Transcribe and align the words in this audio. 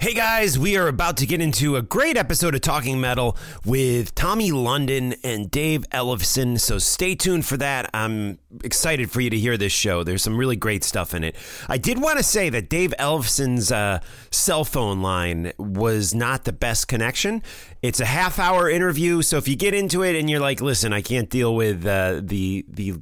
Hey 0.00 0.14
guys, 0.14 0.56
we 0.56 0.76
are 0.76 0.86
about 0.86 1.16
to 1.16 1.26
get 1.26 1.40
into 1.40 1.74
a 1.74 1.82
great 1.82 2.16
episode 2.16 2.54
of 2.54 2.60
Talking 2.60 3.00
Metal 3.00 3.36
with 3.64 4.14
Tommy 4.14 4.52
London 4.52 5.16
and 5.24 5.50
Dave 5.50 5.84
Ellefson. 5.90 6.60
So 6.60 6.78
stay 6.78 7.16
tuned 7.16 7.44
for 7.44 7.56
that. 7.56 7.90
I'm 7.92 8.38
excited 8.62 9.10
for 9.10 9.20
you 9.20 9.28
to 9.28 9.36
hear 9.36 9.56
this 9.56 9.72
show. 9.72 10.04
There's 10.04 10.22
some 10.22 10.36
really 10.36 10.54
great 10.54 10.84
stuff 10.84 11.14
in 11.14 11.24
it. 11.24 11.34
I 11.68 11.78
did 11.78 12.00
want 12.00 12.18
to 12.18 12.22
say 12.22 12.48
that 12.48 12.68
Dave 12.68 12.94
Ellefson's 12.96 13.72
uh, 13.72 13.98
cell 14.30 14.64
phone 14.64 15.02
line 15.02 15.50
was 15.58 16.14
not 16.14 16.44
the 16.44 16.52
best 16.52 16.86
connection. 16.86 17.42
It's 17.82 17.98
a 17.98 18.06
half 18.06 18.38
hour 18.38 18.70
interview, 18.70 19.22
so 19.22 19.36
if 19.36 19.48
you 19.48 19.56
get 19.56 19.74
into 19.74 20.04
it 20.04 20.14
and 20.14 20.30
you're 20.30 20.38
like, 20.38 20.60
"Listen, 20.60 20.92
I 20.92 21.02
can't 21.02 21.28
deal 21.28 21.56
with 21.56 21.84
uh, 21.84 22.20
the 22.22 22.64
the 22.68 22.94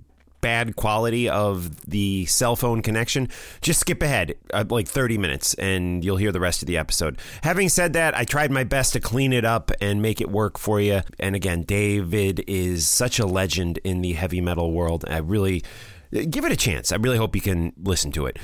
bad 0.46 0.76
quality 0.76 1.28
of 1.28 1.74
the 1.86 2.24
cell 2.26 2.54
phone 2.54 2.80
connection, 2.80 3.28
just 3.62 3.80
skip 3.80 4.00
ahead 4.00 4.32
uh, 4.54 4.64
like 4.70 4.86
30 4.86 5.18
minutes 5.18 5.54
and 5.54 6.04
you'll 6.04 6.18
hear 6.18 6.30
the 6.30 6.38
rest 6.38 6.62
of 6.62 6.68
the 6.68 6.76
episode. 6.76 7.18
Having 7.42 7.68
said 7.70 7.94
that, 7.94 8.16
I 8.16 8.22
tried 8.22 8.52
my 8.52 8.62
best 8.62 8.92
to 8.92 9.00
clean 9.00 9.32
it 9.32 9.44
up 9.44 9.72
and 9.80 10.00
make 10.00 10.20
it 10.20 10.30
work 10.30 10.56
for 10.56 10.80
you. 10.80 11.00
And 11.18 11.34
again, 11.34 11.62
David 11.62 12.44
is 12.46 12.86
such 12.86 13.18
a 13.18 13.26
legend 13.26 13.80
in 13.82 14.02
the 14.02 14.12
heavy 14.12 14.40
metal 14.40 14.70
world. 14.70 15.04
I 15.10 15.18
really 15.18 15.64
give 16.30 16.44
it 16.44 16.52
a 16.52 16.56
chance. 16.56 16.92
I 16.92 16.96
really 16.96 17.18
hope 17.18 17.34
you 17.34 17.42
can 17.42 17.72
listen 17.82 18.12
to 18.12 18.26
it. 18.26 18.38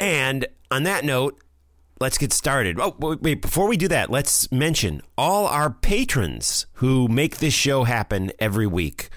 And 0.00 0.46
on 0.70 0.84
that 0.84 1.04
note, 1.04 1.38
let's 2.00 2.16
get 2.16 2.32
started. 2.32 2.80
Oh, 2.80 2.96
wait, 2.98 3.42
before 3.42 3.68
we 3.68 3.76
do 3.76 3.88
that, 3.88 4.08
let's 4.08 4.50
mention 4.50 5.02
all 5.18 5.46
our 5.46 5.68
patrons 5.68 6.64
who 6.76 7.08
make 7.08 7.36
this 7.40 7.52
show 7.52 7.84
happen 7.84 8.32
every 8.38 8.66
week. 8.66 9.10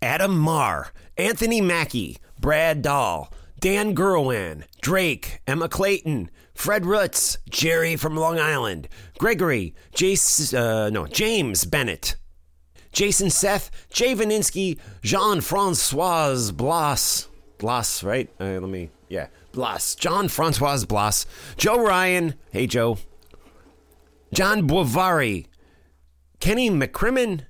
Adam 0.00 0.38
Marr, 0.38 0.92
Anthony 1.16 1.60
Mackie, 1.60 2.18
Brad 2.40 2.82
Dahl, 2.82 3.32
Dan 3.60 3.94
Gurwan, 3.94 4.64
Drake, 4.80 5.40
Emma 5.46 5.68
Clayton, 5.68 6.30
Fred 6.54 6.82
Rutz, 6.82 7.38
Jerry 7.48 7.96
from 7.96 8.16
Long 8.16 8.38
Island, 8.38 8.88
Gregory, 9.18 9.74
Jace, 9.94 10.56
uh, 10.56 10.90
no, 10.90 11.06
James 11.06 11.64
Bennett, 11.64 12.16
Jason 12.92 13.30
Seth, 13.30 13.70
Jay 13.90 14.14
Vaninsky, 14.14 14.78
Jean 15.02 15.40
Francois 15.40 16.50
Blas, 16.52 17.28
Blas, 17.58 18.02
right? 18.02 18.28
Uh, 18.40 18.60
let 18.60 18.68
me, 18.68 18.90
yeah, 19.08 19.28
Blas, 19.52 19.94
John 19.94 20.28
Francois 20.28 20.84
Blas, 20.84 21.26
Joe 21.56 21.84
Ryan, 21.84 22.34
hey 22.50 22.66
Joe, 22.66 22.98
John 24.32 24.66
Boivari, 24.68 25.46
Kenny 26.40 26.70
McCrimmon, 26.70 27.42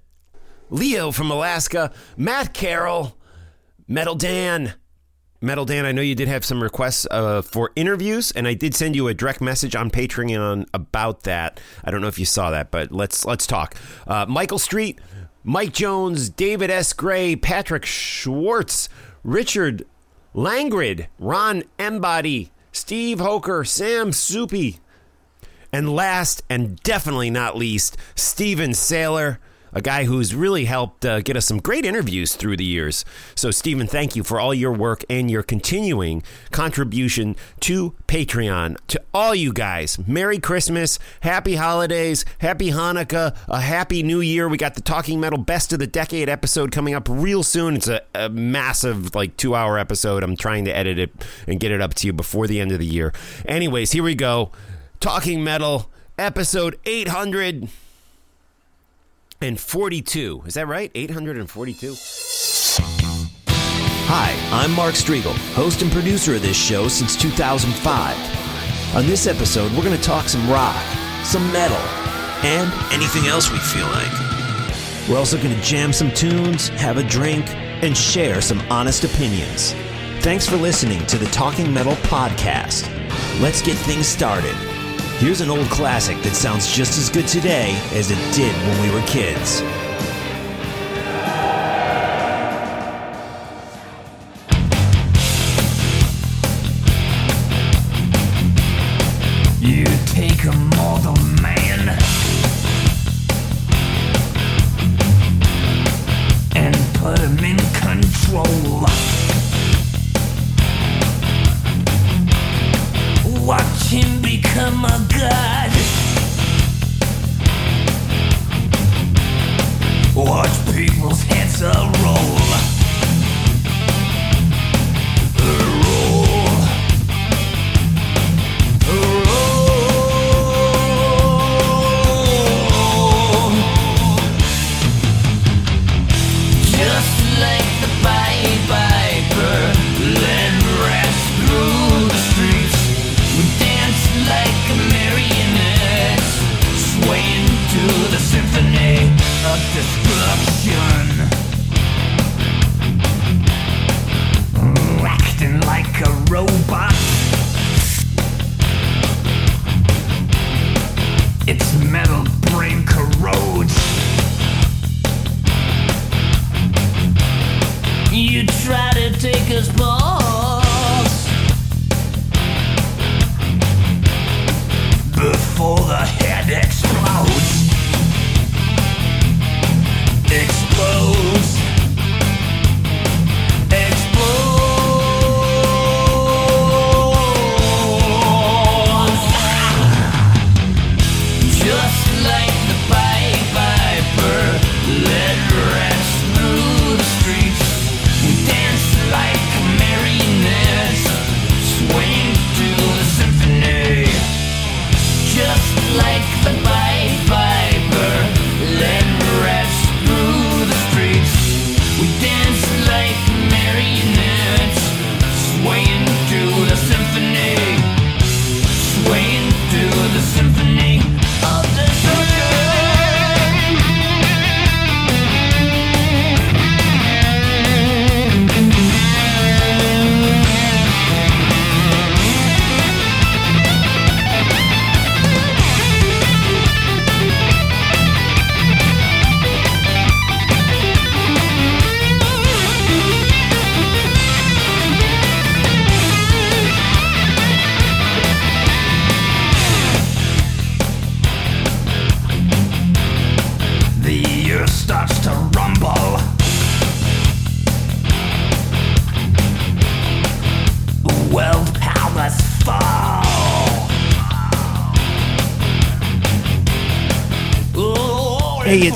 Leo 0.71 1.11
from 1.11 1.31
Alaska, 1.31 1.93
Matt 2.17 2.55
Carroll, 2.55 3.17
Metal 3.87 4.15
Dan. 4.15 4.75
Metal 5.41 5.67
Dan, 5.67 5.85
I 5.85 5.93
know 5.93 6.01
you 6.01 6.15
did 6.15 6.29
have 6.29 6.45
some 6.45 6.63
requests 6.63 7.07
uh, 7.11 7.43
for 7.43 7.71
interviews, 7.77 8.31
and 8.31 8.49
I 8.49 8.55
did 8.55 8.75
send 8.75 8.97
you 8.97 9.09
a 9.09 9.15
direct 9.15 9.43
message 9.43 9.77
on 9.77 9.91
Patreon 9.91 10.67
about 10.73 11.25
that. 11.25 11.61
I 11.85 11.91
don't 11.91 12.01
know 12.01 12.09
if 12.09 12.19
you 12.19 12.25
saw 12.25 12.51
that, 12.51 12.71
but 12.71 12.93
let's 12.93 13.27
let's 13.27 13.47
talk. 13.47 13.75
Uh, 14.07 14.25
Michael 14.27 14.59
Street, 14.59 14.99
Mike 15.43 15.75
Jones, 15.75 16.31
David 16.31 16.71
S. 16.71 16.95
Gray, 16.95 17.37
Patrick 17.37 17.85
Schwartz, 17.85 18.89
Richard 19.23 19.85
Langrid, 20.35 21.09
Ron 21.19 21.63
Embody, 21.79 22.51
Steve 22.73 23.19
Hoker, 23.19 23.65
Sam 23.65 24.13
Soupy, 24.13 24.79
and 25.71 25.95
last 25.95 26.43
and 26.49 26.81
definitely 26.83 27.29
not 27.29 27.55
least, 27.55 27.99
Steven 28.15 28.71
Saylor 28.71 29.37
a 29.75 29.83
guy 29.83 30.05
who's 30.05 30.35
really 30.35 30.65
helped 30.65 31.05
uh, 31.05 31.21
get 31.21 31.37
us 31.37 31.47
some 31.47 31.59
great 31.59 31.85
interviews 31.85 32.35
through 32.35 32.57
the 32.57 32.65
years. 32.65 33.05
So, 33.35 33.51
Stephen, 33.51 33.87
thank 33.87 34.17
you 34.17 34.23
for 34.23 34.39
all 34.39 34.55
your 34.55 34.73
work 34.73 35.05
and 35.11 35.31
your 35.31 35.43
continuing 35.43 36.23
contribution 36.53 37.37
to 37.61 37.95
Patreon. 38.07 38.77
To 38.89 39.03
all 39.13 39.35
you 39.35 39.53
guys, 39.53 39.99
Merry 40.07 40.39
Christmas, 40.39 40.99
Happy 41.21 41.57
Holidays, 41.57 42.25
Happy 42.39 42.71
Hanukkah, 42.71 43.37
a 43.49 43.61
Happy 43.61 44.03
New 44.03 44.21
Year. 44.21 44.49
We 44.49 44.57
got 44.57 44.75
the 44.77 44.81
Talking 44.81 45.21
Metal 45.21 45.39
Best 45.39 45.73
of 45.73 45.81
the 45.81 45.87
Decade 45.87 46.29
episode 46.29 46.71
coming 46.71 46.95
up 46.95 47.09
real 47.11 47.43
soon. 47.43 47.77
It's 47.77 47.89
a, 47.89 48.03
a 48.15 48.29
massive, 48.29 49.15
like, 49.15 49.37
two 49.37 49.55
hour 49.55 49.79
episode. 49.79 50.23
I'm 50.23 50.37
trying 50.37 50.65
to 50.67 50.77
edit 50.77 50.99
it 50.99 51.11
and 51.47 51.59
get 51.59 51.73
it 51.73 51.81
up 51.81 51.95
to 51.95 52.07
you 52.07 52.13
before 52.13 52.47
the 52.47 52.61
end 52.61 52.73
of 52.73 52.79
the 52.79 52.87
year. 52.87 53.13
Anyways, 53.47 53.93
here 53.93 54.05
we 54.05 54.15
go. 54.15 54.53
Talking 55.01 55.43
Metal, 55.43 55.91
episode 56.17 56.79
800 56.87 57.69
and 59.45 59.61
42. 59.61 60.43
Is 60.47 60.55
that 60.55 60.67
right? 60.67 60.91
842? 60.95 61.95
Hi, 64.07 64.35
I'm 64.51 64.73
Mark 64.73 64.95
Strigl, 64.95 65.37
host 65.53 65.83
and 65.83 65.93
producer 65.93 66.35
of 66.35 66.43
this 66.43 66.57
show 66.57 66.89
since 66.89 67.15
2005. 67.15 68.97
On 68.97 69.07
this 69.07 69.27
episode, 69.27 69.71
we're 69.73 69.85
going 69.85 69.97
to 69.97 70.03
talk 70.03 70.29
some 70.29 70.49
rock, 70.51 70.83
some 71.25 71.53
metal, 71.53 71.77
and 72.43 72.73
anything 72.93 73.27
else 73.27 73.51
we 73.51 73.59
feel 73.59 73.87
like. 73.89 75.09
We're 75.09 75.19
also 75.19 75.37
going 75.37 75.55
to 75.55 75.63
jam 75.63 75.93
some 75.93 76.11
tunes, 76.13 76.69
have 76.69 76.97
a 76.97 77.03
drink, 77.03 77.49
and 77.51 77.95
share 77.95 78.41
some 78.41 78.61
honest 78.71 79.05
opinions. 79.05 79.73
Thanks 80.21 80.49
for 80.49 80.57
listening 80.57 81.05
to 81.07 81.19
the 81.19 81.27
Talking 81.27 81.71
Metal 81.73 81.95
Podcast. 81.95 82.89
Let's 83.41 83.61
get 83.61 83.77
things 83.77 84.07
started. 84.07 84.57
Here's 85.19 85.41
an 85.41 85.49
old 85.49 85.71
classic 85.71 86.21
that 86.23 86.35
sounds 86.35 86.71
just 86.71 86.99
as 86.99 87.09
good 87.09 87.29
today 87.29 87.71
as 87.93 88.11
it 88.11 88.19
did 88.35 88.53
when 88.67 88.83
we 88.83 88.91
were 88.93 89.07
kids. 89.07 89.63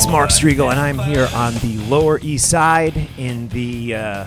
Hey, 0.09 0.13
Mark 0.13 0.31
Strigl, 0.31 0.71
and 0.71 0.81
I'm 0.81 0.99
here 0.99 1.29
on 1.35 1.53
the 1.57 1.77
Lower 1.87 2.19
East 2.21 2.49
Side 2.49 2.97
in 3.19 3.47
the 3.51 3.95
uh, 3.95 4.27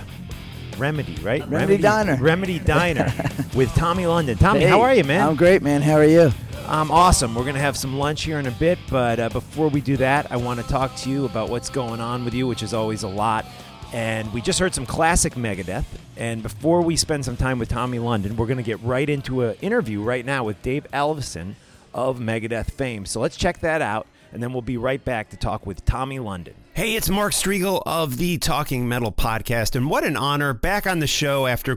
Remedy, 0.78 1.16
right? 1.24 1.44
Remedy 1.50 1.81
Diner. 1.81 2.18
Remedy 2.18 2.60
Diner 2.60 3.12
with 3.56 3.74
Tommy 3.74 4.06
London. 4.06 4.38
Tommy, 4.38 4.62
how 4.63 4.81
are 4.81 4.94
you, 4.94 5.04
man? 5.04 5.28
I'm 5.28 5.36
great, 5.36 5.63
man. 5.63 5.81
How 5.81 5.95
are 5.95 6.06
you? 6.06 6.31
I'm 6.68 6.92
awesome. 6.92 7.33
We're 7.33 7.45
going 7.45 7.56
to 7.56 7.62
have 7.62 7.75
some 7.75 7.98
lunch 7.98 8.22
here 8.22 8.38
in 8.38 8.45
a 8.45 8.51
bit, 8.51 8.78
but 8.92 9.19
uh, 9.19 9.30
before 9.30 9.69
we 9.69 9.81
do 9.81 9.98
that, 9.98 10.31
I 10.31 10.38
want 10.38 10.60
to 10.60 10.68
talk 10.68 10.95
to 10.98 11.10
you 11.10 11.25
about 11.25 11.50
what's 11.50 11.72
going 11.72 12.00
on 12.00 12.25
with 12.25 12.36
you, 12.36 12.45
which 12.45 12.62
is 12.62 12.75
always 12.75 13.01
a 13.01 13.10
lot. 13.10 13.48
And 13.92 14.31
we 14.34 14.42
just 14.42 14.60
heard 14.60 14.75
some 14.75 14.86
classic 14.86 15.34
Megadeth. 15.34 15.86
And 16.16 16.44
before 16.44 16.84
we 16.84 16.95
spend 16.95 17.25
some 17.25 17.38
time 17.38 17.57
with 17.57 17.69
Tommy 17.69 17.98
London, 17.98 18.38
we're 18.38 18.45
going 18.45 18.57
to 18.57 18.63
get 18.63 18.80
right 18.84 19.10
into 19.10 19.42
an 19.42 19.56
interview 19.63 20.04
right 20.04 20.27
now 20.27 20.44
with 20.44 20.62
Dave 20.62 20.86
Ellefson 20.94 21.56
of 21.92 22.19
Megadeth 22.19 22.69
fame. 22.69 23.07
So 23.07 23.19
let's 23.19 23.36
check 23.36 23.62
that 23.62 23.81
out, 23.81 24.06
and 24.31 24.42
then 24.42 24.54
we'll 24.54 24.62
be 24.62 24.78
right 24.78 25.04
back 25.04 25.30
to 25.30 25.38
talk 25.38 25.66
with 25.66 25.83
Tommy 25.86 26.19
London. 26.19 26.54
Hey, 26.74 26.95
it's 26.95 27.10
Mark 27.10 27.33
Strigl 27.33 27.83
of 27.86 28.18
the 28.18 28.38
Talking 28.38 28.88
Metal 28.88 29.12
podcast, 29.12 29.75
and 29.75 29.89
what 29.89 30.04
an 30.04 30.16
honor 30.16 30.54
back 30.54 30.88
on 30.88 31.00
the 31.00 31.07
show 31.07 31.48
after 31.48 31.74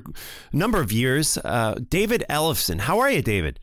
a 0.53 0.57
number 0.57 0.81
of 0.81 0.93
years. 0.93 1.37
Uh, 1.39 1.77
David 1.89 2.25
Ellefson. 2.31 2.81
How 2.81 3.01
are 3.01 3.11
you, 3.11 3.23
David? 3.23 3.59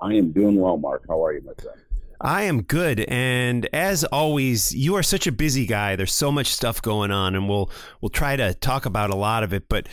I 0.00 0.14
am 0.14 0.32
doing 0.32 0.60
well, 0.60 0.76
Mark. 0.76 1.04
How 1.08 1.24
are 1.24 1.32
you, 1.32 1.40
my 1.40 1.54
friend? 1.54 1.80
I 2.20 2.42
am 2.42 2.62
good, 2.62 3.00
and 3.08 3.68
as 3.72 4.02
always, 4.04 4.74
you 4.74 4.96
are 4.96 5.02
such 5.04 5.26
a 5.26 5.32
busy 5.32 5.66
guy. 5.66 5.94
There's 5.94 6.12
so 6.12 6.32
much 6.32 6.48
stuff 6.48 6.82
going 6.82 7.10
on, 7.12 7.36
and 7.36 7.48
we'll 7.48 7.70
we'll 8.00 8.10
try 8.10 8.34
to 8.34 8.54
talk 8.54 8.86
about 8.86 9.10
a 9.10 9.16
lot 9.16 9.44
of 9.44 9.52
it. 9.52 9.68
But 9.68 9.88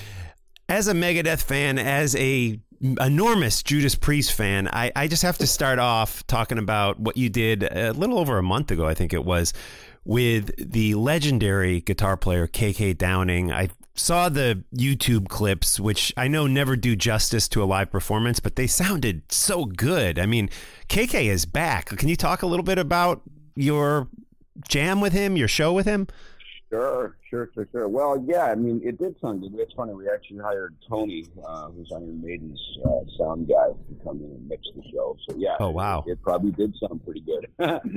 as 0.68 0.88
a 0.88 0.94
Megadeth 0.94 1.44
fan, 1.44 1.78
as 1.78 2.16
a 2.16 2.60
enormous 2.82 3.64
Judas 3.64 3.96
Priest 3.96 4.34
fan, 4.34 4.68
I, 4.68 4.92
I 4.96 5.08
just 5.08 5.24
have 5.24 5.38
to 5.40 5.48
start 5.48 5.80
off 5.80 6.26
talking 6.28 6.58
about 6.58 7.00
what 7.00 7.18
you 7.18 7.30
did 7.30 7.64
a 7.64 7.92
little 7.94 8.20
over 8.20 8.38
a 8.38 8.44
month 8.44 8.72
ago, 8.72 8.86
I 8.86 8.94
think 8.94 9.14
it 9.14 9.26
was, 9.26 9.54
with 10.04 10.52
the 10.72 10.96
legendary 10.96 11.82
guitar 11.82 12.18
player 12.18 12.48
KK 12.48 12.98
Downing. 12.98 13.52
I 13.52 13.70
saw 13.96 14.30
the 14.30 14.64
YouTube 14.76 15.30
clips, 15.30 15.80
which 15.80 16.14
I 16.18 16.28
know 16.28 16.48
never 16.48 16.76
do 16.76 16.96
justice 16.96 17.48
to 17.50 17.64
a 17.64 17.66
live 17.66 17.92
performance, 17.92 18.40
but 18.40 18.56
they 18.56 18.68
sounded 18.68 19.32
so 19.32 19.66
good. 19.66 20.20
I 20.20 20.26
mean, 20.26 20.50
KK 20.90 21.26
is 21.26 21.46
back. 21.46 21.88
Can 21.88 22.10
you 22.10 22.16
talk 22.16 22.42
a 22.42 22.48
little 22.48 22.64
bit 22.64 22.78
about 22.78 23.22
your 23.56 24.10
jam 24.68 25.02
with 25.02 25.14
him, 25.14 25.38
your 25.38 25.48
show 25.48 25.74
with 25.74 25.86
him? 25.86 26.08
Sure, 26.76 27.16
sure, 27.30 27.50
sure, 27.54 27.68
sure. 27.72 27.88
Well, 27.88 28.22
yeah, 28.28 28.44
I 28.44 28.56
mean, 28.56 28.82
it 28.84 28.98
did 28.98 29.16
sound 29.22 29.42
good. 29.42 29.54
It's 29.56 29.72
funny. 29.74 29.94
We 29.94 30.10
actually 30.10 30.40
hired 30.40 30.76
Tony, 30.90 31.26
uh, 31.48 31.70
who's 31.70 31.90
Iron 31.94 32.22
Maiden's 32.22 32.60
uh, 32.86 33.00
sound 33.18 33.48
guy, 33.48 33.68
to 33.68 34.04
come 34.04 34.18
in 34.18 34.26
and 34.26 34.48
mix 34.50 34.68
the 34.76 34.84
show. 34.92 35.16
So 35.30 35.38
yeah. 35.38 35.56
Oh, 35.62 35.70
wow. 35.70 36.04
It, 36.06 36.12
it 36.12 36.22
probably 36.22 36.52
did 36.52 36.76
sound 36.76 37.02
pretty 37.06 37.22
good, 37.22 37.48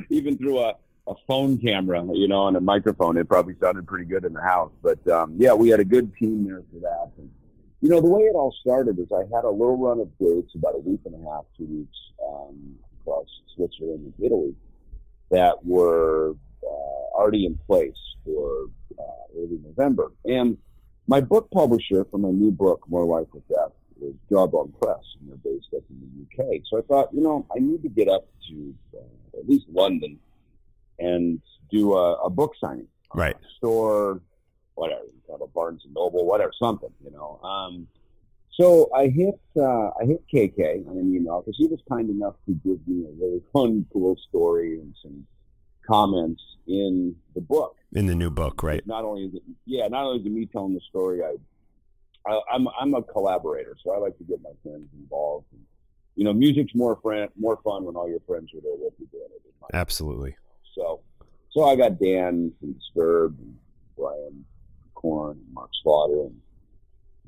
even 0.11 0.38
through 0.38 0.61
a, 0.61 0.75
a 1.08 1.14
phone 1.26 1.58
camera, 1.58 2.04
you 2.12 2.28
know, 2.28 2.47
and 2.47 2.56
a 2.56 2.61
microphone. 2.61 3.16
It 3.16 3.28
probably 3.28 3.56
sounded 3.61 3.88
pretty 3.88 4.04
good 4.04 4.25
in 4.25 4.32
the 4.32 4.42
house. 4.42 4.70
But 4.80 5.06
um, 5.08 5.35
yeah, 5.38 5.54
we 5.54 5.70
had 5.70 5.80
a 5.80 5.85
good 5.85 6.14
team 6.14 6.47
there 6.47 6.62
for 6.73 6.78
that. 6.80 7.11
And, 7.18 7.28
you 7.80 7.88
know, 7.88 8.00
the 8.00 8.08
way 8.08 8.23
it 8.23 8.37
all 8.37 8.54
started 8.61 8.97
is 9.00 9.08
I 9.12 9.23
had 9.35 9.44
a 9.44 9.50
little 9.50 9.76
run 9.76 9.99
of 9.99 10.16
dates, 10.18 10.54
about 10.54 10.76
a 10.76 10.78
week 10.78 11.00
and 11.04 11.16
a 11.16 11.30
half, 11.30 11.44
two 11.56 11.66
weeks, 11.66 11.99
um, 12.25 12.76
across 13.00 13.26
Switzerland 13.56 14.12
and 14.16 14.25
Italy, 14.25 14.54
that 15.30 15.64
were 15.64 16.37
already 16.64 17.46
in 17.46 17.58
place 17.66 17.98
for 18.24 18.66
uh, 18.98 19.02
early 19.36 19.58
November. 19.64 20.12
And 20.24 20.56
my 21.06 21.20
book 21.20 21.50
publisher 21.50 22.04
for 22.10 22.18
my 22.18 22.30
new 22.30 22.50
book, 22.50 22.82
More 22.88 23.04
Life 23.04 23.28
with 23.32 23.46
Death, 23.48 23.72
is 24.00 24.14
Jawbone 24.30 24.72
Press, 24.80 25.02
and 25.20 25.28
they're 25.30 25.52
based 25.52 25.68
up 25.76 25.82
in 25.90 26.00
the 26.00 26.44
UK. 26.44 26.62
So 26.70 26.78
I 26.78 26.82
thought, 26.82 27.12
you 27.12 27.20
know, 27.20 27.46
I 27.54 27.58
need 27.58 27.82
to 27.82 27.88
get 27.88 28.08
up 28.08 28.28
to 28.48 28.74
uh, 28.94 29.38
at 29.38 29.48
least 29.48 29.66
London 29.72 30.18
and 30.98 31.40
do 31.70 31.94
a, 31.94 32.14
a 32.14 32.30
book 32.30 32.54
signing. 32.60 32.88
Right. 33.14 33.34
Uh, 33.34 33.48
store, 33.56 34.20
whatever, 34.74 35.02
have 35.30 35.40
a 35.40 35.46
Barnes 35.46 35.82
and 35.84 35.94
Noble, 35.94 36.26
whatever, 36.26 36.52
something, 36.58 36.90
you 37.04 37.10
know. 37.10 37.40
Um, 37.42 37.88
so 38.52 38.90
I 38.94 39.06
hit 39.08 39.40
uh, 39.56 39.90
I 40.00 40.04
hit 40.04 40.24
KK 40.32 40.88
on 40.88 40.96
an 40.98 41.14
email 41.14 41.40
because 41.40 41.56
he 41.56 41.66
was 41.66 41.80
kind 41.88 42.10
enough 42.10 42.34
to 42.46 42.52
give 42.64 42.86
me 42.88 43.06
a 43.06 43.12
really 43.22 43.40
fun, 43.52 43.86
cool 43.92 44.16
story 44.28 44.80
and 44.80 44.94
some 45.00 45.26
comments 45.88 46.42
in 46.66 47.16
the 47.35 47.40
book. 47.40 47.76
In 47.92 48.07
the 48.07 48.14
new 48.14 48.30
book, 48.30 48.62
right? 48.62 48.87
Not 48.87 49.04
only 49.04 49.25
is 49.25 49.35
it, 49.35 49.42
yeah, 49.64 49.88
not 49.88 50.04
only 50.04 50.21
is 50.21 50.26
it 50.26 50.33
me 50.33 50.47
telling 50.47 50.75
the 50.75 50.80
story, 50.88 51.23
I, 51.23 51.35
I 52.30 52.40
I'm 52.52 52.68
I'm 52.78 52.95
a 52.95 53.02
collaborator, 53.02 53.76
so 53.83 53.92
I 53.92 53.99
like 53.99 54.16
to 54.18 54.25
get 54.25 54.42
my 54.42 54.50
friends 54.62 54.88
involved. 54.99 55.47
And, 55.52 55.62
you 56.14 56.25
know, 56.25 56.33
music's 56.33 56.75
more 56.75 56.99
friend 57.02 57.30
more 57.38 57.59
fun 57.64 57.85
when 57.85 57.97
all 57.97 58.09
your 58.09 58.21
friends 58.26 58.50
are 58.54 58.61
there 58.61 58.76
with 58.76 58.92
you 58.99 59.07
doing 59.11 59.28
it. 59.35 59.42
Absolutely. 59.75 60.37
So, 60.75 61.00
so 61.50 61.64
I 61.64 61.76
got 61.76 61.99
Dan 61.99 62.52
from 62.61 62.73
Disturb 62.73 63.38
and 63.38 63.57
Brian 63.97 64.45
and 65.02 65.40
Mark 65.52 65.71
Slaughter, 65.83 66.26
and 66.26 66.40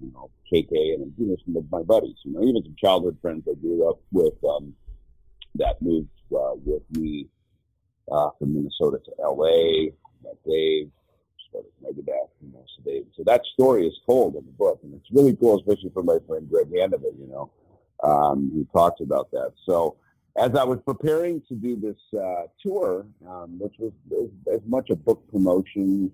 you 0.02 0.12
know 0.12 0.30
KK, 0.52 0.94
and 0.94 1.12
you 1.16 1.28
know 1.28 1.36
some 1.44 1.56
of 1.56 1.70
my 1.70 1.82
buddies. 1.82 2.16
You 2.24 2.32
know, 2.32 2.42
even 2.42 2.62
some 2.62 2.76
childhood 2.78 3.16
friends 3.22 3.44
I 3.48 3.54
grew 3.54 3.88
up 3.88 4.00
with 4.12 4.34
um, 4.44 4.74
that 5.56 5.80
moved 5.80 6.08
uh, 6.34 6.54
with 6.64 6.82
me 6.90 7.28
uh, 8.10 8.30
from 8.38 8.54
Minnesota 8.54 8.98
to 9.04 9.12
LA. 9.22 9.90
Met 10.22 10.36
Dave, 10.46 10.90
started 11.48 11.70
Megadeth, 11.82 12.30
you 12.42 12.52
know, 12.52 12.64
so 12.76 12.82
Dave. 12.84 13.06
So 13.16 13.22
that 13.24 13.42
story 13.54 13.86
is 13.86 13.94
told 14.06 14.34
in 14.36 14.44
the 14.44 14.52
book, 14.52 14.80
and 14.82 14.94
it's 14.94 15.10
really 15.10 15.36
cool, 15.36 15.58
especially 15.58 15.90
for 15.90 16.02
my 16.02 16.18
friend 16.26 16.48
Greg 16.50 16.70
Handevidt, 16.70 17.18
you 17.18 17.28
know, 17.28 17.50
um, 18.02 18.50
who 18.52 18.66
talks 18.72 19.00
about 19.00 19.30
that. 19.32 19.52
So 19.66 19.96
as 20.36 20.54
I 20.54 20.64
was 20.64 20.78
preparing 20.84 21.42
to 21.48 21.54
do 21.54 21.76
this 21.76 21.98
uh, 22.18 22.44
tour, 22.62 23.06
um, 23.28 23.58
which 23.58 23.74
was 23.78 23.92
as, 24.12 24.54
as 24.54 24.60
much 24.66 24.90
a 24.90 24.96
book 24.96 25.22
promotion 25.30 26.10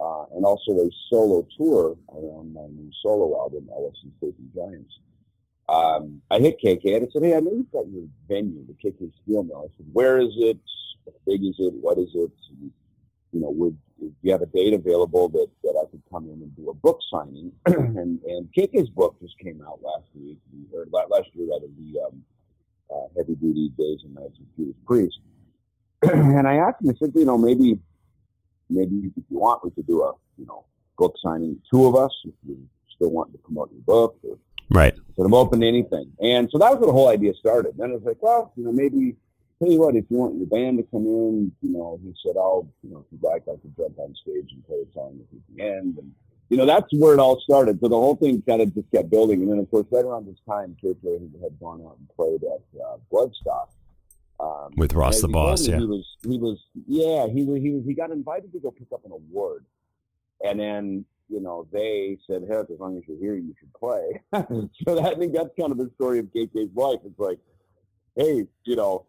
uh, 0.00 0.24
and 0.34 0.44
also 0.44 0.72
a 0.72 0.88
solo 1.10 1.46
tour 1.56 1.96
around 2.10 2.54
my 2.54 2.66
new 2.68 2.90
solo 3.02 3.38
album, 3.40 3.68
Ellefson 3.72 4.10
Sleeping 4.20 4.50
Giants, 4.54 4.92
um, 5.68 6.22
I 6.30 6.38
hit 6.38 6.58
KK 6.64 6.96
and 6.96 7.06
I 7.06 7.12
said, 7.12 7.22
"Hey, 7.22 7.36
I 7.36 7.40
know 7.40 7.52
you've 7.52 7.70
got 7.70 7.86
your 7.88 8.04
venue, 8.26 8.64
the 8.66 8.72
KK 8.72 9.12
Steel 9.22 9.42
Mill." 9.42 9.68
I 9.68 9.76
said, 9.76 9.86
"Where 9.92 10.18
is 10.18 10.32
it? 10.36 10.58
How 11.12 11.20
big 11.26 11.44
is 11.44 11.56
it? 11.58 11.74
What 11.74 11.98
is 11.98 12.10
it? 12.14 12.30
And, 12.50 12.70
you 13.32 13.40
know, 13.40 13.50
would 13.50 13.76
do 14.00 14.12
you 14.22 14.32
have 14.32 14.42
a 14.42 14.46
date 14.46 14.74
available 14.74 15.28
that, 15.30 15.48
that 15.64 15.74
I 15.76 15.90
could 15.90 16.02
come 16.10 16.24
in 16.26 16.42
and 16.42 16.56
do 16.56 16.70
a 16.70 16.74
book 16.74 17.00
signing?" 17.10 17.52
and 17.66 18.22
and 18.22 18.48
KK's 18.56 18.90
book 18.90 19.16
just 19.20 19.38
came 19.38 19.62
out 19.66 19.80
last 19.82 20.06
week, 20.14 20.38
or 20.72 20.86
last 20.92 21.28
year 21.34 21.48
rather, 21.50 21.66
the 21.78 22.00
um, 22.00 22.24
uh, 22.94 23.08
Heavy 23.16 23.34
Duty 23.34 23.70
Days 23.76 24.00
and 24.04 24.14
Nights 24.14 24.38
of 24.38 24.56
Judas 24.56 24.76
Priest. 24.86 25.18
and 26.02 26.46
I 26.46 26.56
asked 26.56 26.82
him, 26.82 26.90
I 26.90 26.94
said, 26.98 27.12
you 27.14 27.24
know, 27.24 27.38
maybe 27.38 27.78
maybe 28.70 29.10
if 29.16 29.24
you 29.28 29.38
want, 29.38 29.64
we 29.64 29.70
could 29.70 29.86
do 29.86 30.02
a 30.02 30.12
you 30.36 30.46
know 30.46 30.64
book 30.96 31.14
signing, 31.22 31.60
two 31.70 31.86
of 31.86 31.96
us, 31.96 32.12
if 32.24 32.34
you 32.46 32.58
still 32.94 33.10
want 33.10 33.32
to 33.32 33.38
promote 33.38 33.70
your 33.72 33.82
book 33.82 34.16
or 34.22 34.38
Right. 34.70 34.94
but 35.16 35.24
I'm 35.24 35.34
open 35.34 35.60
to 35.60 35.66
anything. 35.66 36.12
And 36.20 36.48
so 36.50 36.58
that 36.58 36.70
was 36.70 36.78
where 36.78 36.88
the 36.88 36.92
whole 36.92 37.08
idea 37.08 37.32
started. 37.34 37.74
Then 37.78 37.90
it 37.90 37.94
was 37.94 38.02
like, 38.04 38.18
well, 38.20 38.52
you 38.56 38.64
know, 38.64 38.72
maybe 38.72 39.16
tell 39.58 39.70
you 39.70 39.80
what, 39.80 39.96
if 39.96 40.04
you 40.08 40.16
want 40.16 40.36
your 40.36 40.46
band 40.46 40.78
to 40.78 40.84
come 40.84 41.06
in, 41.06 41.52
you 41.62 41.72
know, 41.72 41.98
he 42.02 42.14
said, 42.24 42.36
I'll, 42.36 42.68
you 42.82 42.90
know, 42.90 42.98
if 42.98 43.06
you'd 43.10 43.22
like, 43.22 43.42
I 43.42 43.56
could 43.60 43.76
jump 43.76 43.98
on 43.98 44.14
stage 44.14 44.50
and 44.52 44.66
play 44.66 44.78
a 44.88 44.92
song 44.94 45.18
with 45.18 45.26
you 45.32 45.38
at 45.38 45.56
the 45.56 45.62
end. 45.62 45.98
And, 45.98 46.12
you 46.48 46.56
know, 46.56 46.66
that's 46.66 46.86
where 46.92 47.14
it 47.14 47.20
all 47.20 47.40
started. 47.40 47.78
So 47.80 47.88
the 47.88 47.96
whole 47.96 48.16
thing 48.16 48.42
kind 48.42 48.62
of 48.62 48.74
just 48.74 48.90
kept 48.90 49.10
building. 49.10 49.42
And 49.42 49.50
then, 49.50 49.58
of 49.58 49.70
course, 49.70 49.86
right 49.90 50.04
around 50.04 50.26
this 50.26 50.38
time, 50.48 50.76
KK 50.82 51.42
had 51.42 51.58
gone 51.60 51.82
out 51.86 51.96
and 51.98 52.08
played 52.16 52.42
at 52.44 52.80
uh, 52.80 52.96
Bloodstock. 53.12 53.68
Um, 54.40 54.72
With 54.76 54.94
Ross 54.94 55.20
the 55.20 55.28
Boss, 55.28 55.66
yeah. 55.66 55.78
He 55.78 55.84
was, 55.84 56.16
he 56.22 56.38
was, 56.38 56.58
yeah, 56.86 57.26
he 57.26 57.44
was, 57.44 57.60
he 57.60 57.70
was, 57.70 57.84
he 57.84 57.94
got 57.94 58.10
invited 58.10 58.52
to 58.52 58.60
go 58.60 58.70
pick 58.70 58.88
up 58.92 59.04
an 59.04 59.12
award. 59.12 59.64
And 60.44 60.60
then, 60.60 61.04
you 61.28 61.40
know, 61.40 61.66
they 61.72 62.18
said, 62.26 62.44
hey, 62.48 62.54
as 62.54 62.66
long 62.78 62.96
as 62.96 63.02
you're 63.08 63.18
here, 63.18 63.34
you 63.34 63.54
should 63.58 63.74
play. 63.74 64.22
so 64.86 64.94
that, 64.94 65.04
I 65.04 65.14
think 65.16 65.34
that's 65.34 65.50
kind 65.58 65.72
of 65.72 65.78
the 65.78 65.90
story 65.96 66.20
of 66.20 66.26
KK's 66.26 66.74
life. 66.76 67.00
It's 67.04 67.18
like, 67.18 67.40
hey, 68.16 68.46
you 68.64 68.76
know, 68.76 69.06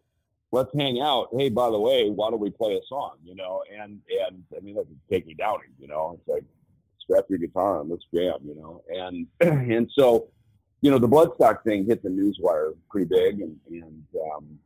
let's 0.52 0.70
hang 0.76 1.00
out. 1.00 1.28
Hey, 1.36 1.48
by 1.48 1.70
the 1.70 1.78
way, 1.78 2.10
why 2.10 2.30
don't 2.30 2.40
we 2.40 2.50
play 2.50 2.74
a 2.74 2.80
song? 2.88 3.16
You 3.24 3.34
know, 3.34 3.62
and 3.72 4.00
and 4.28 4.42
I 4.56 4.60
mean 4.60 4.76
that's 4.76 4.88
KK 5.10 5.36
Downing. 5.38 5.72
You 5.78 5.88
know, 5.88 6.18
it's 6.18 6.28
like 6.28 6.44
strap 7.00 7.24
your 7.28 7.38
guitar 7.38 7.80
and 7.80 7.90
let's 7.90 8.04
jam. 8.14 8.38
You 8.44 8.54
know, 8.56 8.82
and 8.88 9.26
and 9.72 9.90
so, 9.96 10.28
you 10.80 10.90
know, 10.90 10.98
the 10.98 11.08
Bloodstock 11.08 11.62
thing 11.64 11.86
hit 11.86 12.02
the 12.02 12.08
newswire 12.08 12.74
pretty 12.90 13.06
big, 13.06 13.40
and 13.40 13.56
and 13.70 14.04
um, 14.34 14.58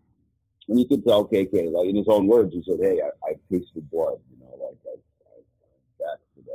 and 0.69 0.79
you 0.79 0.87
could 0.87 1.05
tell 1.05 1.26
KK, 1.26 1.73
like 1.73 1.88
in 1.88 1.97
his 1.97 2.09
own 2.09 2.26
words, 2.26 2.53
he 2.53 2.62
said, 2.67 2.79
"Hey, 2.81 3.00
I, 3.00 3.09
I 3.29 3.35
tasted 3.50 3.91
blood. 3.91 4.19
You 4.31 4.45
know, 4.45 4.53
like 4.64 4.79
I, 4.87 4.91
I 4.91 5.37
I'm 5.37 5.99
back 5.99 6.19
to 6.37 6.53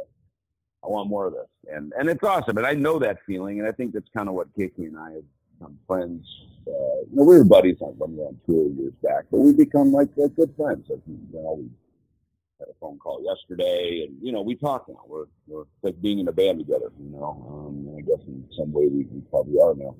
I 0.83 0.87
want 0.87 1.09
more 1.09 1.27
of 1.27 1.33
this." 1.33 1.47
And 1.71 1.93
and 1.97 2.09
it's 2.09 2.23
awesome, 2.23 2.57
and 2.57 2.65
I 2.65 2.73
know 2.73 2.99
that 2.99 3.19
feeling, 3.27 3.59
and 3.59 3.67
I 3.67 3.71
think 3.71 3.93
that's 3.93 4.09
kind 4.15 4.27
of 4.27 4.35
what 4.35 4.51
KK 4.57 4.77
and 4.77 4.97
I 4.97 5.11
have 5.11 5.23
become 5.59 5.77
friends. 5.87 6.25
Uh, 6.67 7.01
you 7.09 7.15
know, 7.15 7.23
we 7.23 7.37
were 7.37 7.43
buddies 7.43 7.77
when 7.79 8.11
we 8.11 8.17
were 8.17 8.27
on 8.27 8.39
tour 8.45 8.69
years 8.69 8.93
back, 9.01 9.25
but 9.31 9.39
we 9.39 9.53
become 9.53 9.91
like 9.91 10.09
uh, 10.21 10.27
good 10.27 10.53
friends. 10.55 10.85
Like, 10.89 11.01
you 11.07 11.17
know, 11.33 11.59
we 11.59 11.69
had 12.59 12.69
a 12.69 12.73
phone 12.79 12.99
call 12.99 13.23
yesterday, 13.23 14.05
and 14.07 14.17
you 14.21 14.31
know, 14.31 14.41
we 14.41 14.55
talk 14.55 14.87
now. 14.87 15.01
We're 15.07 15.25
we're 15.47 15.65
like 15.81 15.99
being 16.01 16.19
in 16.19 16.27
a 16.27 16.31
band 16.31 16.59
together. 16.59 16.91
You 16.99 17.11
know, 17.11 17.45
um, 17.49 17.87
and 17.87 17.97
I 17.97 18.01
guess 18.01 18.25
in 18.27 18.45
some 18.57 18.71
way 18.71 18.87
we, 18.87 19.05
we 19.05 19.21
probably 19.29 19.59
are 19.61 19.75
now. 19.75 19.95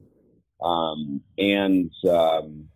Um, 0.66 1.22
and 1.38 1.92
um, 2.08 2.68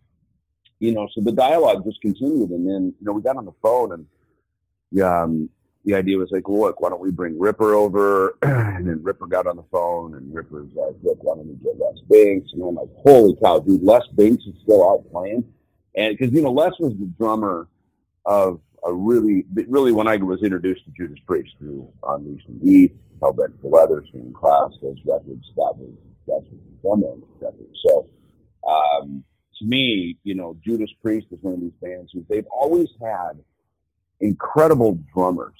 you 0.80 0.92
know, 0.92 1.08
so 1.14 1.20
the 1.20 1.32
dialogue 1.32 1.84
just 1.84 2.00
continued, 2.00 2.50
and 2.50 2.68
then 2.68 2.94
you 2.98 3.06
know, 3.06 3.12
we 3.12 3.22
got 3.22 3.36
on 3.36 3.44
the 3.44 3.52
phone, 3.62 3.92
and 4.92 5.02
um, 5.02 5.50
the 5.84 5.94
idea 5.94 6.16
was 6.16 6.30
like, 6.30 6.48
look, 6.48 6.80
why 6.80 6.88
don't 6.88 7.00
we 7.00 7.10
bring 7.10 7.38
Ripper 7.38 7.74
over? 7.74 8.36
and 8.42 8.86
then 8.86 9.02
Ripper 9.02 9.26
got 9.26 9.46
on 9.46 9.56
the 9.56 9.64
phone, 9.70 10.14
and 10.14 10.34
Ripper's 10.34 10.70
like, 10.74 10.94
look, 11.02 11.22
why 11.22 11.34
don't 11.34 11.46
we 11.46 11.54
get 11.54 11.78
Les 11.78 12.00
Binks? 12.08 12.52
And 12.52 12.62
I'm 12.62 12.74
like, 12.74 12.88
holy 12.96 13.36
cow, 13.42 13.58
dude, 13.60 13.82
Les 13.82 14.06
Binks 14.14 14.44
is 14.44 14.54
still 14.62 14.88
out 14.88 15.10
playing, 15.12 15.44
and 15.94 16.16
because 16.16 16.32
you 16.32 16.42
know, 16.42 16.52
Les 16.52 16.72
was 16.78 16.94
the 16.98 17.10
drummer 17.18 17.68
of 18.24 18.60
a 18.86 18.92
really, 18.92 19.44
really 19.68 19.92
when 19.92 20.08
I 20.08 20.16
was 20.16 20.42
introduced 20.42 20.84
to 20.84 20.90
Judas 20.96 21.18
Priest 21.26 21.54
through 21.58 21.88
Unleashed 22.06 22.48
and 22.48 22.62
East, 22.62 22.94
Hellbent 23.20 23.60
for 23.60 23.70
Leather, 23.70 24.04
Swinging 24.10 24.32
Class, 24.32 24.72
those 24.82 24.98
records, 25.06 25.46
that 25.56 25.74
was 25.76 25.90
that's 26.26 26.46
what 26.82 26.98
the 26.98 27.02
drummer. 27.02 27.52
So. 27.86 28.08
Um, 28.66 29.24
to 29.58 29.64
me, 29.64 30.18
you 30.24 30.34
know, 30.34 30.56
Judas 30.64 30.90
Priest 31.02 31.26
is 31.30 31.38
one 31.42 31.54
of 31.54 31.60
these 31.60 31.72
bands 31.80 32.10
who 32.12 32.24
they've 32.28 32.46
always 32.46 32.88
had 33.00 33.38
incredible 34.20 34.98
drummers. 35.14 35.54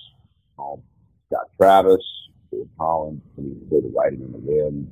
Um, 0.59 0.83
Scott 1.29 1.49
Travis, 1.61 2.03
Dave 2.51 2.69
Holland, 2.79 3.21
I 3.37 3.41
mean, 3.41 3.67
they 3.71 3.79
were 3.81 3.89
riding 3.91 4.21
in 4.21 4.33
the 4.33 4.39
wind, 4.39 4.91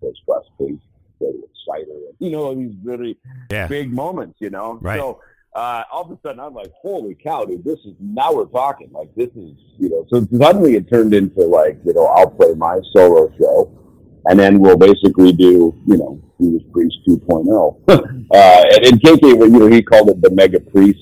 Face, 0.00 0.78
they 1.20 1.26
were 1.26 1.32
Cider, 1.66 1.98
you 2.18 2.30
know, 2.30 2.54
these 2.54 2.74
really 2.82 3.16
Yeah. 3.50 3.66
big 3.68 3.92
moments, 3.92 4.36
you 4.40 4.50
know. 4.50 4.78
Right. 4.82 5.00
So 5.00 5.20
uh, 5.54 5.84
all 5.90 6.02
of 6.02 6.10
a 6.10 6.18
sudden, 6.22 6.40
I'm 6.40 6.52
like, 6.54 6.72
holy 6.82 7.14
cow, 7.14 7.44
dude, 7.44 7.64
this 7.64 7.78
is 7.86 7.94
now 8.00 8.34
we're 8.34 8.44
talking. 8.46 8.90
Like 8.92 9.14
this 9.14 9.30
is, 9.30 9.56
you 9.78 9.88
know, 9.88 10.04
so 10.10 10.26
suddenly 10.36 10.74
it 10.74 10.90
turned 10.90 11.14
into 11.14 11.42
like, 11.42 11.78
you 11.86 11.94
know, 11.94 12.06
I'll 12.06 12.30
play 12.30 12.52
my 12.54 12.80
solo 12.92 13.32
show, 13.38 13.70
and 14.26 14.38
then 14.38 14.60
we'll 14.60 14.76
basically 14.76 15.32
do, 15.32 15.74
you 15.86 15.96
know, 15.96 16.20
Judas 16.40 16.66
Priest 16.72 16.98
2.0. 17.08 17.80
uh, 17.88 17.98
and, 18.34 18.86
and 18.86 19.00
KK, 19.00 19.22
you 19.22 19.48
know, 19.48 19.66
he 19.68 19.82
called 19.82 20.10
it 20.10 20.20
the 20.20 20.30
Mega 20.30 20.60
Priest. 20.60 20.98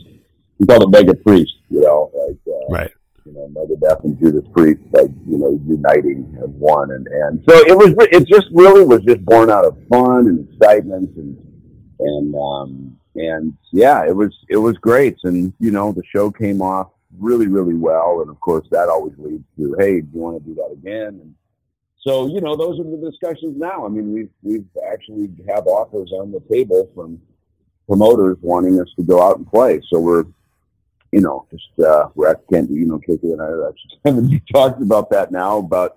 He 0.58 0.66
called 0.66 0.82
it 0.82 0.90
Mega 0.90 1.14
Priest, 1.14 1.54
you 1.70 1.80
know, 1.80 2.10
like, 2.14 2.36
uh, 2.46 2.72
Right. 2.72 2.90
You 3.24 3.32
know, 3.32 3.48
Megadeth 3.54 4.04
and 4.04 4.18
Judas 4.18 4.44
Priest, 4.52 4.80
like, 4.92 5.10
you 5.28 5.38
know, 5.38 5.60
uniting 5.66 6.36
as 6.42 6.48
one. 6.50 6.90
And, 6.90 7.06
and 7.06 7.44
so 7.48 7.56
it 7.56 7.76
was, 7.76 7.94
it 8.10 8.26
just 8.26 8.46
really 8.52 8.84
was 8.84 9.00
just 9.02 9.24
born 9.24 9.50
out 9.50 9.64
of 9.64 9.76
fun 9.88 10.26
and 10.26 10.48
excitement 10.48 11.14
and, 11.16 11.38
and, 12.00 12.34
um, 12.34 12.96
and 13.14 13.56
yeah, 13.72 14.04
it 14.06 14.16
was, 14.16 14.36
it 14.48 14.56
was 14.56 14.76
great. 14.78 15.18
And, 15.24 15.52
you 15.60 15.70
know, 15.70 15.92
the 15.92 16.02
show 16.14 16.30
came 16.30 16.60
off 16.60 16.90
really, 17.18 17.46
really 17.46 17.74
well. 17.74 18.22
And 18.22 18.30
of 18.30 18.40
course 18.40 18.66
that 18.70 18.88
always 18.88 19.14
leads 19.18 19.44
to, 19.56 19.76
hey, 19.78 20.00
do 20.00 20.08
you 20.14 20.20
want 20.20 20.42
to 20.42 20.48
do 20.48 20.54
that 20.56 20.72
again? 20.72 21.20
And 21.20 21.34
so, 22.00 22.26
you 22.26 22.40
know, 22.40 22.56
those 22.56 22.80
are 22.80 22.84
the 22.84 23.10
discussions 23.10 23.56
now. 23.56 23.86
I 23.86 23.88
mean, 23.88 24.12
we've, 24.12 24.30
we've 24.42 24.66
actually 24.90 25.30
have 25.48 25.66
offers 25.66 26.10
on 26.12 26.32
the 26.32 26.40
table 26.50 26.90
from 26.94 27.20
promoters 27.86 28.38
wanting 28.40 28.80
us 28.80 28.88
to 28.96 29.04
go 29.04 29.22
out 29.22 29.36
and 29.36 29.46
play. 29.46 29.80
So 29.88 30.00
we're, 30.00 30.24
you 31.12 31.20
know, 31.20 31.46
just 31.50 31.86
uh, 31.86 32.08
we're 32.14 32.28
at 32.28 32.40
Kent, 32.50 32.70
you 32.70 32.86
know, 32.86 32.98
KK 32.98 33.22
and 33.22 33.42
I 33.42 33.68
actually 33.68 34.00
having 34.04 34.42
talked 34.52 34.82
about 34.82 35.10
that 35.10 35.30
now 35.30 35.58
about, 35.58 35.96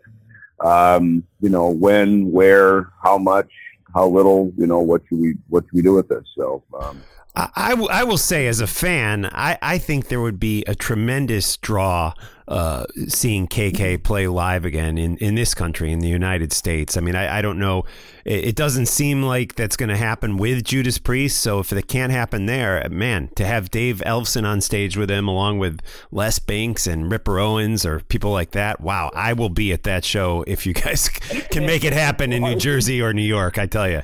um, 0.59 1.23
you 1.41 1.49
know, 1.49 1.69
when, 1.69 2.31
where, 2.31 2.89
how 3.01 3.17
much, 3.17 3.49
how 3.93 4.07
little, 4.07 4.51
you 4.57 4.67
know, 4.67 4.79
what 4.79 5.01
should 5.07 5.19
we, 5.19 5.35
what 5.47 5.63
should 5.65 5.73
we 5.73 5.81
do 5.81 5.93
with 5.93 6.09
this? 6.09 6.23
So, 6.37 6.63
um, 6.79 7.01
I, 7.35 7.49
I, 7.55 7.69
w- 7.71 7.89
I 7.89 8.03
will 8.03 8.17
say, 8.17 8.47
as 8.47 8.59
a 8.59 8.67
fan, 8.67 9.25
I, 9.25 9.57
I 9.61 9.77
think 9.77 10.07
there 10.07 10.21
would 10.21 10.39
be 10.39 10.63
a 10.67 10.75
tremendous 10.75 11.57
draw 11.57 12.13
uh, 12.47 12.85
seeing 13.07 13.47
KK 13.47 14.03
play 14.03 14.27
live 14.27 14.65
again 14.65 14.97
in, 14.97 15.17
in 15.17 15.35
this 15.35 15.53
country, 15.55 15.91
in 15.91 15.99
the 15.99 16.07
United 16.07 16.53
States. 16.53 16.95
I 16.95 17.01
mean, 17.01 17.15
I, 17.15 17.39
I 17.39 17.41
don't 17.41 17.57
know. 17.57 17.85
It, 18.23 18.45
it 18.45 18.55
doesn't 18.55 18.85
seem 18.85 19.23
like 19.23 19.55
that's 19.55 19.75
going 19.75 19.89
to 19.89 19.97
happen 19.97 20.37
with 20.37 20.63
Judas 20.63 20.99
Priest. 20.99 21.41
So 21.41 21.59
if 21.59 21.73
it 21.73 21.87
can't 21.87 22.11
happen 22.11 22.45
there, 22.45 22.87
man, 22.89 23.29
to 23.35 23.45
have 23.45 23.71
Dave 23.71 24.01
Ellefson 24.05 24.45
on 24.45 24.61
stage 24.61 24.95
with 24.95 25.09
him, 25.09 25.27
along 25.27 25.57
with 25.59 25.79
Les 26.11 26.37
Binks 26.39 26.85
and 26.85 27.11
Ripper 27.11 27.39
Owens 27.39 27.85
or 27.85 28.01
people 28.01 28.31
like 28.31 28.51
that, 28.51 28.79
wow, 28.79 29.09
I 29.15 29.33
will 29.33 29.49
be 29.49 29.73
at 29.73 29.83
that 29.83 30.05
show 30.05 30.43
if 30.45 30.65
you 30.65 30.73
guys 30.73 31.09
can 31.51 31.65
make 31.65 31.83
it 31.83 31.93
happen 31.93 32.31
in 32.31 32.43
New 32.43 32.55
Jersey 32.59 33.01
or 33.01 33.11
New 33.13 33.23
York. 33.23 33.57
I 33.57 33.65
tell 33.65 33.89
you. 33.89 34.03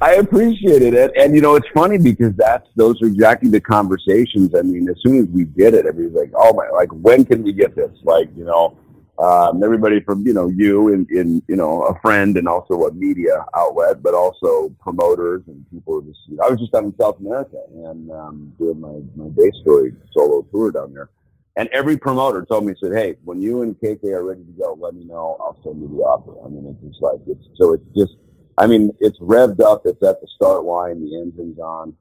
I 0.00 0.14
appreciated 0.16 0.92
it, 0.92 1.12
and 1.16 1.34
you 1.34 1.40
know 1.40 1.54
it's 1.54 1.68
funny 1.72 1.96
because 1.96 2.34
that's 2.36 2.68
those 2.76 3.00
are 3.00 3.06
exactly 3.06 3.48
the 3.48 3.60
conversations. 3.60 4.54
I 4.54 4.60
mean, 4.60 4.88
as 4.90 4.96
soon 5.02 5.20
as 5.20 5.26
we 5.28 5.44
did 5.44 5.72
it, 5.72 5.86
everybody's 5.86 6.14
like, 6.14 6.32
"Oh 6.36 6.52
my! 6.52 6.68
Like, 6.68 6.90
when 6.90 7.24
can 7.24 7.42
we 7.42 7.54
get 7.54 7.74
this?" 7.74 7.90
Like, 8.02 8.28
you 8.36 8.44
know, 8.44 8.76
um, 9.18 9.64
everybody 9.64 10.00
from 10.00 10.26
you 10.26 10.34
know 10.34 10.48
you 10.48 10.92
and, 10.92 11.08
and 11.08 11.42
you 11.48 11.56
know 11.56 11.84
a 11.84 11.98
friend 12.00 12.36
and 12.36 12.46
also 12.46 12.84
a 12.84 12.92
media 12.92 13.46
outlet, 13.56 14.02
but 14.02 14.12
also 14.12 14.68
promoters 14.80 15.42
and 15.46 15.64
people. 15.70 16.02
Just 16.02 16.20
you 16.28 16.36
know, 16.36 16.44
I 16.46 16.50
was 16.50 16.60
just 16.60 16.74
out 16.74 16.84
in 16.84 16.94
South 17.00 17.18
America 17.18 17.62
and 17.74 18.10
um, 18.10 18.52
doing 18.58 18.78
my 18.78 19.00
my 19.16 19.30
day 19.30 19.50
story 19.62 19.94
solo 20.12 20.42
tour 20.52 20.72
down 20.72 20.92
there, 20.92 21.08
and 21.56 21.70
every 21.72 21.96
promoter 21.96 22.44
told 22.44 22.66
me 22.66 22.74
said, 22.82 22.92
"Hey, 22.92 23.16
when 23.24 23.40
you 23.40 23.62
and 23.62 23.74
KK 23.80 24.04
are 24.12 24.24
ready 24.24 24.44
to 24.44 24.52
go, 24.60 24.76
let 24.78 24.94
me 24.94 25.04
know. 25.04 25.38
I'll 25.40 25.58
send 25.64 25.80
you 25.80 25.88
the 25.88 26.02
offer." 26.02 26.34
I 26.44 26.50
mean, 26.50 26.66
it's 26.66 26.86
just 26.86 27.02
like 27.02 27.20
it's 27.26 27.48
so 27.54 27.72
it's 27.72 27.84
just. 27.96 28.12
I 28.58 28.66
mean, 28.66 28.90
it's 29.00 29.18
revved 29.20 29.60
up. 29.60 29.82
It's 29.84 30.02
at 30.02 30.20
the 30.20 30.28
start 30.34 30.64
line. 30.64 31.00
The 31.00 31.20
engine's 31.20 31.58
on. 31.58 31.94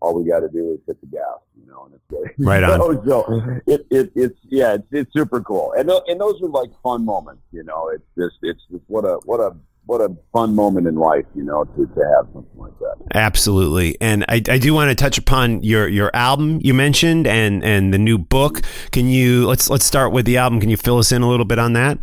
All 0.00 0.14
we 0.14 0.28
got 0.28 0.40
to 0.40 0.48
do 0.48 0.72
is 0.72 0.80
hit 0.86 0.98
the 1.00 1.06
gas, 1.06 1.38
you 1.58 1.70
know, 1.70 1.84
and 1.84 1.94
it's 1.94 2.04
great. 2.08 2.34
Right 2.38 2.62
on. 2.62 2.80
so, 3.06 3.24
so 3.26 3.60
it, 3.66 3.86
it, 3.90 4.12
it's 4.14 4.38
yeah, 4.48 4.74
it's, 4.74 4.86
it's 4.90 5.12
super 5.12 5.40
cool, 5.42 5.72
and 5.76 5.90
and 5.90 6.20
those 6.20 6.40
are 6.42 6.48
like 6.48 6.70
fun 6.82 7.04
moments, 7.04 7.42
you 7.52 7.62
know. 7.62 7.90
It's 7.90 8.04
just 8.16 8.36
it's 8.42 8.60
just 8.70 8.82
what 8.86 9.04
a 9.04 9.20
what 9.24 9.40
a 9.40 9.54
what 9.84 10.00
a 10.00 10.10
fun 10.32 10.54
moment 10.54 10.86
in 10.86 10.94
life, 10.94 11.24
you 11.34 11.42
know, 11.42 11.64
to, 11.64 11.86
to 11.86 12.14
have 12.16 12.26
something 12.32 12.58
like 12.58 12.78
that. 12.78 12.96
Absolutely, 13.14 13.96
and 14.00 14.24
I, 14.28 14.36
I 14.36 14.58
do 14.58 14.72
want 14.72 14.90
to 14.90 14.94
touch 14.94 15.18
upon 15.18 15.62
your 15.62 15.86
your 15.86 16.10
album 16.14 16.60
you 16.62 16.72
mentioned 16.72 17.26
and 17.26 17.62
and 17.62 17.92
the 17.92 17.98
new 17.98 18.16
book. 18.16 18.62
Can 18.92 19.06
you 19.06 19.46
let's 19.46 19.68
let's 19.68 19.84
start 19.84 20.12
with 20.12 20.24
the 20.24 20.38
album? 20.38 20.60
Can 20.60 20.70
you 20.70 20.78
fill 20.78 20.98
us 20.98 21.12
in 21.12 21.20
a 21.20 21.28
little 21.28 21.44
bit 21.44 21.58
on 21.58 21.74
that? 21.74 21.98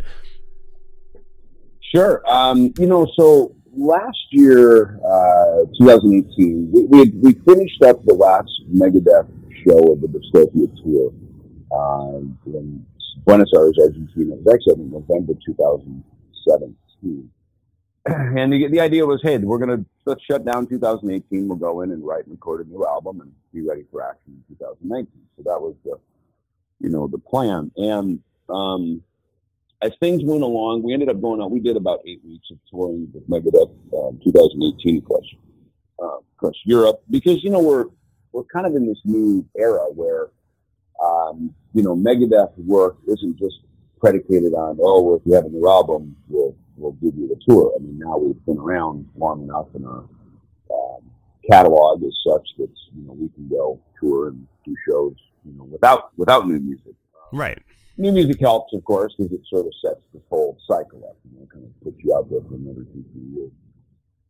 Sure. 1.94 2.22
Um, 2.30 2.72
you 2.78 2.86
know, 2.86 3.06
so 3.16 3.54
last 3.78 4.26
year, 4.30 4.98
uh, 5.04 5.64
2018, 5.78 6.70
we, 6.72 6.84
we, 6.84 7.10
we 7.10 7.32
finished 7.46 7.82
up 7.82 8.04
the 8.04 8.14
last 8.14 8.50
Megadeth 8.72 9.28
show 9.64 9.92
of 9.92 10.00
the 10.00 10.08
Dystopia 10.08 10.68
tour 10.82 11.12
uh, 11.72 12.18
in 12.46 12.84
Buenos 13.24 13.50
Aires, 13.54 13.78
Argentina. 13.80 14.34
It 14.34 14.42
was 14.44 14.54
actually 14.54 14.82
in 14.82 14.90
November 14.90 15.34
2017. 15.44 17.30
And 18.08 18.50
the, 18.50 18.68
the 18.68 18.80
idea 18.80 19.04
was, 19.04 19.20
hey, 19.22 19.36
we're 19.36 19.58
going 19.58 19.80
to 19.80 19.84
let's 20.06 20.24
shut 20.24 20.42
down 20.44 20.66
2018. 20.66 21.46
We'll 21.46 21.58
go 21.58 21.82
in 21.82 21.90
and 21.90 22.02
write 22.02 22.24
and 22.24 22.32
record 22.32 22.66
a 22.66 22.70
new 22.70 22.86
album 22.86 23.20
and 23.20 23.30
be 23.52 23.60
ready 23.60 23.84
for 23.90 24.02
action 24.02 24.42
in 24.48 24.56
2019. 24.56 25.12
So 25.36 25.42
that 25.42 25.60
was 25.60 25.74
the, 25.84 25.98
you 26.80 26.88
know, 26.88 27.06
the 27.06 27.18
plan. 27.18 27.70
And 27.76 28.20
um, 28.48 29.02
as 29.80 29.92
things 30.00 30.22
went 30.24 30.42
along, 30.42 30.82
we 30.82 30.92
ended 30.92 31.08
up 31.08 31.20
going 31.20 31.40
out. 31.40 31.50
We 31.50 31.60
did 31.60 31.76
about 31.76 32.00
eight 32.06 32.20
weeks 32.24 32.48
of 32.50 32.58
touring 32.70 33.08
with 33.12 33.28
Megadeth 33.28 33.70
um, 33.94 34.20
2018 34.24 34.98
across 34.98 35.24
uh, 36.02 36.18
across 36.36 36.54
Europe 36.64 37.02
because 37.10 37.42
you 37.44 37.50
know 37.50 37.60
we're 37.60 37.86
we're 38.32 38.44
kind 38.44 38.66
of 38.66 38.74
in 38.74 38.86
this 38.86 38.98
new 39.04 39.46
era 39.56 39.86
where 39.94 40.30
um, 41.04 41.54
you 41.74 41.82
know 41.82 41.94
Megadeth 41.94 42.56
work 42.58 42.96
isn't 43.06 43.38
just 43.38 43.60
predicated 44.00 44.52
on 44.52 44.78
oh 44.80 45.02
well, 45.02 45.16
if 45.16 45.22
you 45.24 45.34
have 45.34 45.44
a 45.44 45.48
new 45.48 45.68
album 45.68 46.16
we'll 46.28 46.56
we'll 46.76 46.92
give 46.92 47.16
you 47.16 47.28
the 47.28 47.40
tour. 47.48 47.72
I 47.76 47.82
mean 47.82 47.98
now 47.98 48.16
we've 48.16 48.44
been 48.46 48.58
around 48.58 49.08
long 49.16 49.42
enough 49.42 49.66
and 49.74 49.86
our 49.86 50.04
um, 50.72 51.02
catalog 51.48 52.02
is 52.02 52.16
such 52.26 52.48
that 52.58 52.70
you 52.96 53.06
know 53.06 53.12
we 53.12 53.28
can 53.28 53.48
go 53.48 53.80
tour 54.00 54.28
and 54.28 54.46
do 54.64 54.74
shows 54.88 55.14
you 55.44 55.56
know 55.56 55.64
without 55.64 56.10
without 56.16 56.48
new 56.48 56.58
music. 56.58 56.94
Right 57.32 57.58
new 57.98 58.12
music 58.12 58.40
helps, 58.40 58.72
of 58.72 58.84
course, 58.84 59.14
because 59.18 59.32
it 59.32 59.40
sort 59.46 59.66
of 59.66 59.72
sets 59.84 60.00
the 60.14 60.20
whole 60.30 60.56
cycle 60.66 61.04
up, 61.08 61.16
you 61.24 61.38
know, 61.38 61.46
kind 61.52 61.64
of 61.64 61.80
puts 61.82 61.96
you 62.02 62.14
out 62.14 62.30
there 62.30 62.40
for 62.48 62.54
another 62.54 62.84
two, 62.84 63.04
three 63.12 63.34
years. 63.34 63.50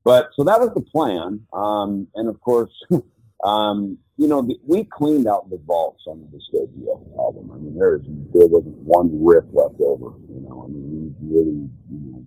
But 0.04 0.30
so 0.34 0.42
that 0.44 0.58
was 0.58 0.70
the 0.74 0.80
plan, 0.80 1.46
um, 1.52 2.08
and 2.14 2.28
of 2.28 2.40
course, 2.40 2.72
um, 3.44 3.98
you 4.16 4.26
know, 4.26 4.42
the, 4.42 4.58
we 4.66 4.84
cleaned 4.84 5.28
out 5.28 5.50
the 5.50 5.60
vaults 5.64 6.04
on 6.06 6.20
the 6.20 6.38
Dystopia 6.38 7.18
album. 7.18 7.52
I 7.52 7.58
mean, 7.58 7.78
there's 7.78 8.02
there 8.32 8.46
wasn't 8.46 8.76
one 8.78 9.10
riff 9.22 9.44
left 9.52 9.80
over. 9.80 10.16
You 10.28 10.40
know, 10.48 10.64
I 10.64 10.68
mean, 10.68 11.14
we 11.20 11.36
really 11.36 11.68
you 11.90 12.12
know, 12.12 12.24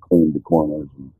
cleaned 0.00 0.34
the 0.34 0.40
corners 0.40 0.88
and 0.98 1.12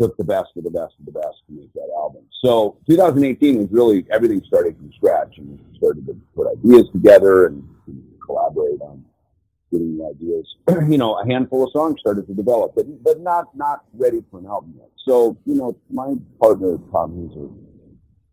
took 0.00 0.16
the 0.16 0.24
best 0.24 0.50
of 0.56 0.64
the 0.64 0.70
best 0.70 0.94
of 0.98 1.06
the 1.06 1.12
best 1.12 1.38
to 1.46 1.52
make 1.52 1.72
that 1.74 1.88
album. 1.96 2.22
So 2.42 2.78
2018 2.88 3.58
was 3.58 3.68
really 3.70 4.06
everything 4.10 4.42
started 4.46 4.76
from 4.76 4.92
scratch, 4.92 5.38
and 5.38 5.58
started 5.76 6.06
to 6.06 6.14
put 6.34 6.46
ideas 6.46 6.86
together 6.92 7.46
and 7.46 7.66
collaborate 8.24 8.80
on 8.80 9.04
getting 9.72 9.98
the 9.98 10.04
ideas. 10.04 10.56
you 10.90 10.98
know, 10.98 11.18
a 11.18 11.26
handful 11.26 11.64
of 11.64 11.70
songs 11.72 12.00
started 12.00 12.26
to 12.26 12.34
develop, 12.34 12.74
but 12.74 12.86
but 13.02 13.20
not 13.20 13.54
not 13.56 13.84
ready 13.94 14.22
for 14.30 14.38
an 14.38 14.46
album 14.46 14.74
yet. 14.76 14.90
So 15.04 15.36
you 15.44 15.54
know, 15.54 15.76
my 15.90 16.14
partner 16.40 16.78
Tom 16.92 17.28
Hauser, 17.28 17.48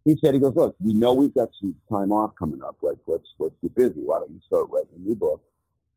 he 0.03 0.17
said 0.24 0.34
he 0.34 0.39
goes, 0.39 0.55
look, 0.55 0.75
we 0.79 0.93
know 0.93 1.13
we've 1.13 1.34
got 1.34 1.50
some 1.60 1.75
time 1.89 2.12
off 2.12 2.34
coming 2.38 2.62
up. 2.63 2.77
Like 2.81 2.98
let's 3.07 3.27
let's 3.39 3.55
get 3.62 3.75
busy. 3.75 4.01
Why 4.01 4.19
don't 4.19 4.31
you 4.31 4.41
start 4.45 4.67
writing 4.69 4.89
a 4.95 4.99
new 4.99 5.15
book? 5.15 5.41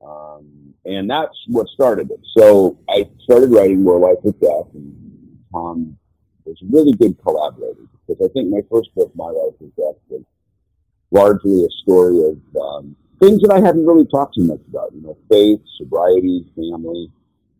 Um, 0.04 0.74
and 0.84 1.10
that's 1.10 1.36
what 1.48 1.66
started 1.68 2.10
it. 2.10 2.20
So 2.36 2.78
I 2.88 3.08
started 3.24 3.50
writing 3.50 3.82
More 3.82 3.98
Life 3.98 4.18
with 4.22 4.40
Death, 4.40 4.72
and 4.74 5.17
Tom 5.52 5.96
was 6.44 6.56
a 6.62 6.66
really 6.70 6.92
good 6.92 7.20
collaborator 7.22 7.82
because 8.06 8.24
I 8.24 8.32
think 8.32 8.50
my 8.50 8.60
first 8.70 8.94
book, 8.94 9.12
My 9.14 9.26
Life 9.26 9.54
Death, 9.76 9.96
was 10.08 10.22
largely 11.10 11.64
a 11.64 11.68
story 11.82 12.18
of 12.18 12.38
um, 12.60 12.96
things 13.20 13.40
that 13.42 13.52
I 13.52 13.60
hadn't 13.60 13.86
really 13.86 14.06
talked 14.06 14.34
too 14.34 14.44
much 14.44 14.60
about, 14.68 14.92
you 14.94 15.02
know, 15.02 15.16
faith, 15.30 15.60
sobriety, 15.76 16.46
family, 16.54 17.10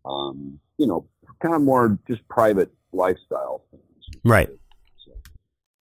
um, 0.05 0.59
you 0.77 0.87
know, 0.87 1.05
kind 1.41 1.55
of 1.55 1.61
more 1.61 1.97
just 2.07 2.27
private 2.27 2.71
lifestyle 2.91 3.63
things. 3.71 4.21
Right. 4.23 4.49
So, 5.05 5.11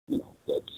you 0.07 0.17
know, 0.17 0.35
that's, 0.47 0.73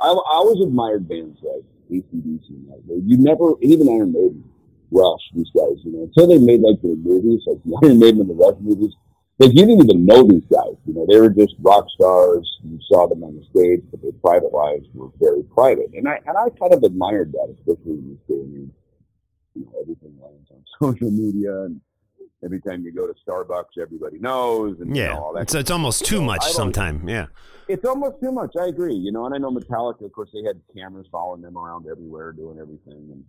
I, 0.00 0.08
I 0.08 0.34
always 0.34 0.60
admired 0.60 1.08
bands 1.08 1.38
like 1.42 1.64
ACDC 1.90 2.48
and 2.48 3.10
You 3.10 3.16
never, 3.18 3.52
even 3.62 3.88
Iron 3.88 4.12
Maiden, 4.12 4.44
Rush, 4.90 5.20
these 5.34 5.50
guys, 5.54 5.76
you 5.84 5.92
know, 5.92 6.02
until 6.04 6.28
they 6.28 6.38
made 6.38 6.60
like 6.60 6.80
their 6.82 6.96
movies, 6.96 7.42
like 7.46 7.62
the 7.64 7.78
Iron 7.84 7.98
Maiden 7.98 8.20
and 8.22 8.30
the 8.30 8.34
Rush 8.34 8.56
movies, 8.60 8.94
like 9.38 9.50
you 9.54 9.66
didn't 9.66 9.84
even 9.84 10.04
know 10.04 10.26
these 10.26 10.44
guys. 10.50 10.74
You 10.86 10.94
know, 10.94 11.06
they 11.08 11.20
were 11.20 11.30
just 11.30 11.54
rock 11.60 11.86
stars. 11.90 12.58
You 12.62 12.78
saw 12.88 13.06
them 13.06 13.22
on 13.22 13.36
the 13.36 13.44
stage, 13.50 13.82
but 13.90 14.02
their 14.02 14.12
private 14.12 14.52
lives 14.52 14.86
were 14.94 15.10
very 15.20 15.42
private. 15.44 15.90
And 15.94 16.08
I 16.08 16.20
and 16.26 16.36
I 16.36 16.48
kind 16.58 16.74
of 16.74 16.82
admired 16.82 17.32
that, 17.32 17.54
especially 17.58 17.92
in 17.92 18.08
this 18.10 18.36
day 18.36 18.42
and 18.42 18.68
age. 18.68 18.74
You 19.54 19.64
know, 19.64 19.72
everything 19.80 20.14
lands 20.20 20.50
on 20.50 20.64
social 20.80 21.10
media, 21.10 21.62
and 21.62 21.80
every 22.44 22.60
time 22.60 22.82
you 22.82 22.92
go 22.92 23.06
to 23.06 23.14
Starbucks, 23.26 23.80
everybody 23.80 24.18
knows. 24.18 24.80
And 24.80 24.96
yeah, 24.96 25.02
you 25.02 25.08
know, 25.10 25.24
all 25.24 25.32
that 25.34 25.42
it's 25.42 25.54
it's 25.54 25.70
almost 25.70 26.04
too 26.04 26.20
much 26.20 26.44
sometimes. 26.44 27.08
Yeah, 27.08 27.26
it's 27.68 27.84
almost 27.84 28.20
too 28.20 28.32
much. 28.32 28.56
I 28.60 28.66
agree. 28.66 28.94
You 28.94 29.12
know, 29.12 29.26
and 29.26 29.34
I 29.34 29.38
know 29.38 29.52
Metallica. 29.52 30.04
Of 30.04 30.12
course, 30.12 30.30
they 30.32 30.42
had 30.42 30.60
cameras 30.74 31.06
following 31.12 31.42
them 31.42 31.56
around 31.56 31.86
everywhere, 31.88 32.32
doing 32.32 32.58
everything, 32.58 33.08
and 33.12 33.24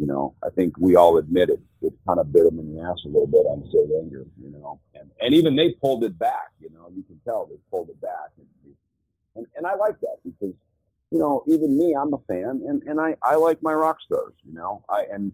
you 0.00 0.06
know, 0.06 0.34
I 0.42 0.48
think 0.48 0.78
we 0.78 0.96
all 0.96 1.18
admit 1.18 1.50
it. 1.50 1.60
It 1.82 1.92
kind 2.08 2.18
of 2.18 2.32
bit 2.32 2.44
them 2.44 2.58
in 2.58 2.74
the 2.74 2.80
ass 2.80 2.96
a 3.04 3.08
little 3.08 3.26
bit 3.26 3.40
on 3.40 3.62
St. 3.66 3.90
Anger, 4.02 4.24
you 4.42 4.50
know, 4.50 4.80
and, 4.94 5.10
and 5.20 5.34
even 5.34 5.54
they 5.54 5.72
pulled 5.72 6.04
it 6.04 6.18
back, 6.18 6.52
you 6.58 6.70
know, 6.70 6.90
you 6.96 7.02
can 7.02 7.20
tell 7.22 7.44
they 7.44 7.56
pulled 7.70 7.90
it 7.90 8.00
back. 8.00 8.30
And, 8.38 8.74
and, 9.36 9.46
and 9.56 9.66
I 9.66 9.74
like 9.74 10.00
that 10.00 10.16
because, 10.24 10.54
you 11.10 11.18
know, 11.18 11.44
even 11.46 11.78
me, 11.78 11.94
I'm 11.94 12.14
a 12.14 12.18
fan 12.26 12.62
and, 12.66 12.82
and 12.84 12.98
I, 12.98 13.14
I 13.22 13.34
like 13.34 13.62
my 13.62 13.74
rock 13.74 13.98
stars, 14.00 14.32
you 14.42 14.54
know, 14.54 14.82
I, 14.88 15.04
and, 15.12 15.32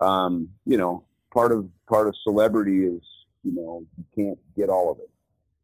um, 0.00 0.48
you 0.64 0.76
know, 0.76 1.02
part 1.32 1.50
of, 1.50 1.68
part 1.88 2.06
of 2.06 2.14
celebrity 2.22 2.84
is, 2.84 3.02
you 3.42 3.52
know, 3.52 3.84
you 3.98 4.04
can't 4.14 4.38
get 4.56 4.68
all 4.68 4.92
of 4.92 4.98
it. 4.98 5.10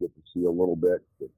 You 0.01 0.09
get 0.09 0.15
to 0.17 0.23
see 0.35 0.45
a 0.45 0.51
little 0.51 0.77
bit, 0.77 1.03
but 1.21 1.31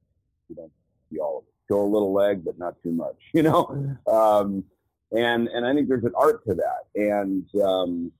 you 0.48 0.57
don't 0.57 0.72
see 1.11 1.18
all 1.18 1.38
of 1.38 1.44
it. 1.44 1.53
Show 1.70 1.83
a 1.83 1.85
little 1.85 2.14
leg, 2.14 2.42
but 2.42 2.59
not 2.59 2.83
too 2.83 2.92
much, 2.92 3.16
you 3.35 3.42
know? 3.42 3.98
Um, 4.11 4.64
and 5.12 5.48
and 5.48 5.66
I 5.66 5.75
think 5.75 5.88
there's 5.88 6.05
an 6.05 6.14
art 6.16 6.44
to 6.46 6.55
that. 6.55 6.87
And 6.94 7.46
um, 7.62 8.12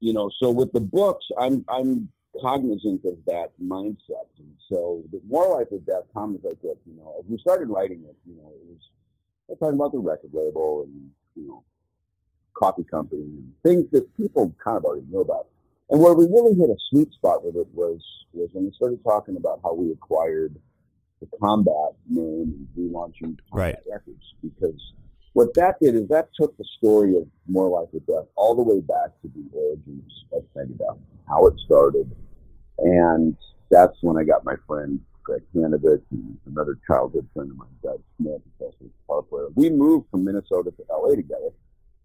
you 0.00 0.12
know, 0.12 0.30
so 0.38 0.50
with 0.50 0.72
the 0.72 0.80
books, 0.80 1.26
I'm 1.38 1.64
I'm 1.68 2.08
cognizant 2.40 3.04
of 3.04 3.18
that 3.26 3.52
mindset. 3.62 4.28
And 4.38 4.54
so 4.68 5.02
the 5.12 5.20
more 5.28 5.56
life 5.58 5.68
with 5.70 5.86
death, 5.86 6.04
Thomas, 6.12 6.40
I 6.44 6.54
said, 6.62 6.76
you 6.86 6.96
know, 6.96 7.16
as 7.18 7.24
we 7.28 7.38
started 7.38 7.68
writing 7.68 8.04
it, 8.08 8.16
you 8.26 8.36
know, 8.36 8.50
it 8.50 8.78
was 9.48 9.58
talking 9.58 9.74
about 9.74 9.92
the 9.92 9.98
record 9.98 10.30
label 10.32 10.82
and 10.84 11.10
you 11.34 11.48
know, 11.48 11.64
coffee 12.54 12.84
company 12.84 13.22
and 13.22 13.52
things 13.62 13.84
that 13.92 14.14
people 14.16 14.54
kind 14.62 14.76
of 14.76 14.84
already 14.84 15.06
know 15.10 15.20
about. 15.20 15.48
And 15.90 16.00
where 16.00 16.14
we 16.14 16.24
really 16.24 16.54
hit 16.54 16.68
a 16.68 16.76
sweet 16.90 17.12
spot 17.12 17.44
with 17.44 17.56
it 17.56 17.68
was 17.72 18.00
was 18.32 18.50
when 18.52 18.64
we 18.64 18.72
started 18.72 19.02
talking 19.04 19.36
about 19.36 19.60
how 19.62 19.72
we 19.72 19.92
acquired 19.92 20.56
the 21.20 21.28
combat 21.40 21.94
name 22.08 22.66
and 22.76 22.92
relaunching 22.92 23.38
combat 23.50 23.52
right. 23.52 23.76
records 23.90 24.34
because 24.42 24.92
what 25.36 25.52
that 25.52 25.78
did 25.82 25.94
is 25.94 26.08
that 26.08 26.30
took 26.34 26.56
the 26.56 26.64
story 26.78 27.14
of 27.14 27.28
More 27.46 27.68
Life 27.68 27.90
with 27.92 28.06
Death 28.06 28.24
all 28.36 28.54
the 28.54 28.62
way 28.62 28.80
back 28.80 29.10
to 29.20 29.30
the 29.34 29.44
origins 29.52 30.24
of 30.32 30.42
Megadeth, 30.56 30.98
how 31.28 31.46
it 31.46 31.52
started. 31.66 32.10
And 32.78 33.36
that's 33.70 33.98
when 34.00 34.16
I 34.16 34.24
got 34.24 34.46
my 34.46 34.54
friend 34.66 34.98
Greg 35.22 35.42
Kanovich 35.54 36.00
and 36.10 36.38
another 36.46 36.78
childhood 36.86 37.28
friend 37.34 37.50
of 37.50 37.58
mine, 37.58 37.68
Doug 37.82 38.00
Smith, 38.16 38.40
Professor 38.56 38.86
guitar 39.02 39.20
player. 39.20 39.48
We 39.54 39.68
moved 39.68 40.06
from 40.10 40.24
Minnesota 40.24 40.70
to 40.70 40.84
LA 40.90 41.16
together. 41.16 41.50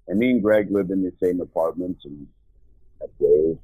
And 0.09 0.19
me 0.19 0.31
and 0.31 0.43
Greg 0.43 0.69
lived 0.69 0.91
in 0.91 1.01
the 1.01 1.13
same 1.23 1.39
apartments 1.39 2.03
and 2.03 2.27
that 2.99 3.17
day 3.17 3.57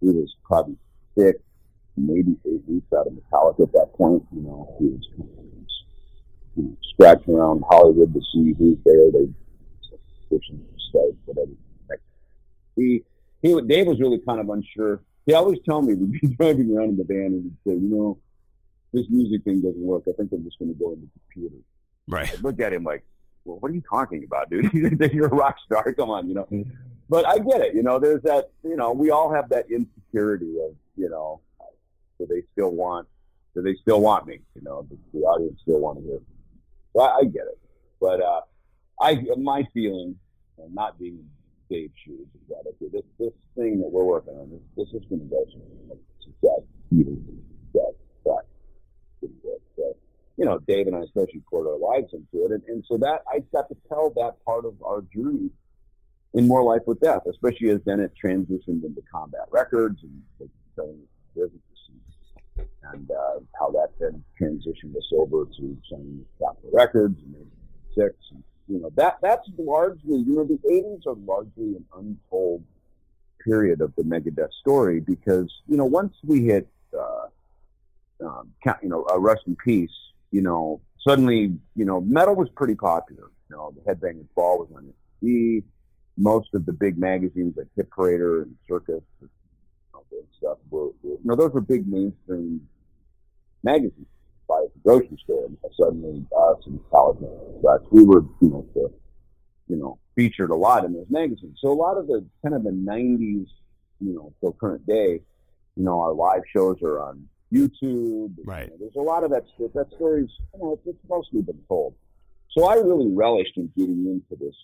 he 0.00 0.08
was 0.08 0.34
probably 0.42 0.74
six, 1.16 1.38
maybe 1.96 2.34
eight 2.44 2.62
weeks 2.66 2.92
out 2.92 3.06
of 3.06 3.12
Metallica 3.12 3.62
at 3.62 3.72
that 3.72 3.92
point. 3.94 4.24
You 4.34 4.42
know, 4.42 4.74
he 4.80 4.86
was 4.86 5.08
scratching 6.92 7.34
around 7.34 7.64
Hollywood 7.68 8.12
to 8.14 8.20
see 8.32 8.54
who's 8.58 8.78
there. 8.84 9.10
They 9.12 9.28
pushing 10.30 10.64
stuff, 10.88 11.14
whatever. 11.24 11.50
He, 12.76 13.04
he, 13.42 13.60
Dave 13.62 13.86
was 13.86 14.00
really 14.00 14.18
kind 14.26 14.40
of 14.40 14.48
unsure. 14.48 15.00
He 15.26 15.34
always 15.34 15.58
tell 15.64 15.82
me 15.82 15.94
we'd 15.94 16.20
be 16.20 16.28
driving 16.28 16.76
around 16.76 16.90
in 16.90 16.96
the 16.96 17.04
van 17.04 17.26
and 17.26 17.42
he'd 17.44 17.70
say, 17.70 17.76
you 17.76 17.88
know, 17.88 18.18
this 18.92 19.06
music 19.10 19.44
thing 19.44 19.60
doesn't 19.60 19.80
work. 19.80 20.04
I 20.08 20.12
think 20.12 20.32
I'm 20.32 20.44
just 20.44 20.58
going 20.58 20.72
to 20.72 20.78
go 20.78 20.92
in 20.92 21.00
the 21.00 21.08
computer. 21.20 21.56
Right. 22.06 22.32
I 22.32 22.40
look 22.42 22.60
at 22.60 22.72
him 22.72 22.84
like, 22.84 23.04
well, 23.44 23.58
what 23.58 23.70
are 23.70 23.74
you 23.74 23.82
talking 23.88 24.24
about, 24.24 24.50
dude? 24.50 24.72
You're 25.12 25.26
a 25.26 25.34
rock 25.34 25.56
star. 25.64 25.92
Come 25.92 26.10
on, 26.10 26.28
you 26.28 26.34
know. 26.34 26.44
Mm-hmm. 26.44 26.70
But 27.08 27.26
I 27.26 27.38
get 27.38 27.60
it. 27.60 27.74
You 27.74 27.82
know, 27.82 27.98
there's 27.98 28.22
that. 28.22 28.50
You 28.62 28.76
know, 28.76 28.92
we 28.92 29.10
all 29.10 29.32
have 29.32 29.50
that 29.50 29.66
insecurity 29.70 30.56
of, 30.60 30.74
you 30.96 31.10
know, 31.10 31.40
do 32.18 32.26
they 32.26 32.42
still 32.52 32.70
want? 32.70 33.06
Do 33.54 33.62
they 33.62 33.74
still 33.74 34.00
want 34.00 34.26
me? 34.26 34.40
You 34.54 34.62
know, 34.62 34.86
does 34.88 34.98
the 35.12 35.20
audience 35.20 35.60
still 35.62 35.80
want 35.80 35.98
to 35.98 36.04
hear? 36.04 36.20
Well, 36.94 37.16
I 37.20 37.24
get 37.24 37.42
it, 37.42 37.58
but 38.00 38.22
uh, 38.22 38.40
I 39.00 39.20
my 39.36 39.66
feeling, 39.74 40.16
and 40.58 40.74
not 40.74 40.98
being 40.98 41.28
Dave's 41.68 41.92
shoes, 42.04 42.26
is 42.34 42.48
that 42.48 42.62
okay, 42.68 42.90
this 42.92 43.02
this 43.18 43.32
thing 43.56 43.80
that 43.80 43.90
we're 43.90 44.04
working 44.04 44.34
on, 44.34 44.50
this 44.50 44.60
this 44.76 45.02
is 45.02 45.08
going 45.08 45.20
to 45.20 45.26
go 45.26 45.44
like 45.88 45.98
success, 46.22 46.62
even 46.92 47.20
success, 47.72 48.44
pretty 49.18 49.34
good. 49.42 49.58
So, 49.76 49.96
you 50.36 50.44
know, 50.44 50.60
Dave 50.60 50.86
and 50.86 50.94
I 50.94 51.00
especially 51.00 51.42
poured 51.50 51.66
our 51.66 51.78
lives 51.78 52.12
into 52.12 52.46
it, 52.46 52.52
and, 52.52 52.62
and 52.68 52.84
so 52.88 52.96
that 52.98 53.22
I 53.28 53.40
got 53.52 53.68
to 53.68 53.76
tell 53.88 54.10
that 54.16 54.36
part 54.44 54.64
of 54.64 54.74
our 54.84 55.02
journey 55.12 55.50
in 56.34 56.46
More 56.46 56.62
Life 56.62 56.82
with 56.86 57.00
Death, 57.00 57.22
especially 57.28 57.70
as 57.70 57.80
then 57.84 58.00
it 58.00 58.12
transitioned 58.22 58.84
into 58.84 59.02
combat 59.10 59.46
records 59.50 60.02
and 60.02 60.22
like, 60.38 60.50
selling 60.76 61.00
businesses. 61.34 61.73
And 62.92 63.10
uh, 63.10 63.40
how 63.58 63.70
that 63.70 63.90
then 63.98 64.22
transitioned 64.40 64.96
us 64.96 65.10
over 65.16 65.44
to 65.44 65.78
signing 65.90 66.24
Capitol 66.38 66.70
Records 66.72 67.18
and 67.22 67.50
six. 67.96 68.14
And, 68.30 68.42
you 68.68 68.80
know 68.80 68.90
that 68.96 69.18
that's 69.20 69.46
largely 69.58 70.18
you 70.20 70.36
know 70.36 70.44
the 70.44 70.58
'80s 70.68 71.06
are 71.06 71.18
largely 71.26 71.76
an 71.76 71.84
untold 71.96 72.64
period 73.44 73.80
of 73.80 73.94
the 73.96 74.02
Megadeth 74.02 74.52
story 74.60 75.00
because 75.00 75.52
you 75.68 75.76
know 75.76 75.84
once 75.84 76.14
we 76.24 76.44
hit 76.44 76.66
uh, 76.98 78.26
um, 78.26 78.50
you 78.82 78.88
know 78.88 79.06
uh, 79.10 79.18
Rest 79.18 79.42
in 79.46 79.56
Peace, 79.56 79.90
you 80.30 80.40
know 80.40 80.80
suddenly 81.06 81.54
you 81.76 81.84
know 81.84 82.00
metal 82.00 82.34
was 82.34 82.48
pretty 82.56 82.74
popular. 82.74 83.30
You 83.50 83.56
know 83.56 83.74
the 83.76 83.92
Headbangers 83.92 84.28
Ball 84.34 84.58
was 84.60 84.68
on 84.74 84.92
TV. 85.22 85.62
Most 86.16 86.54
of 86.54 86.64
the 86.64 86.72
big 86.72 86.96
magazines 86.96 87.54
like 87.56 87.66
Hit 87.76 87.90
Parader 87.90 88.44
and 88.44 88.54
Circus 88.68 89.02
and 89.20 89.30
stuff 90.38 90.58
were, 90.70 90.86
were 90.86 90.92
you 91.02 91.20
know 91.24 91.36
those 91.36 91.52
were 91.52 91.60
big 91.60 91.86
mainstream 91.86 92.60
magazines 93.64 94.06
by 94.48 94.60
the 94.74 94.80
grocery 94.84 95.18
store. 95.24 95.46
And 95.46 95.56
suddenly, 95.78 96.24
us 96.36 96.58
and 96.66 96.80
college 96.90 97.18
such, 97.62 97.82
we 97.90 98.04
were, 98.04 98.22
you 98.40 98.50
know, 98.50 98.66
the, 98.74 98.92
you 99.68 99.76
know, 99.76 99.98
featured 100.14 100.50
a 100.50 100.54
lot 100.54 100.84
in 100.84 100.92
those 100.92 101.06
magazines. 101.10 101.58
So 101.60 101.72
a 101.72 101.74
lot 101.74 101.96
of 101.96 102.06
the 102.06 102.24
kind 102.42 102.54
of 102.54 102.62
the 102.62 102.70
'90s, 102.70 103.48
you 104.00 104.14
know, 104.14 104.32
till 104.40 104.52
current 104.52 104.86
day, 104.86 105.20
you 105.76 105.84
know, 105.84 106.00
our 106.00 106.12
live 106.12 106.42
shows 106.52 106.76
are 106.82 107.00
on 107.00 107.26
YouTube. 107.52 108.34
Right. 108.44 108.66
You 108.66 108.70
know, 108.70 108.76
there's 108.80 108.96
a 108.96 109.00
lot 109.00 109.24
of 109.24 109.30
that. 109.30 109.44
That 109.74 109.86
story's, 109.96 110.30
you 110.52 110.60
know, 110.60 110.72
it's, 110.74 110.86
it's 110.86 111.08
mostly 111.08 111.42
been 111.42 111.60
told. 111.68 111.94
So 112.56 112.66
I 112.66 112.74
really 112.74 113.08
relished 113.12 113.56
in 113.56 113.72
getting 113.76 114.06
into 114.06 114.40
this 114.40 114.54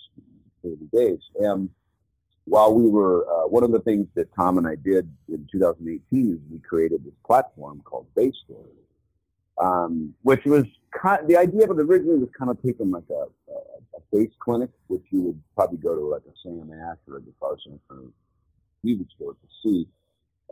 early 0.65 0.89
days. 0.93 1.19
And 1.41 1.71
while 2.45 2.73
we 2.73 2.89
were, 2.89 3.27
uh, 3.29 3.49
one 3.49 3.65
of 3.65 3.73
the 3.73 3.81
things 3.81 4.07
that 4.15 4.33
Tom 4.35 4.59
and 4.59 4.67
I 4.67 4.77
did 4.77 5.11
in 5.29 5.47
2018 5.51 6.33
is 6.33 6.39
we 6.53 6.59
created 6.61 7.05
this 7.05 7.15
platform 7.27 7.81
called 7.85 8.07
Bass 8.15 8.35
Story 8.45 8.71
um, 9.61 10.15
which 10.23 10.45
was 10.45 10.65
kind 11.01 11.21
of, 11.21 11.29
the 11.29 11.37
idea 11.37 11.65
of 11.65 11.79
it 11.79 11.83
originally 11.83 12.19
was 12.19 12.31
kind 12.37 12.51
of 12.51 12.61
taking 12.63 12.91
like 12.91 13.05
a, 13.11 13.27
a, 13.53 13.57
a 13.97 14.01
bass 14.13 14.31
clinic, 14.39 14.71
which 14.89 15.05
you 15.11 15.21
would 15.23 15.41
probably 15.55 15.79
go 15.79 15.95
to 15.95 16.03
like 16.07 16.23
a 16.23 16.35
Sam 16.43 16.71
Ash 16.73 16.97
or 17.09 17.19
a 17.19 17.21
Guitar 17.21 17.57
Center 17.63 18.03
music 18.83 19.07
store 19.15 19.33
to 19.33 19.49
see. 19.63 19.87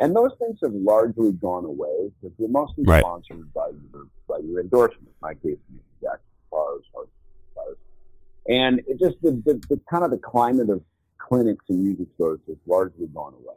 And 0.00 0.14
those 0.14 0.30
things 0.38 0.58
have 0.62 0.74
largely 0.74 1.32
gone 1.32 1.64
away 1.64 2.12
because 2.20 2.36
they're 2.38 2.48
mostly 2.48 2.84
right. 2.84 3.00
sponsored 3.00 3.52
by 3.52 3.70
your 3.92 4.06
by 4.28 4.38
your 4.38 4.60
endorsement. 4.60 5.08
In 5.08 5.14
my 5.20 5.34
case, 5.34 5.58
Jack 6.00 6.20
Hard 6.52 6.82
Guitars, 6.92 7.76
and 8.48 8.78
it 8.86 9.00
just 9.00 9.16
the, 9.22 9.32
the, 9.44 9.54
the 9.68 9.80
kind 9.90 10.04
of 10.04 10.10
the 10.10 10.18
climate 10.18 10.70
of 10.70 10.82
clinics 11.18 11.64
and 11.68 11.82
music 11.82 12.06
stores 12.14 12.38
has 12.46 12.56
largely 12.66 13.06
gone 13.08 13.34
away. 13.34 13.56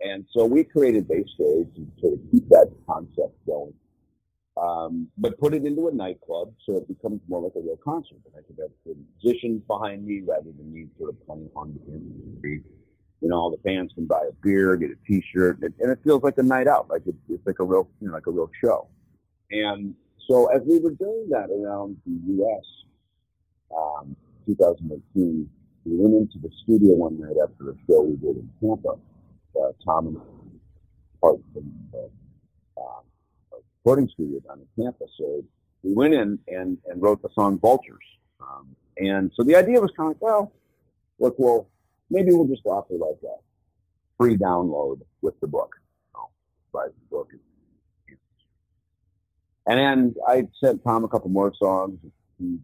And 0.00 0.26
so 0.32 0.44
we 0.44 0.64
created 0.64 1.08
Bass 1.08 1.24
Story 1.34 1.66
to 1.74 1.86
sort 2.00 2.12
of 2.12 2.20
keep 2.30 2.48
that 2.50 2.70
concept 2.86 3.34
going 3.46 3.72
um, 4.88 5.08
but 5.18 5.38
put 5.38 5.54
it 5.54 5.64
into 5.64 5.88
a 5.88 5.92
nightclub 5.92 6.52
so 6.64 6.76
it 6.76 6.88
becomes 6.88 7.20
more 7.28 7.42
like 7.42 7.52
a 7.56 7.60
real 7.60 7.78
concert. 7.84 8.18
And 8.26 8.34
I 8.36 8.46
could 8.46 8.56
have 8.60 8.70
the 8.86 8.96
musicians 9.22 9.62
behind 9.66 10.04
me 10.04 10.22
rather 10.26 10.50
than 10.56 10.72
me 10.72 10.86
sort 10.98 11.10
of 11.10 11.26
playing 11.26 11.50
on 11.54 11.74
the 11.74 12.38
street. 12.38 12.62
You 13.20 13.28
know, 13.28 13.36
all 13.36 13.50
the 13.50 13.58
fans 13.68 13.90
can 13.94 14.06
buy 14.06 14.22
a 14.28 14.32
beer, 14.42 14.76
get 14.76 14.90
a 14.90 14.96
T-shirt, 15.06 15.58
and, 15.62 15.74
and 15.80 15.90
it 15.90 15.98
feels 16.04 16.22
like 16.22 16.38
a 16.38 16.42
night 16.42 16.68
out, 16.68 16.88
like 16.88 17.02
it, 17.06 17.16
it's 17.28 17.44
like 17.46 17.58
a 17.58 17.64
real, 17.64 17.88
you 18.00 18.08
know, 18.08 18.14
like 18.14 18.26
a 18.26 18.30
real 18.30 18.50
show. 18.62 18.88
And 19.50 19.94
so 20.28 20.46
as 20.46 20.62
we 20.64 20.78
were 20.78 20.92
doing 20.92 21.28
that 21.30 21.48
around 21.50 21.96
the 22.06 22.12
U.S., 22.34 22.64
um, 23.76 24.16
2018, 24.46 25.50
we 25.84 25.96
went 25.96 26.14
into 26.14 26.38
the 26.38 26.50
studio 26.62 26.94
one 26.94 27.20
night 27.20 27.36
after 27.42 27.70
a 27.70 27.74
show 27.88 28.02
we 28.02 28.16
did 28.16 28.36
in 28.36 28.50
Tampa. 28.60 28.90
Uh, 29.58 29.72
Tom 29.84 30.06
and 30.08 30.20
Hart 31.20 31.40
from 31.52 31.72
uh, 31.94 32.80
um, 32.80 33.02
recording 33.84 34.08
studio 34.12 34.40
down 34.40 34.60
in 34.60 34.84
Tampa. 34.84 35.04
So 35.18 35.44
we 35.82 35.94
went 35.94 36.14
in 36.14 36.38
and, 36.48 36.78
and 36.86 37.00
wrote 37.00 37.22
the 37.22 37.28
song 37.34 37.58
Vultures. 37.58 38.04
Um, 38.40 38.74
and 38.98 39.30
so 39.34 39.44
the 39.44 39.56
idea 39.56 39.80
was 39.80 39.90
kind 39.96 40.10
of 40.10 40.16
like, 40.16 40.22
well, 40.22 40.52
look, 41.18 41.36
well, 41.38 41.68
maybe 42.10 42.32
we'll 42.32 42.48
just 42.48 42.66
offer 42.66 42.94
like 42.94 43.18
a 43.22 43.36
free 44.18 44.36
download 44.36 45.00
with 45.22 45.38
the 45.40 45.46
book. 45.46 45.74
You 46.14 46.20
buy 46.72 46.86
the 46.86 46.92
book. 47.10 47.30
And 49.66 49.78
then 49.78 50.14
I 50.26 50.48
sent 50.62 50.82
Tom 50.82 51.04
a 51.04 51.08
couple 51.08 51.28
more 51.30 51.52
songs. 51.54 51.98
He 52.38 52.58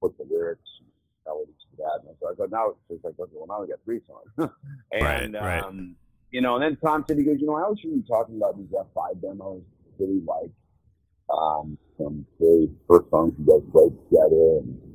put 0.00 0.16
the 0.16 0.24
lyrics 0.30 0.68
and 0.78 0.88
melodies 1.26 1.54
to 1.70 1.76
that. 1.78 2.00
And 2.06 2.16
so 2.20 2.30
I 2.30 2.34
thought, 2.34 2.50
now 2.50 2.74
it's 2.88 3.04
like, 3.04 3.14
well, 3.18 3.46
now 3.48 3.60
we 3.60 3.68
got 3.68 3.80
three 3.84 4.00
songs. 4.06 4.52
and, 4.92 5.02
right, 5.02 5.32
right. 5.32 5.64
Um, 5.64 5.96
you 6.30 6.40
know, 6.40 6.54
and 6.54 6.64
then 6.64 6.76
Tom 6.76 7.04
said, 7.06 7.18
he 7.18 7.24
goes, 7.24 7.36
you 7.40 7.46
know, 7.46 7.56
I 7.56 7.68
was 7.68 7.78
really 7.84 8.02
talking 8.08 8.36
about 8.36 8.56
these 8.56 8.68
F5 8.68 9.20
demos 9.20 9.62
really 9.98 10.22
like 10.26 10.50
um, 11.30 11.78
some 11.98 12.26
very 12.40 12.70
first 12.88 13.10
songs 13.10 13.34
you 13.38 13.46
guys 13.46 13.70
played 13.72 13.92
together 14.08 14.58
and 14.58 14.94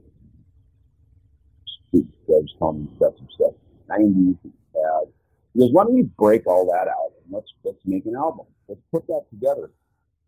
guys 2.30 2.50
telling 2.60 2.84
me 2.84 2.90
stuff, 2.98 3.14
some 3.18 3.28
stuff, 3.34 3.54
90s 3.90 4.38
had. 4.44 5.12
He 5.54 5.60
goes, 5.60 5.72
why 5.72 5.84
don't 5.84 5.98
you 5.98 6.10
break 6.18 6.46
all 6.48 6.66
that 6.66 6.88
out 6.88 7.12
and 7.24 7.34
let's, 7.34 7.52
let's 7.64 7.80
make 7.86 8.06
an 8.06 8.16
album. 8.16 8.46
Let's 8.68 8.82
put 8.92 9.08
that 9.08 9.24
together. 9.32 9.72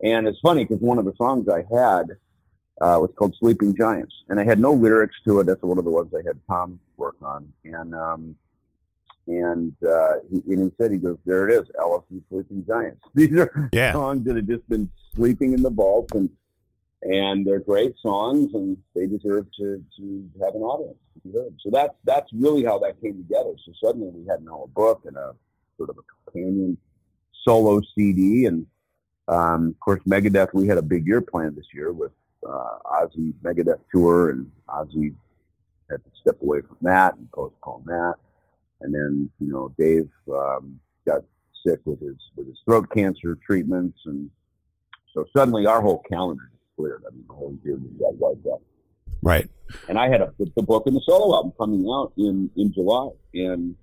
And 0.04 0.28
it's 0.28 0.40
funny 0.40 0.66
because 0.66 0.82
one 0.82 0.98
of 0.98 1.06
the 1.06 1.14
songs 1.16 1.48
I 1.48 1.60
had 1.74 2.10
uh, 2.82 2.98
was 3.00 3.12
called 3.16 3.36
Sleeping 3.40 3.76
Giants, 3.76 4.14
and 4.30 4.40
I 4.40 4.44
had 4.44 4.60
no 4.60 4.74
lyrics 4.74 5.16
to 5.26 5.40
it. 5.40 5.46
That's 5.46 5.62
one 5.62 5.78
of 5.78 5.86
the 5.86 5.92
ones 5.92 6.12
I 6.14 6.26
had 6.26 6.40
Tom 6.48 6.80
work 6.98 7.16
on. 7.22 7.48
And 7.64 7.94
um, 7.94 8.36
and 9.28 9.74
uh, 9.88 10.14
he, 10.30 10.42
and 10.54 10.64
he 10.64 10.72
said, 10.78 10.92
he 10.92 10.98
goes, 10.98 11.18
there 11.26 11.48
it 11.48 11.54
is, 11.54 11.70
Ellefson 11.80 12.22
Sleeping 12.30 12.66
Giants. 12.66 13.02
These 13.16 13.38
are 13.38 13.70
yeah. 13.72 13.94
songs 13.94 14.26
that 14.26 14.36
have 14.36 14.48
just 14.48 14.68
been 14.68 14.90
sleeping 15.16 15.54
in 15.54 15.62
the 15.62 15.70
vault, 15.70 16.12
and 16.14 16.30
and 17.04 17.46
they're 17.46 17.60
great 17.60 17.96
songs, 18.02 18.54
and 18.54 18.78
they 18.96 19.08
deserve 19.08 19.48
to 19.58 19.84
to 19.98 20.30
have 20.44 20.56
an 20.56 20.62
audience 20.62 20.98
to 21.14 21.28
be 21.28 21.38
heard. 21.38 21.56
So 21.62 21.70
that's 21.72 21.94
that's 22.04 22.32
really 22.34 22.64
how 22.64 22.80
that 22.80 23.02
came 23.02 23.18
together. 23.18 23.54
So 23.66 23.72
suddenly 23.84 24.10
we 24.10 24.28
had 24.28 24.44
now 24.44 24.64
a 24.64 24.68
book 24.68 25.02
and 25.06 25.16
a 25.16 25.34
sort 25.78 25.90
of 25.90 25.98
a 25.98 26.32
companion 26.32 26.78
solo 27.44 27.82
CD, 27.96 28.46
and 28.46 28.66
um, 29.28 29.70
of 29.70 29.80
course 29.80 30.02
Megadeth. 30.08 30.54
We 30.54 30.68
had 30.68 30.78
a 30.78 30.84
big 30.84 31.06
year 31.06 31.22
planned 31.22 31.56
this 31.56 31.68
year 31.74 31.92
with 31.92 32.12
uh, 32.48 32.78
Ozzy 32.86 33.34
Megadeth 33.44 33.80
tour, 33.92 34.32
and 34.32 34.52
Ozzy 34.68 35.14
had 35.90 36.04
to 36.04 36.12
step 36.22 36.42
away 36.42 36.62
from 36.62 36.78
that 36.82 37.16
and 37.16 37.32
postpone 37.32 37.84
that 37.86 38.16
and 38.82 38.94
then 38.94 39.30
you 39.40 39.52
know 39.52 39.74
Dave 39.78 40.10
um, 40.32 40.80
got 41.06 41.22
sick 41.66 41.80
with 41.86 42.00
his 42.00 42.18
with 42.36 42.48
his 42.48 42.58
throat 42.66 42.90
cancer 42.94 43.38
treatments, 43.46 44.00
and 44.06 44.30
so 45.14 45.26
suddenly 45.36 45.66
our 45.66 45.82
whole 45.82 46.04
calendar 46.10 46.50
just 46.52 46.76
cleared. 46.76 47.04
I 47.08 47.14
mean, 47.14 47.26
the 47.28 47.34
whole 47.34 47.58
year 47.64 47.78
just 47.78 48.00
got 48.00 48.16
wiped 48.16 48.46
out. 48.52 48.62
Right. 49.24 49.50
And 49.88 49.98
I 49.98 50.10
had 50.10 50.22
a, 50.22 50.34
the 50.38 50.64
book 50.64 50.88
and 50.88 50.96
the 50.96 51.02
solo 51.06 51.36
album 51.36 51.54
coming 51.58 51.86
out 51.90 52.14
in 52.18 52.50
in 52.56 52.74
July, 52.74 53.10
and 53.34 53.76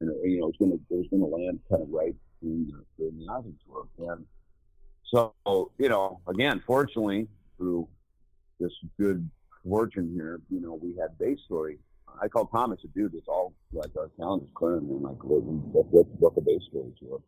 you 0.00 0.06
know, 0.06 0.14
you 0.24 0.40
know 0.40 0.46
it 0.46 0.48
was 0.48 0.56
going 0.58 0.70
to 0.72 0.94
it 0.94 0.98
was 0.98 1.06
going 1.10 1.22
to 1.22 1.28
land 1.28 1.60
kind 1.70 1.82
of 1.82 1.88
right 1.90 2.14
in 2.42 2.70
the, 2.98 3.06
in 3.06 3.18
the 3.18 3.26
Ozzy 3.26 3.54
tour, 3.66 3.86
and 4.10 4.24
so 5.04 5.34
you 5.78 5.88
know, 5.88 6.20
again, 6.26 6.62
fortunately 6.66 7.28
through 7.56 7.88
this 8.60 8.72
good 8.98 9.28
fortune 9.64 10.12
here, 10.14 10.40
you 10.50 10.60
know, 10.60 10.78
we 10.82 10.94
had 11.00 11.16
Bass 11.18 11.38
Story 11.44 11.78
I 12.22 12.28
called 12.28 12.48
Thomas 12.50 12.80
a 12.84 12.88
dude. 12.88 13.14
It's 13.14 13.28
all 13.28 13.52
like 13.72 13.90
our 13.96 14.08
calendars 14.16 14.48
clearing. 14.54 14.88
And 14.88 15.02
like, 15.02 15.16
let's, 15.22 15.88
let's 15.92 16.08
book 16.20 16.34
a 16.36 16.42
story 16.70 16.92
tour. 17.00 17.20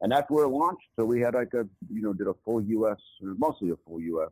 And 0.00 0.12
that's 0.12 0.30
where 0.30 0.44
it 0.44 0.48
launched. 0.48 0.86
So 0.98 1.04
we 1.04 1.20
had 1.20 1.34
like 1.34 1.54
a, 1.54 1.66
you 1.90 2.02
know, 2.02 2.12
did 2.12 2.26
a 2.26 2.34
full 2.44 2.62
U.S., 2.62 2.98
mostly 3.22 3.70
a 3.70 3.76
full 3.86 4.00
U.S. 4.00 4.30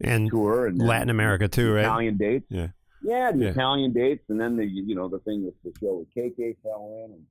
and 0.00 0.28
tour 0.30 0.66
and 0.66 0.78
Latin 0.78 1.10
America 1.10 1.46
too, 1.48 1.72
right? 1.72 1.84
Italian 1.84 2.16
dates. 2.16 2.46
Yeah. 2.48 2.68
Yeah, 3.02 3.32
the 3.32 3.44
Yeah. 3.44 3.50
Italian 3.50 3.92
dates, 3.92 4.24
and 4.28 4.40
then 4.40 4.56
the 4.56 4.64
you 4.64 4.94
know 4.94 5.08
the 5.08 5.18
thing 5.20 5.44
with 5.44 5.54
the 5.62 5.72
show 5.78 5.94
with 5.98 6.08
KK 6.16 6.56
fell 6.62 7.04
in, 7.04 7.12
and 7.12 7.26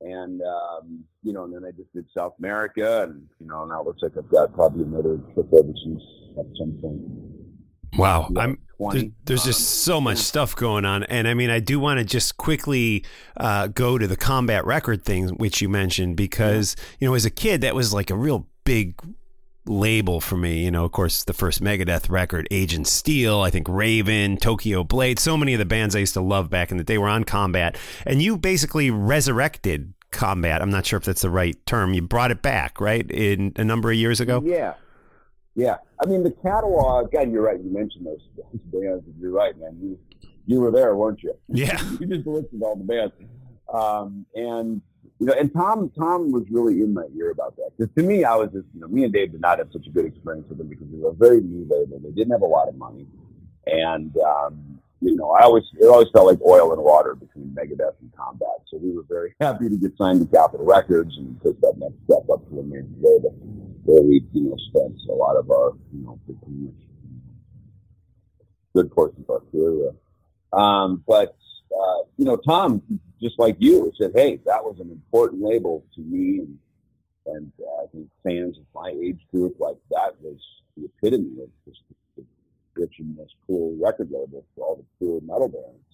and 0.00 0.42
um, 0.42 1.04
you 1.22 1.32
know, 1.32 1.44
and 1.44 1.54
then 1.54 1.64
I 1.64 1.70
just 1.70 1.92
did 1.94 2.06
South 2.16 2.34
America, 2.38 3.04
and 3.04 3.26
you 3.40 3.46
know, 3.46 3.64
now 3.64 3.80
it 3.80 3.86
looks 3.86 4.02
like 4.02 4.12
I've 4.16 4.28
got 4.30 4.52
probably 4.54 4.84
another 4.84 5.18
trip 5.34 5.48
overseas 5.52 6.02
at 6.38 6.46
some 6.58 6.72
point. 6.80 7.02
Wow. 7.98 8.30
I'm 8.36 8.58
20. 8.78 9.00
There's, 9.00 9.12
there's 9.24 9.44
just 9.44 9.82
so 9.82 10.00
much 10.00 10.18
stuff 10.18 10.54
going 10.54 10.84
on, 10.84 11.02
and 11.04 11.26
I 11.26 11.34
mean, 11.34 11.50
I 11.50 11.58
do 11.58 11.80
want 11.80 11.98
to 11.98 12.04
just 12.04 12.36
quickly 12.36 13.04
uh, 13.36 13.66
go 13.66 13.98
to 13.98 14.06
the 14.06 14.16
combat 14.16 14.64
record 14.64 15.04
thing, 15.04 15.28
which 15.30 15.60
you 15.60 15.68
mentioned, 15.68 16.16
because 16.16 16.76
you 17.00 17.08
know, 17.08 17.14
as 17.14 17.24
a 17.24 17.30
kid, 17.30 17.60
that 17.62 17.74
was 17.74 17.92
like 17.92 18.10
a 18.10 18.16
real 18.16 18.46
big 18.64 18.94
label 19.66 20.20
for 20.20 20.36
me. 20.36 20.64
You 20.64 20.70
know, 20.70 20.84
of 20.84 20.92
course, 20.92 21.24
the 21.24 21.32
first 21.32 21.60
Megadeth 21.60 22.08
record, 22.08 22.46
Agent 22.52 22.86
Steel, 22.86 23.40
I 23.40 23.50
think 23.50 23.68
Raven, 23.68 24.36
Tokyo 24.36 24.84
Blade, 24.84 25.18
so 25.18 25.36
many 25.36 25.54
of 25.54 25.58
the 25.58 25.66
bands 25.66 25.96
I 25.96 25.98
used 25.98 26.14
to 26.14 26.20
love 26.20 26.48
back 26.48 26.70
in 26.70 26.76
the 26.76 26.84
day 26.84 26.98
were 26.98 27.08
on 27.08 27.24
Combat, 27.24 27.76
and 28.06 28.22
you 28.22 28.38
basically 28.38 28.90
resurrected 28.92 29.92
Combat. 30.12 30.62
I'm 30.62 30.70
not 30.70 30.86
sure 30.86 30.98
if 30.98 31.04
that's 31.04 31.22
the 31.22 31.30
right 31.30 31.56
term. 31.66 31.94
You 31.94 32.02
brought 32.02 32.30
it 32.30 32.42
back, 32.42 32.80
right, 32.80 33.08
in 33.10 33.52
a 33.56 33.64
number 33.64 33.90
of 33.90 33.96
years 33.96 34.20
ago. 34.20 34.40
Yeah. 34.44 34.74
Yeah. 35.58 35.78
I 36.00 36.06
mean, 36.06 36.22
the 36.22 36.30
catalog, 36.30 37.10
God, 37.10 37.32
you're 37.32 37.42
right. 37.42 37.58
You 37.60 37.68
mentioned 37.68 38.06
those, 38.06 38.20
those 38.36 38.60
bands. 38.72 39.04
You're 39.20 39.32
right, 39.32 39.58
man. 39.58 39.76
You, 39.82 39.98
you 40.46 40.60
were 40.60 40.70
there, 40.70 40.94
weren't 40.94 41.20
you? 41.20 41.34
Yeah. 41.48 41.82
you 42.00 42.06
just 42.06 42.26
listened 42.26 42.60
to 42.60 42.64
all 42.64 42.76
the 42.76 42.84
bands. 42.84 43.12
Um, 43.74 44.24
and, 44.36 44.80
you 45.18 45.26
know, 45.26 45.32
and 45.32 45.52
Tom, 45.52 45.90
Tom 45.98 46.30
was 46.30 46.44
really 46.48 46.80
in 46.80 46.94
my 46.94 47.06
ear 47.16 47.32
about 47.32 47.56
that. 47.56 47.70
Because 47.76 47.92
to 47.96 48.04
me, 48.04 48.22
I 48.22 48.36
was 48.36 48.50
just, 48.52 48.66
you 48.72 48.80
know, 48.80 48.86
me 48.86 49.02
and 49.02 49.12
Dave 49.12 49.32
did 49.32 49.40
not 49.40 49.58
have 49.58 49.68
such 49.72 49.88
a 49.88 49.90
good 49.90 50.06
experience 50.06 50.46
with 50.48 50.58
them 50.58 50.68
because 50.68 50.86
they 50.92 50.98
were 50.98 51.10
a 51.10 51.14
very 51.14 51.40
new 51.40 51.66
label. 51.68 51.98
They 51.98 52.12
didn't 52.12 52.30
have 52.30 52.42
a 52.42 52.46
lot 52.46 52.68
of 52.68 52.76
money, 52.76 53.04
and 53.66 54.16
um, 54.18 54.78
you 55.00 55.16
know, 55.16 55.30
I 55.30 55.42
always 55.42 55.64
it 55.78 55.86
always 55.86 56.08
felt 56.12 56.26
like 56.26 56.38
oil 56.46 56.72
and 56.72 56.82
water 56.82 57.14
between 57.14 57.54
Megadeth 57.54 57.94
and 58.00 58.12
Combat. 58.16 58.62
So 58.70 58.78
we 58.78 58.92
were 58.94 59.04
very 59.08 59.34
happy 59.40 59.68
to 59.68 59.76
get 59.76 59.96
signed 59.98 60.20
to 60.20 60.26
Capitol 60.36 60.64
Records 60.64 61.16
and 61.18 61.38
take 61.42 61.60
that 61.60 61.74
next 61.78 61.96
step 62.04 62.28
up 62.32 62.48
to 62.48 62.60
a 62.60 62.62
major 62.62 62.86
label, 63.00 63.34
where 63.88 64.02
we, 64.02 64.22
you 64.34 64.42
know, 64.42 64.56
spent 64.68 65.00
a 65.08 65.12
lot 65.12 65.36
of 65.36 65.50
our, 65.50 65.72
you 65.92 66.04
know, 66.04 66.18
good 68.74 68.92
portion 68.92 69.24
of 69.26 69.30
our 69.30 69.42
career. 69.50 69.92
Um, 70.52 71.02
but 71.06 71.36
uh, 71.72 72.02
you 72.18 72.24
know, 72.24 72.36
Tom, 72.36 72.82
just 73.20 73.38
like 73.38 73.56
you, 73.58 73.90
said, 73.98 74.12
"Hey, 74.14 74.40
that 74.44 74.62
was 74.62 74.78
an 74.78 74.90
important 74.90 75.42
label 75.42 75.84
to 75.94 76.00
me," 76.02 76.40
and 76.40 76.58
and 77.26 77.52
uh, 77.60 77.84
I 77.84 77.86
think 77.92 78.08
fans 78.22 78.58
of 78.58 78.64
my 78.74 78.90
age 78.90 79.20
group, 79.32 79.56
like 79.58 79.76
that, 79.90 80.20
was 80.20 80.38
the 80.76 80.84
epitome 80.84 81.42
of 81.42 81.48
just 81.66 81.80
the 82.16 82.24
rich 82.76 82.94
and 82.98 83.16
most 83.16 83.34
cool 83.46 83.74
record 83.80 84.10
label 84.10 84.44
for 84.54 84.66
all 84.66 84.76
the 84.76 84.84
cool 84.98 85.20
metal 85.22 85.48
bands. 85.48 85.87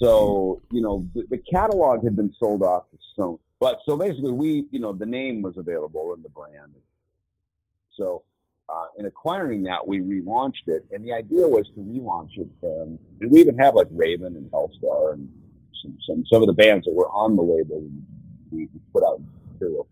So 0.00 0.62
you 0.70 0.80
know, 0.80 1.06
the, 1.14 1.26
the 1.30 1.38
catalog 1.38 2.02
had 2.04 2.16
been 2.16 2.34
sold 2.38 2.62
off 2.62 2.84
to 2.90 2.98
Sony, 3.18 3.38
but 3.60 3.80
so 3.84 3.96
basically, 3.96 4.32
we, 4.32 4.64
you 4.70 4.80
know, 4.80 4.92
the 4.92 5.06
name 5.06 5.42
was 5.42 5.56
available 5.58 6.14
in 6.14 6.22
the 6.22 6.30
brand. 6.30 6.72
So 7.96 8.22
uh, 8.70 8.86
in 8.98 9.04
acquiring 9.04 9.64
that, 9.64 9.86
we 9.86 10.00
relaunched 10.00 10.68
it, 10.68 10.86
and 10.90 11.04
the 11.04 11.12
idea 11.12 11.46
was 11.46 11.66
to 11.74 11.80
relaunch 11.80 12.38
it. 12.38 12.48
Um, 12.64 12.98
and 13.20 13.30
we 13.30 13.40
even 13.40 13.58
have 13.58 13.74
like 13.74 13.88
Raven 13.90 14.36
and 14.36 14.50
Helstar 14.50 15.12
and 15.14 15.28
some, 15.82 15.98
some 16.06 16.24
some 16.32 16.42
of 16.42 16.46
the 16.46 16.54
bands 16.54 16.86
that 16.86 16.94
were 16.94 17.10
on 17.10 17.36
the 17.36 17.42
label. 17.42 17.82
We, 18.50 18.68
we 18.72 18.80
put 18.92 19.04
out 19.04 19.20
material, 19.52 19.86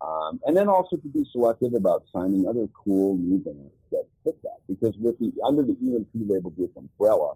um, 0.00 0.40
and 0.46 0.56
then 0.56 0.68
also 0.68 0.96
to 0.96 1.08
be 1.08 1.24
selective 1.30 1.74
about 1.74 2.04
signing 2.12 2.48
other 2.48 2.66
cool 2.84 3.16
new 3.18 3.38
bands 3.38 3.72
that 3.92 4.04
fit 4.24 4.42
that. 4.42 4.58
Because 4.68 4.96
with 4.98 5.18
the 5.20 5.32
under 5.44 5.62
the 5.62 5.76
EMP 5.80 6.08
label 6.28 6.50
group 6.50 6.72
umbrella, 6.76 7.34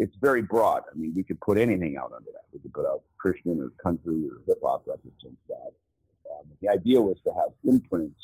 it's 0.00 0.16
very 0.20 0.40
broad. 0.40 0.82
I 0.90 0.96
mean, 0.96 1.12
we 1.14 1.22
could 1.22 1.38
put 1.40 1.58
anything 1.58 1.98
out 1.98 2.12
under 2.16 2.30
that. 2.32 2.44
We 2.54 2.58
could 2.58 2.72
put 2.72 2.86
out 2.86 3.02
Christian 3.18 3.60
or 3.60 3.70
country 3.82 4.24
or 4.24 4.40
hip 4.46 4.58
hop 4.64 4.82
records 4.86 5.22
and 5.24 5.36
stuff. 5.44 5.74
Um, 6.32 6.46
the 6.62 6.70
idea 6.70 7.00
was 7.02 7.18
to 7.24 7.32
have 7.34 7.50
imprints 7.64 8.18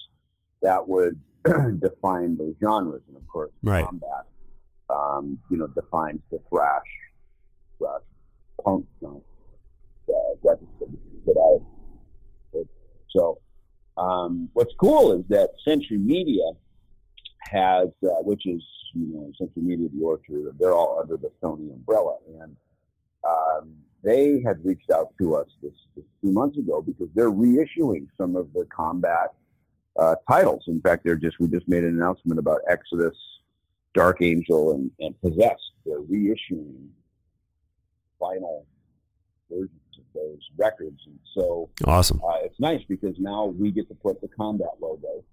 that 0.63 0.89
would 0.89 1.21
define 1.81 2.39
those 2.39 2.55
genres, 2.65 3.03
and 3.09 3.17
of 3.17 3.29
course, 3.29 3.53
right. 3.63 3.85
combat, 3.85 4.25
um, 4.89 5.39
you 5.51 5.59
know, 5.59 5.67
defines 5.67 6.21
the 6.31 6.41
thrash, 6.49 6.81
thrash 7.79 8.01
punk, 8.65 8.87
know, 9.03 9.23
uh, 10.09 10.35
records 10.43 10.71
that 11.27 11.37
I. 11.37 12.63
So, 13.11 13.39
um, 13.99 14.49
what's 14.55 14.75
cool 14.79 15.13
is 15.13 15.25
that 15.29 15.51
Century 15.63 15.99
Media 15.99 16.53
has, 17.51 17.89
uh, 18.03 18.23
which 18.23 18.47
is 18.47 18.63
you 18.99 19.15
know 19.15 19.33
Century 19.39 19.63
Media, 19.63 19.89
the 19.89 20.05
Orchard, 20.05 20.57
they're 20.59 20.75
all 20.75 20.99
under 21.01 21.17
the 21.17 21.31
Sony 21.43 21.73
umbrella, 21.73 22.17
and 22.41 22.57
um, 23.25 23.75
they 24.03 24.41
had 24.45 24.65
reached 24.65 24.91
out 24.91 25.13
to 25.19 25.35
us 25.35 25.49
this, 25.63 25.73
this 25.97 26.05
two 26.23 26.31
months 26.33 26.57
ago 26.59 26.81
because 26.81 27.09
they're 27.15 27.31
reissuing 27.31 28.07
some 28.17 28.37
of 28.37 28.53
the 28.53 28.67
combat 28.75 29.35
uh, 29.99 30.15
titles. 30.31 30.65
In 30.69 30.81
fact, 30.81 31.05
they're 31.05 31.17
just 31.17 31.41
we 31.41 31.49
just 31.49 31.69
made 31.69 31.85
an 31.85 31.91
announcement 31.91 32.39
about 32.39 32.61
Exodus, 32.69 33.17
Dark 33.95 34.23
Angel, 34.23 34.73
and, 34.73 34.91
and 35.01 35.21
Possessed. 35.21 35.73
They're 35.85 36.01
reissuing 36.01 36.89
final 38.19 38.67
versions 39.51 39.71
of 39.99 40.05
those 40.15 40.41
records, 40.57 41.01
and 41.07 41.19
so 41.35 41.69
awesome. 41.85 42.21
Uh, 42.23 42.39
it's 42.43 42.61
nice 42.61 42.83
because 42.89 43.17
now 43.19 43.47
we 43.47 43.71
get 43.71 43.89
to 43.89 43.95
put 43.95 44.21
the 44.21 44.29
combat 44.29 44.71
logo 44.81 45.25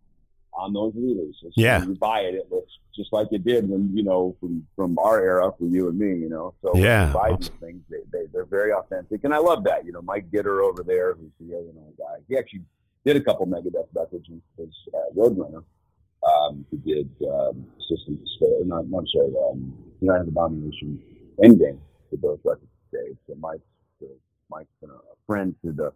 on 0.56 0.74
those 0.74 0.94
releases. 0.96 1.54
Yeah, 1.56 1.80
when 1.80 1.90
you 1.90 1.96
buy 1.96 2.22
it, 2.22 2.36
it 2.36 2.52
looks 2.52 2.72
just 2.96 3.12
like 3.12 3.28
it 3.32 3.44
did 3.44 3.68
when 3.68 3.96
you 3.96 4.04
know 4.04 4.36
from 4.40 4.66
from 4.76 4.98
our 5.00 5.20
era 5.20 5.52
for 5.58 5.66
you 5.66 5.90
and 5.90 5.98
me. 5.98 6.20
You 6.20 6.30
know, 6.30 6.54
so 6.62 6.72
yeah, 6.76 7.12
buy 7.14 7.30
awesome. 7.30 7.40
these 7.40 7.50
things, 7.60 7.82
they, 7.90 7.98
they 8.12 8.26
they're 8.32 8.46
very 8.46 8.72
authentic, 8.72 9.24
and 9.24 9.34
I 9.34 9.38
love 9.38 9.64
that. 9.66 9.86
You 9.86 9.92
know, 9.92 10.02
Mike 10.02 10.30
Gitter 10.32 10.64
over 10.64 10.84
there, 10.84 11.14
who's 11.14 11.32
the 11.40 11.46
you 11.46 11.74
know 11.76 11.94
guy, 11.98 12.22
he 12.28 12.38
actually 12.38 12.62
did 13.06 13.18
a 13.18 13.22
couple 13.22 13.46
Megadeth 13.46 13.88
records 13.94 14.28
and 14.30 14.42
was 14.58 14.70
uh, 14.94 15.14
Roadrunner. 15.16 15.64
Um, 16.24 16.66
he 16.72 16.78
did 16.78 17.10
um, 17.28 17.66
System 17.90 18.16
Despair. 18.16 18.64
No, 18.66 18.82
no, 18.82 19.00
I'm 19.00 19.08
sorry. 19.08 19.34
Um, 19.50 19.74
United 20.00 20.28
Abomination 20.30 21.02
Endgame 21.44 21.80
for 22.10 22.18
those 22.18 22.40
records 22.44 22.72
today. 22.92 23.16
So 23.28 23.36
Mike's, 23.36 23.62
uh, 24.02 24.08
Mike's 24.50 24.70
been 24.80 24.90
a 24.90 25.00
friend 25.28 25.56
to 25.66 25.72
the 25.72 25.94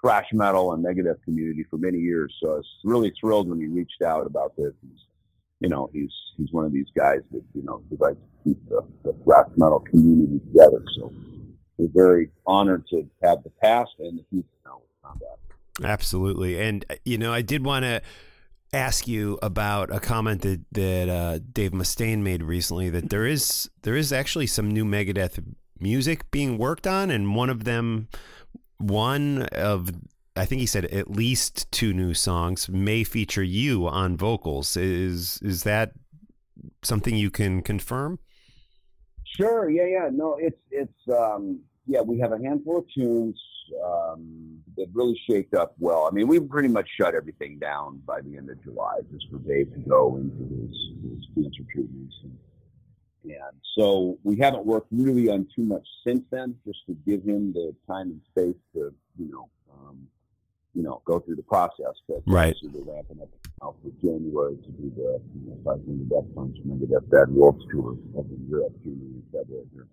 thrash 0.00 0.26
metal 0.32 0.72
and 0.72 0.84
Megadeth 0.84 1.22
community 1.24 1.64
for 1.70 1.78
many 1.78 1.98
years. 1.98 2.34
So 2.42 2.52
I 2.52 2.56
was 2.56 2.66
really 2.84 3.12
thrilled 3.20 3.48
when 3.48 3.60
he 3.60 3.66
reached 3.66 4.02
out 4.02 4.26
about 4.26 4.56
this. 4.56 4.72
He's, 4.82 5.00
you 5.60 5.68
know, 5.68 5.90
he's 5.92 6.12
he's 6.36 6.52
one 6.52 6.64
of 6.64 6.72
these 6.72 6.88
guys 6.96 7.20
that 7.32 7.42
you 7.54 7.62
know 7.62 7.82
he 7.90 7.96
likes 7.96 8.16
to 8.16 8.48
keep 8.48 8.68
the, 8.68 8.82
the 9.04 9.14
thrash 9.24 9.48
metal 9.56 9.80
community 9.80 10.40
together. 10.46 10.82
So 10.96 11.12
we're 11.76 11.88
very 11.92 12.30
honored 12.46 12.86
to 12.88 13.08
have 13.22 13.42
the 13.42 13.50
past 13.62 13.90
and 13.98 14.18
the 14.18 14.24
future 14.30 14.48
now 14.64 14.80
with 14.80 14.90
combat. 15.02 15.38
Absolutely. 15.82 16.60
And, 16.60 16.84
uh, 16.90 16.96
you 17.04 17.16
know, 17.16 17.32
I 17.32 17.42
did 17.42 17.64
want 17.64 17.84
to 17.84 18.02
ask 18.72 19.08
you 19.08 19.38
about 19.42 19.92
a 19.94 19.98
comment 19.98 20.42
that, 20.42 20.60
that 20.72 21.08
uh, 21.08 21.38
Dave 21.52 21.72
Mustaine 21.72 22.18
made 22.18 22.42
recently 22.42 22.90
that 22.90 23.10
there 23.10 23.26
is 23.26 23.70
there 23.82 23.96
is 23.96 24.12
actually 24.12 24.46
some 24.46 24.70
new 24.70 24.84
Megadeth 24.84 25.42
music 25.78 26.30
being 26.30 26.58
worked 26.58 26.86
on, 26.86 27.10
and 27.10 27.34
one 27.34 27.50
of 27.50 27.64
them, 27.64 28.08
one 28.80 29.42
of 29.52 29.90
I 30.36 30.44
think 30.44 30.60
he 30.60 30.66
said 30.66 30.86
at 30.86 31.10
least 31.10 31.70
two 31.70 31.92
new 31.92 32.14
songs 32.14 32.68
may 32.68 33.04
feature 33.04 33.42
you 33.42 33.86
on 33.86 34.16
vocals. 34.16 34.76
Is 34.76 35.38
is 35.42 35.64
that 35.64 35.92
something 36.82 37.16
you 37.16 37.30
can 37.30 37.62
confirm? 37.62 38.18
Sure. 39.36 39.68
Yeah. 39.70 39.86
Yeah. 39.86 40.08
No. 40.12 40.36
It's 40.40 40.60
it's 40.70 41.08
um, 41.08 41.60
yeah. 41.86 42.00
We 42.00 42.18
have 42.20 42.32
a 42.32 42.38
handful 42.38 42.78
of 42.78 42.84
tunes 42.94 43.40
um, 43.84 44.58
that 44.76 44.86
really 44.92 45.20
shaped 45.28 45.54
up 45.54 45.74
well. 45.78 46.08
I 46.10 46.14
mean, 46.14 46.28
we 46.28 46.40
pretty 46.40 46.68
much 46.68 46.88
shut 46.98 47.14
everything 47.14 47.58
down 47.58 48.00
by 48.06 48.20
the 48.20 48.36
end 48.36 48.50
of 48.50 48.62
July 48.62 48.98
just 49.12 49.26
for 49.30 49.38
Dave 49.38 49.72
to 49.74 49.80
go 49.80 50.16
into 50.16 50.38
his, 50.38 50.76
his 51.04 51.26
cancer 51.34 51.62
treatments. 51.72 52.14
And, 52.22 52.38
and 53.24 53.56
so 53.76 54.18
we 54.24 54.36
haven't 54.36 54.64
worked 54.64 54.88
really 54.90 55.28
on 55.28 55.46
too 55.54 55.62
much 55.62 55.86
since 56.06 56.22
then, 56.30 56.56
just 56.66 56.80
to 56.86 56.94
give 57.06 57.22
him 57.22 57.52
the 57.52 57.74
time 57.86 58.10
and 58.10 58.20
space 58.30 58.60
to, 58.74 58.92
you 59.18 59.30
know, 59.30 59.48
um, 59.72 60.06
you 60.74 60.82
know, 60.82 61.02
go 61.04 61.20
through 61.20 61.36
the 61.36 61.42
process. 61.42 61.94
But 62.08 62.22
right. 62.26 62.56
We're 62.62 62.94
ramping 62.94 63.20
up 63.20 63.28
now 63.60 63.74
for 63.82 63.90
January 64.00 64.56
to 64.56 64.70
do 64.70 64.92
the, 64.96 65.20
you 65.34 65.50
know, 65.50 65.58
Five 65.64 65.86
Minute 65.86 66.08
Death 66.08 66.34
Punch 66.34 66.56
and 66.58 66.80
Megadeth 66.80 67.10
Bad 67.10 67.34
Wolves 67.34 67.64
tour 67.70 67.96
up 68.18 68.26
in 68.26 68.46
Europe, 68.48 68.72
January 68.82 69.14
and 69.14 69.24
February 69.32 69.66
here. 69.72 69.86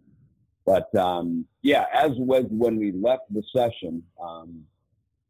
But 0.66 0.94
um, 0.96 1.46
yeah, 1.62 1.86
as 1.94 2.12
was 2.18 2.46
when 2.50 2.78
we 2.78 2.92
left 2.92 3.34
the 3.34 3.42
session, 3.56 4.04
um, 4.22 4.64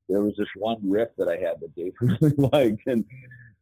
there 0.09 0.21
was 0.21 0.33
this 0.35 0.47
one 0.55 0.79
riff 0.83 1.09
that 1.17 1.27
I 1.27 1.37
had 1.37 1.59
that 1.61 1.75
Dave 1.75 1.93
really 2.01 2.33
liked, 2.37 2.87
and 2.87 3.05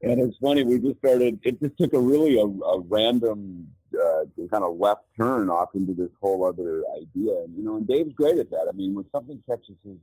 and 0.02 0.22
it's 0.22 0.38
funny. 0.38 0.64
We 0.64 0.80
just 0.80 1.00
started. 1.00 1.40
It 1.44 1.60
just 1.62 1.78
took 1.78 1.94
a 1.94 2.00
really 2.00 2.40
a, 2.40 2.46
a 2.46 2.80
random 2.80 3.68
uh, 3.98 4.48
kind 4.50 4.64
of 4.64 4.78
left 4.78 5.04
turn 5.18 5.50
off 5.50 5.70
into 5.76 5.94
this 5.94 6.12
whole 6.22 6.46
other 6.46 6.84
idea, 6.96 7.34
and 7.44 7.56
you 7.56 7.64
know, 7.64 7.78
and 7.78 7.88
Dave's 7.88 8.14
great 8.14 8.38
at 8.38 8.50
that. 8.52 8.68
I 8.70 8.76
mean, 8.76 8.94
when 8.94 9.06
something 9.12 9.42
catches 9.48 9.76
his 9.84 9.98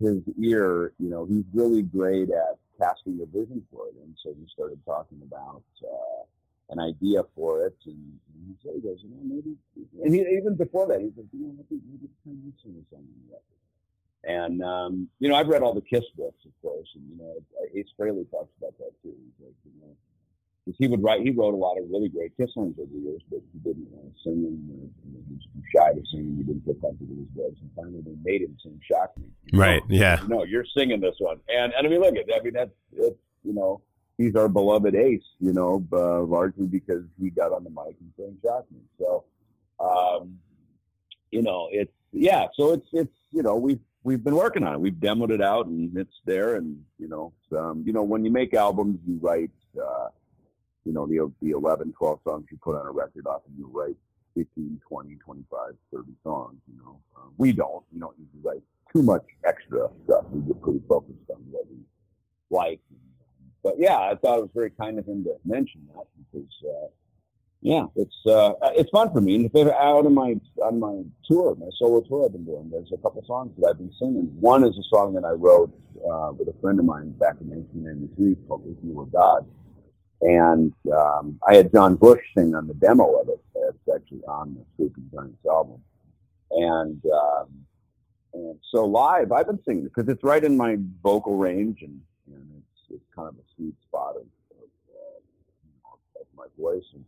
his 0.00 0.22
ear, 0.40 0.92
you 0.98 1.08
know, 1.08 1.24
he's 1.24 1.44
really 1.52 1.82
great 1.82 2.30
at 2.30 2.58
casting 2.80 3.20
a 3.22 3.26
vision 3.26 3.64
for 3.72 3.86
it. 3.86 3.94
And 4.02 4.16
so 4.22 4.30
we 4.30 4.46
started 4.52 4.80
talking 4.84 5.20
about. 5.22 5.62
Uh, 5.82 6.24
an 6.70 6.80
idea 6.80 7.22
for 7.36 7.66
it, 7.66 7.76
and, 7.84 8.18
and 8.32 8.56
he 8.62 8.80
goes, 8.80 8.98
you 9.02 9.10
know, 9.10 9.20
maybe, 9.22 9.56
and 10.02 10.14
he, 10.14 10.20
even 10.22 10.56
before 10.56 10.86
that, 10.88 11.00
he 11.00 11.12
said, 11.14 11.28
you 11.30 11.46
know, 11.46 11.52
maybe, 11.52 11.82
maybe 11.84 12.08
turn 12.24 12.40
this 12.46 12.64
into 12.64 12.80
something 12.88 13.12
record. 13.28 13.52
And 14.24 14.62
um, 14.62 15.08
you 15.18 15.28
know, 15.28 15.34
I've 15.34 15.48
read 15.48 15.62
all 15.62 15.74
the 15.74 15.82
Kiss 15.82 16.04
books, 16.16 16.44
of 16.46 16.52
course, 16.62 16.88
and 16.94 17.04
you 17.10 17.18
know, 17.18 17.34
Ace 17.74 17.90
Frehley 17.98 18.28
talks 18.30 18.52
about 18.58 18.78
that 18.78 18.92
too. 19.02 19.12
He's 19.12 19.44
like, 19.44 19.54
you 19.64 19.72
know, 19.80 19.92
he 20.78 20.86
would 20.86 21.02
write, 21.02 21.22
he 21.22 21.30
wrote 21.30 21.54
a 21.54 21.56
lot 21.56 21.76
of 21.78 21.90
really 21.90 22.08
great 22.08 22.36
Kiss 22.36 22.54
songs 22.54 22.76
over 22.78 22.88
the 22.92 22.98
years, 22.98 23.22
but 23.30 23.40
he 23.52 23.58
didn't 23.58 23.88
want 23.90 24.14
to 24.14 24.22
sing 24.22 24.42
them. 24.42 24.68
Or, 24.70 24.86
you 25.04 25.12
know, 25.12 25.24
he 25.28 25.34
was 25.34 25.44
too 25.52 25.62
shy 25.74 25.92
to 25.92 26.02
sing. 26.10 26.36
He 26.36 26.44
didn't 26.44 26.64
feel 26.64 26.74
comfortable 26.74 27.16
with 27.16 27.28
his 27.28 27.36
voice, 27.36 27.58
and 27.60 27.70
finally 27.74 28.02
they 28.02 28.16
made 28.22 28.42
him 28.42 28.56
sing 28.62 28.80
"Shock 28.88 29.16
Me." 29.18 29.24
You 29.46 29.58
know? 29.58 29.64
Right? 29.64 29.82
Yeah. 29.88 30.20
No, 30.28 30.44
you're 30.44 30.66
singing 30.76 31.00
this 31.00 31.16
one, 31.18 31.40
and 31.48 31.72
and 31.72 31.86
I 31.86 31.90
mean, 31.90 32.00
look 32.00 32.16
at, 32.16 32.26
I 32.34 32.42
mean, 32.42 32.54
that's 32.54 32.70
it's 32.92 33.18
you 33.42 33.52
know 33.52 33.82
he's 34.18 34.36
our 34.36 34.48
beloved 34.48 34.94
ace, 34.94 35.22
you 35.40 35.52
know, 35.52 35.84
uh, 35.92 36.22
largely 36.22 36.66
because 36.66 37.02
he 37.20 37.30
got 37.30 37.52
on 37.52 37.64
the 37.64 37.70
mic 37.70 37.96
and 38.00 38.12
sang 38.16 38.36
"Shock 38.44 38.66
Me." 38.70 38.80
So, 38.98 39.24
um, 39.80 40.38
you 41.30 41.42
know, 41.42 41.68
it's 41.72 41.92
yeah. 42.12 42.46
So 42.54 42.72
it's 42.72 42.86
it's 42.92 43.16
you 43.32 43.42
know 43.42 43.56
we've 43.56 43.80
we've 44.04 44.22
been 44.22 44.36
working 44.36 44.64
on 44.64 44.74
it. 44.74 44.80
We've 44.80 44.94
demoed 44.94 45.30
it 45.30 45.42
out 45.42 45.66
and 45.66 45.96
it's 45.96 46.14
there. 46.24 46.56
And 46.56 46.82
you 46.98 47.08
know, 47.08 47.32
um, 47.56 47.82
you 47.86 47.92
know, 47.92 48.02
when 48.02 48.24
you 48.24 48.30
make 48.30 48.54
albums, 48.54 48.98
you 49.06 49.18
write, 49.20 49.50
uh, 49.80 50.08
you 50.84 50.92
know, 50.92 51.06
the 51.06 51.30
the 51.40 51.50
11, 51.50 51.92
12 51.92 52.20
songs 52.24 52.46
you 52.50 52.58
put 52.62 52.76
on 52.76 52.86
a 52.86 52.90
record. 52.90 53.26
Often 53.26 53.54
you 53.56 53.68
write 53.72 53.96
15, 54.34 54.80
20, 54.88 55.16
25, 55.16 55.74
30 55.92 56.12
songs. 56.22 56.56
You 56.70 56.82
know, 56.84 57.00
uh, 57.16 57.28
we 57.36 57.52
don't. 57.52 57.84
We 57.92 58.00
don't 58.00 58.16
usually 58.18 58.42
write 58.42 58.62
too 58.92 59.02
much 59.02 59.24
extra 59.44 59.88
stuff. 60.04 60.24
We 60.30 60.40
get 60.40 60.60
pretty 60.62 60.82
focused 60.88 61.30
on 61.30 61.42
what 61.50 61.64
we 61.68 61.78
like. 62.50 62.80
But 63.62 63.74
yeah, 63.78 63.96
I 63.96 64.14
thought 64.16 64.38
it 64.38 64.42
was 64.42 64.50
very 64.54 64.70
kind 64.70 64.98
of 64.98 65.06
him 65.06 65.24
to 65.24 65.36
mention 65.44 65.86
that 65.94 66.04
because, 66.32 66.50
uh, 66.64 66.88
yeah, 67.60 67.86
it's 67.94 68.26
uh, 68.26 68.54
it's 68.74 68.90
fun 68.90 69.12
for 69.12 69.20
me. 69.20 69.36
And 69.36 69.68
out 69.70 70.04
on 70.04 70.14
my 70.14 70.34
on 70.64 70.80
my 70.80 71.02
tour, 71.24 71.54
my 71.54 71.68
solo 71.78 72.00
tour 72.00 72.24
I've 72.26 72.32
been 72.32 72.44
doing, 72.44 72.70
there's 72.70 72.90
a 72.92 72.96
couple 72.96 73.22
songs 73.24 73.52
that 73.58 73.68
I've 73.68 73.78
been 73.78 73.92
singing. 74.00 74.34
One 74.40 74.64
is 74.64 74.76
a 74.76 74.82
song 74.90 75.14
that 75.14 75.24
I 75.24 75.30
wrote 75.30 75.72
uh, 75.98 76.32
with 76.32 76.48
a 76.48 76.60
friend 76.60 76.80
of 76.80 76.86
mine 76.86 77.10
back 77.12 77.36
in 77.40 77.50
1993 77.50 78.48
called 78.48 78.62
"If 78.66 78.84
You 78.84 78.94
Were 78.94 79.06
God," 79.06 79.46
and 80.22 80.72
um, 80.92 81.38
I 81.46 81.56
had 81.56 81.72
John 81.72 81.96
Bush 81.96 82.20
sing 82.36 82.54
on 82.54 82.66
the 82.66 82.74
demo 82.74 83.20
of 83.20 83.28
it. 83.28 83.40
It's 83.54 83.94
actually 83.94 84.22
on 84.26 84.54
the 84.54 84.64
Sleeping 84.76 85.10
Giants 85.12 85.44
album, 85.48 85.80
and 86.50 87.02
um, 87.06 87.48
and 88.34 88.58
so 88.70 88.84
live, 88.84 89.32
I've 89.32 89.46
been 89.46 89.62
singing 89.64 89.84
it 89.84 89.92
because 89.94 90.08
it's 90.08 90.24
right 90.24 90.42
in 90.42 90.56
my 90.56 90.78
vocal 91.02 91.36
range, 91.36 91.82
and, 91.82 92.00
and 92.28 92.46
it's 92.56 92.94
it's 92.94 93.14
kind 93.14 93.28
of 93.28 93.34
a 93.34 93.46
sweet 93.56 93.74
spot 93.86 94.16
of, 94.16 94.22
of, 94.22 94.68
uh, 94.94 96.20
of 96.20 96.26
my 96.36 96.46
voice, 96.58 96.84
and 96.94 97.04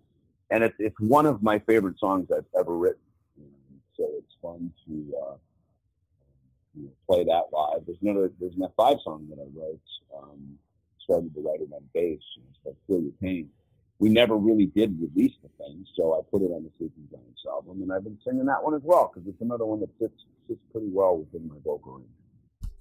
and 0.51 0.65
it's 0.65 0.77
it's 0.79 0.99
one 1.01 1.27
of 1.27 1.43
my 1.43 1.59
favorite 1.61 1.99
songs 1.99 2.29
I've 2.31 2.45
ever 2.59 2.77
written. 2.77 3.01
And 3.37 3.81
so 3.97 4.09
it's 4.19 4.35
fun 4.43 4.73
to 4.87 5.15
uh, 5.17 5.35
know, 6.75 6.91
play 7.07 7.25
that 7.25 7.45
live. 7.53 7.83
There's 7.87 7.99
another 8.03 8.33
there's 8.41 8.55
an 8.55 8.67
F5 8.79 9.03
song 9.03 9.27
that 9.31 9.39
I 9.39 9.47
wrote. 9.59 9.81
Um, 10.17 10.59
started 11.05 11.35
to 11.35 11.41
write 11.41 11.61
it 11.61 11.69
on 11.73 11.83
bass. 11.93 12.21
And 12.37 12.45
it's 12.51 12.59
called 12.63 12.77
Feel 12.87 13.03
Your 13.03 13.13
Pain. 13.23 13.49
We 14.01 14.09
never 14.09 14.37
really 14.37 14.67
did 14.67 14.99
release 15.01 15.35
the 15.43 15.49
thing, 15.57 15.87
so 15.95 16.15
I 16.15 16.21
put 16.31 16.43
it 16.43 16.51
on 16.51 16.65
the 16.65 16.71
Sleeping 16.77 17.07
Giants 17.11 17.43
album, 17.49 17.81
and 17.81 17.93
I've 17.93 18.03
been 18.03 18.19
singing 18.27 18.45
that 18.47 18.63
one 18.63 18.75
as 18.75 18.83
well 18.83 19.13
because 19.15 19.29
it's 19.29 19.41
another 19.41 19.65
one 19.65 19.81
that 19.81 19.91
fits 20.01 20.25
fits 20.49 20.61
pretty 20.73 20.89
well 20.91 21.19
within 21.19 21.49
my 21.49 21.55
vocal 21.65 21.99
range. 21.99 22.09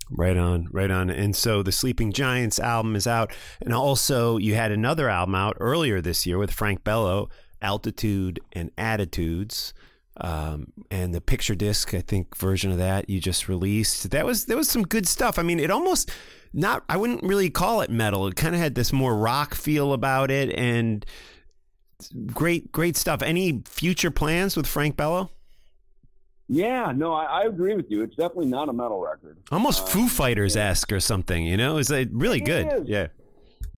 Right 0.10 0.38
on, 0.38 0.68
right 0.72 0.92
on. 0.92 1.10
And 1.10 1.36
so 1.36 1.64
the 1.64 1.72
Sleeping 1.72 2.12
Giants 2.12 2.60
album 2.60 2.96
is 2.96 3.08
out. 3.08 3.32
And 3.62 3.74
also, 3.74 4.38
you 4.38 4.56
had 4.56 4.72
another 4.72 5.10
album 5.10 5.36
out 5.36 5.56
earlier 5.60 6.02
this 6.02 6.26
year 6.26 6.38
with 6.38 6.52
Frank 6.52 6.84
Bello, 6.84 7.30
Altitude 7.62 8.40
and 8.52 8.70
Attitudes. 8.78 9.74
Um, 10.18 10.74
and 10.92 11.14
the 11.14 11.22
picture 11.22 11.56
disc, 11.56 11.94
I 11.94 12.02
think, 12.02 12.36
version 12.36 12.72
of 12.72 12.78
that 12.78 13.10
you 13.10 13.20
just 13.20 13.48
released. 13.48 14.12
That 14.12 14.26
was 14.26 14.46
there 14.46 14.58
was 14.58 14.70
some 14.70 14.84
good 14.84 15.08
stuff. 15.08 15.40
I 15.40 15.42
mean, 15.42 15.60
it 15.60 15.72
almost 15.72 16.12
not 16.54 16.84
I 16.88 16.98
wouldn't 16.98 17.24
really 17.24 17.50
call 17.50 17.82
it 17.82 17.90
metal. 17.90 18.28
It 18.28 18.36
kind 18.36 18.56
of 18.56 18.62
had 18.62 18.76
this 18.76 18.94
more 18.94 19.16
rock 19.16 19.56
feel 19.56 19.94
about 19.94 20.32
it 20.32 20.54
and 20.58 21.06
great 22.28 22.72
great 22.72 22.96
stuff. 22.96 23.22
Any 23.22 23.64
future 23.66 24.12
plans 24.12 24.56
with 24.56 24.68
Frank 24.68 24.96
Bello? 24.96 25.30
Yeah, 26.50 26.92
no, 26.96 27.14
I, 27.14 27.24
I 27.24 27.42
agree 27.44 27.74
with 27.74 27.90
you. 27.90 28.04
It's 28.04 28.16
definitely 28.16 28.48
not 28.48 28.70
a 28.70 28.74
metal 28.74 29.02
record. 29.02 29.38
Almost 29.52 29.84
uh, 29.84 29.86
Foo 29.86 30.08
Fighters 30.08 30.56
esque 30.56 30.92
or 30.92 31.00
something, 31.00 31.46
you 31.46 31.56
know? 31.56 31.78
Is 31.78 31.90
it 31.90 32.10
really 32.12 32.40
it 32.40 32.46
good? 32.46 32.82
Is. 32.82 32.88
Yeah. 32.88 33.08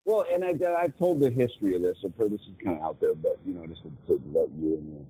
Well, 0.04 0.24
and 0.32 0.44
I, 0.44 0.52
I've 0.78 0.96
told 0.98 1.20
the 1.20 1.30
history 1.30 1.74
of 1.74 1.82
this. 1.82 1.96
I've 2.04 2.14
heard 2.16 2.32
this 2.32 2.40
is 2.40 2.54
kind 2.62 2.76
of 2.76 2.82
out 2.82 3.00
there, 3.00 3.14
but 3.14 3.38
you 3.46 3.54
know, 3.54 3.66
just 3.66 3.82
to, 3.82 3.90
to 4.08 4.22
let 4.32 4.48
you 4.58 4.74
and 4.74 5.06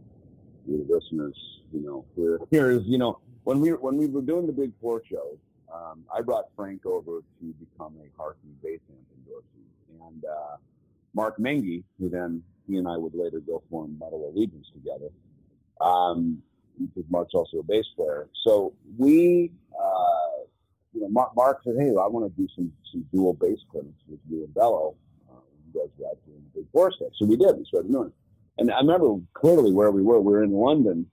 your, 0.66 0.86
the 0.86 0.94
listeners, 0.94 1.36
you 1.72 1.80
know, 1.80 2.04
here, 2.14 2.40
here 2.50 2.70
is, 2.70 2.82
you 2.84 2.98
know, 2.98 3.18
when 3.44 3.60
we 3.60 3.70
when 3.70 3.96
we 3.96 4.06
were 4.06 4.22
doing 4.22 4.46
the 4.46 4.52
Big 4.52 4.72
Four 4.80 5.02
show, 5.08 5.38
um, 5.76 6.04
I 6.14 6.22
brought 6.22 6.46
Frank 6.56 6.86
over 6.86 7.20
to 7.40 7.54
become 7.60 7.94
a 8.00 8.20
Hartke 8.20 8.36
bass 8.62 8.80
amp 8.88 9.06
endorsee, 9.18 10.06
and 10.06 10.24
uh, 10.24 10.56
Mark 11.14 11.38
Menghi, 11.38 11.82
who 11.98 12.08
then 12.08 12.42
he 12.66 12.76
and 12.76 12.88
I 12.88 12.96
would 12.96 13.14
later 13.14 13.40
go 13.40 13.62
form 13.70 13.96
Metal 13.98 14.32
Allegiance 14.32 14.66
together. 14.74 15.10
Um, 15.80 16.42
because 16.78 17.04
Mark's 17.10 17.34
also 17.34 17.58
a 17.58 17.62
bass 17.62 17.86
player. 17.96 18.28
So 18.44 18.74
we, 18.98 19.50
uh, 19.78 20.44
you 20.92 21.00
know, 21.00 21.08
Mark, 21.08 21.34
Mark, 21.34 21.60
said, 21.64 21.74
"Hey, 21.78 21.88
I 21.88 22.06
want 22.06 22.30
to 22.30 22.40
do 22.40 22.48
some 22.54 22.72
some 22.92 23.06
dual 23.12 23.34
bass 23.34 23.58
clinics 23.70 24.02
with 24.08 24.20
you 24.28 24.44
and 24.44 24.54
Bello. 24.54 24.94
Uh, 25.30 25.40
you 25.66 25.80
guys 25.80 25.90
were 25.98 26.06
out 26.08 26.18
doing 26.26 26.42
the 26.52 26.60
big 26.60 26.70
four 26.72 26.92
stuff." 26.92 27.08
So 27.16 27.26
we 27.26 27.36
did. 27.36 27.56
We 27.56 27.64
started 27.64 27.90
doing 27.90 28.08
it. 28.08 28.14
And 28.58 28.70
I 28.70 28.78
remember 28.78 29.16
clearly 29.34 29.72
where 29.72 29.90
we 29.90 30.02
were. 30.02 30.20
We 30.20 30.32
were 30.32 30.42
in 30.42 30.52
London, 30.52 31.10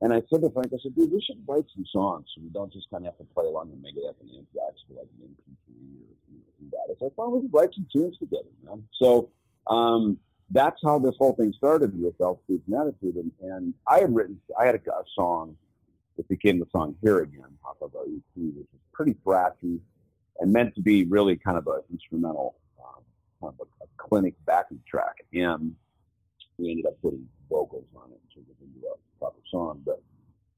and 0.00 0.12
I 0.12 0.22
said 0.30 0.42
to 0.42 0.50
Frank, 0.50 0.68
I 0.72 0.78
said, 0.82 0.94
dude, 0.94 1.10
we 1.10 1.20
should 1.20 1.42
write 1.46 1.64
some 1.74 1.84
songs 1.90 2.26
so 2.34 2.40
we 2.42 2.50
don't 2.50 2.72
just 2.72 2.88
kind 2.90 3.04
of 3.04 3.12
have 3.12 3.18
to 3.18 3.34
play 3.34 3.44
along 3.44 3.72
and 3.72 3.82
Megadeth 3.82 4.14
and 4.20 4.30
Anthrax 4.30 4.80
for 4.86 4.94
like 4.94 5.08
an 5.20 5.28
MP3 5.28 5.74
or 5.74 6.14
you 6.30 6.38
know, 6.38 6.68
that. 6.70 6.92
It's 6.92 7.02
like, 7.02 7.12
well, 7.16 7.32
we 7.32 7.40
could 7.40 7.52
write 7.52 7.74
some 7.74 7.86
tunes 7.92 8.16
together, 8.18 8.48
man. 8.64 8.84
So 8.92 9.30
um, 9.66 10.18
that's 10.50 10.80
how 10.84 11.00
this 11.00 11.14
whole 11.18 11.34
thing 11.34 11.52
started 11.52 12.00
with 12.00 12.14
Altitude 12.20 12.62
and 12.66 12.76
Attitude. 12.76 13.16
And, 13.16 13.32
and 13.42 13.74
I 13.88 13.98
had 13.98 14.14
written, 14.14 14.40
I 14.58 14.66
had 14.66 14.76
a, 14.76 14.90
a 14.92 15.02
song 15.16 15.56
that 16.16 16.28
became 16.28 16.60
the 16.60 16.66
song 16.70 16.94
Here 17.02 17.18
Again 17.20 17.58
off 17.64 17.76
of 17.82 17.90
EP, 17.96 18.20
which 18.36 18.66
is 18.72 18.80
pretty 18.92 19.14
thrashy 19.26 19.80
and 20.40 20.52
meant 20.52 20.76
to 20.76 20.80
be 20.80 21.04
really 21.04 21.36
kind 21.36 21.58
of 21.58 21.66
an 21.66 21.82
instrumental, 21.90 22.54
um, 22.78 23.02
kind 23.40 23.54
of 23.58 23.66
a, 23.66 23.84
a 23.84 23.86
clinic 23.96 24.34
backing 24.46 24.80
track. 24.88 25.16
And 25.32 25.74
we 26.58 26.70
ended 26.70 26.86
up 26.86 27.00
putting 27.00 27.26
vocals 27.48 27.86
on 27.96 28.10
it 28.10 28.20
to 28.34 28.40
get 28.40 28.56
into 28.60 28.86
a 28.86 29.18
proper 29.18 29.40
song. 29.50 29.80
But 29.84 30.02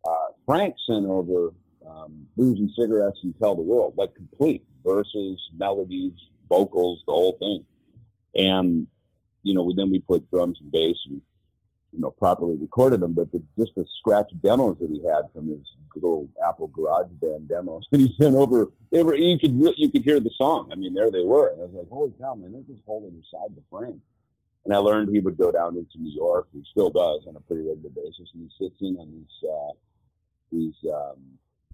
uh, 0.08 0.32
Frank 0.46 0.74
sent 0.86 1.06
over 1.06 1.52
um, 1.86 2.26
Booze 2.36 2.58
and 2.58 2.70
Cigarettes 2.78 3.18
and 3.22 3.34
Tell 3.38 3.54
the 3.54 3.62
World, 3.62 3.94
like 3.96 4.14
complete 4.14 4.64
verses, 4.84 5.40
melodies, 5.56 6.12
vocals, 6.48 7.02
the 7.06 7.12
whole 7.12 7.36
thing. 7.38 7.64
And, 8.34 8.86
you 9.42 9.54
know, 9.54 9.62
we, 9.62 9.74
then 9.74 9.90
we 9.90 10.00
put 10.00 10.30
drums 10.30 10.58
and 10.60 10.72
bass 10.72 10.96
and, 11.06 11.20
you 11.92 12.00
know, 12.00 12.10
properly 12.10 12.56
recorded 12.56 13.00
them, 13.00 13.14
but 13.14 13.30
the, 13.32 13.42
just 13.58 13.74
the 13.74 13.84
scratch 13.98 14.30
demos 14.42 14.78
that 14.80 14.90
he 14.90 15.02
had 15.06 15.22
from 15.34 15.48
his 15.48 15.58
little 15.96 16.28
Apple 16.46 16.68
Garage 16.68 17.10
Band 17.20 17.48
demos 17.48 17.84
that 17.90 17.98
he 17.98 18.14
sent 18.20 18.36
over, 18.36 18.70
they 18.92 19.02
were, 19.02 19.16
you 19.16 19.38
could, 19.38 19.52
you 19.76 19.90
could 19.90 20.04
hear 20.04 20.20
the 20.20 20.30
song. 20.38 20.70
I 20.72 20.76
mean, 20.76 20.94
there 20.94 21.10
they 21.10 21.24
were. 21.24 21.48
And 21.48 21.62
I 21.62 21.64
was 21.64 21.74
like, 21.74 21.88
holy 21.88 22.12
cow, 22.20 22.36
man, 22.36 22.52
they're 22.52 22.62
just 22.62 22.86
holding 22.86 23.10
inside 23.10 23.56
the 23.56 23.62
frame. 23.70 24.00
And 24.64 24.74
I 24.74 24.78
learned 24.78 25.08
he 25.08 25.20
would 25.20 25.38
go 25.38 25.50
down 25.50 25.76
into 25.76 25.98
New 25.98 26.12
York. 26.12 26.48
He 26.52 26.62
still 26.70 26.90
does 26.90 27.26
on 27.26 27.36
a 27.36 27.40
pretty 27.40 27.62
regular 27.62 27.90
basis, 27.90 28.28
and 28.34 28.42
he 28.48 28.64
sits 28.64 28.76
in 28.80 28.96
on 28.98 29.10
these 29.10 29.50
uh, 29.50 29.72
these 30.52 30.92
um, 30.92 31.16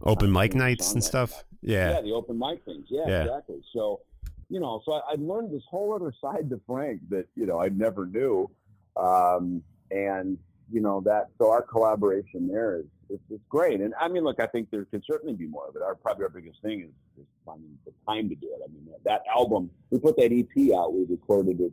open 0.02 0.32
mic 0.32 0.54
nights 0.54 0.92
and 0.92 1.02
stuff. 1.02 1.44
Yeah, 1.62 1.94
yeah, 1.94 2.00
the 2.00 2.12
open 2.12 2.38
mic 2.38 2.64
things. 2.64 2.86
Yeah, 2.88 3.04
yeah. 3.08 3.22
exactly. 3.24 3.60
So, 3.72 4.00
you 4.48 4.60
know, 4.60 4.82
so 4.84 4.92
I, 4.92 5.12
I 5.12 5.14
learned 5.18 5.52
this 5.52 5.64
whole 5.68 5.94
other 5.94 6.12
side 6.20 6.48
to 6.50 6.60
Frank 6.66 7.00
that 7.10 7.26
you 7.34 7.46
know 7.46 7.60
I 7.60 7.68
never 7.70 8.06
knew, 8.06 8.48
um, 8.96 9.62
and 9.90 10.38
you 10.70 10.80
know 10.80 11.00
that 11.04 11.30
so 11.38 11.50
our 11.50 11.62
collaboration 11.62 12.48
there 12.48 12.78
is 12.78 12.86
it's, 13.08 13.22
it's 13.30 13.44
great. 13.48 13.80
And 13.80 13.94
I 14.00 14.08
mean, 14.08 14.24
look, 14.24 14.40
I 14.40 14.46
think 14.46 14.70
there 14.70 14.84
can 14.84 15.02
certainly 15.06 15.34
be 15.34 15.46
more 15.46 15.68
of 15.68 15.76
it. 15.76 15.82
Our 15.82 15.94
probably 15.94 16.24
our 16.24 16.30
biggest 16.30 16.60
thing 16.62 16.82
is, 16.82 17.20
is 17.20 17.26
finding 17.44 17.78
the 17.84 17.92
time 18.06 18.28
to 18.28 18.34
do 18.34 18.48
it. 18.48 18.60
I 18.64 18.72
mean, 18.72 18.88
that 19.04 19.22
album 19.34 19.70
we 19.90 19.98
put 19.98 20.16
that 20.16 20.32
EP 20.32 20.74
out, 20.76 20.92
we 20.92 21.04
recorded 21.08 21.60
it 21.60 21.72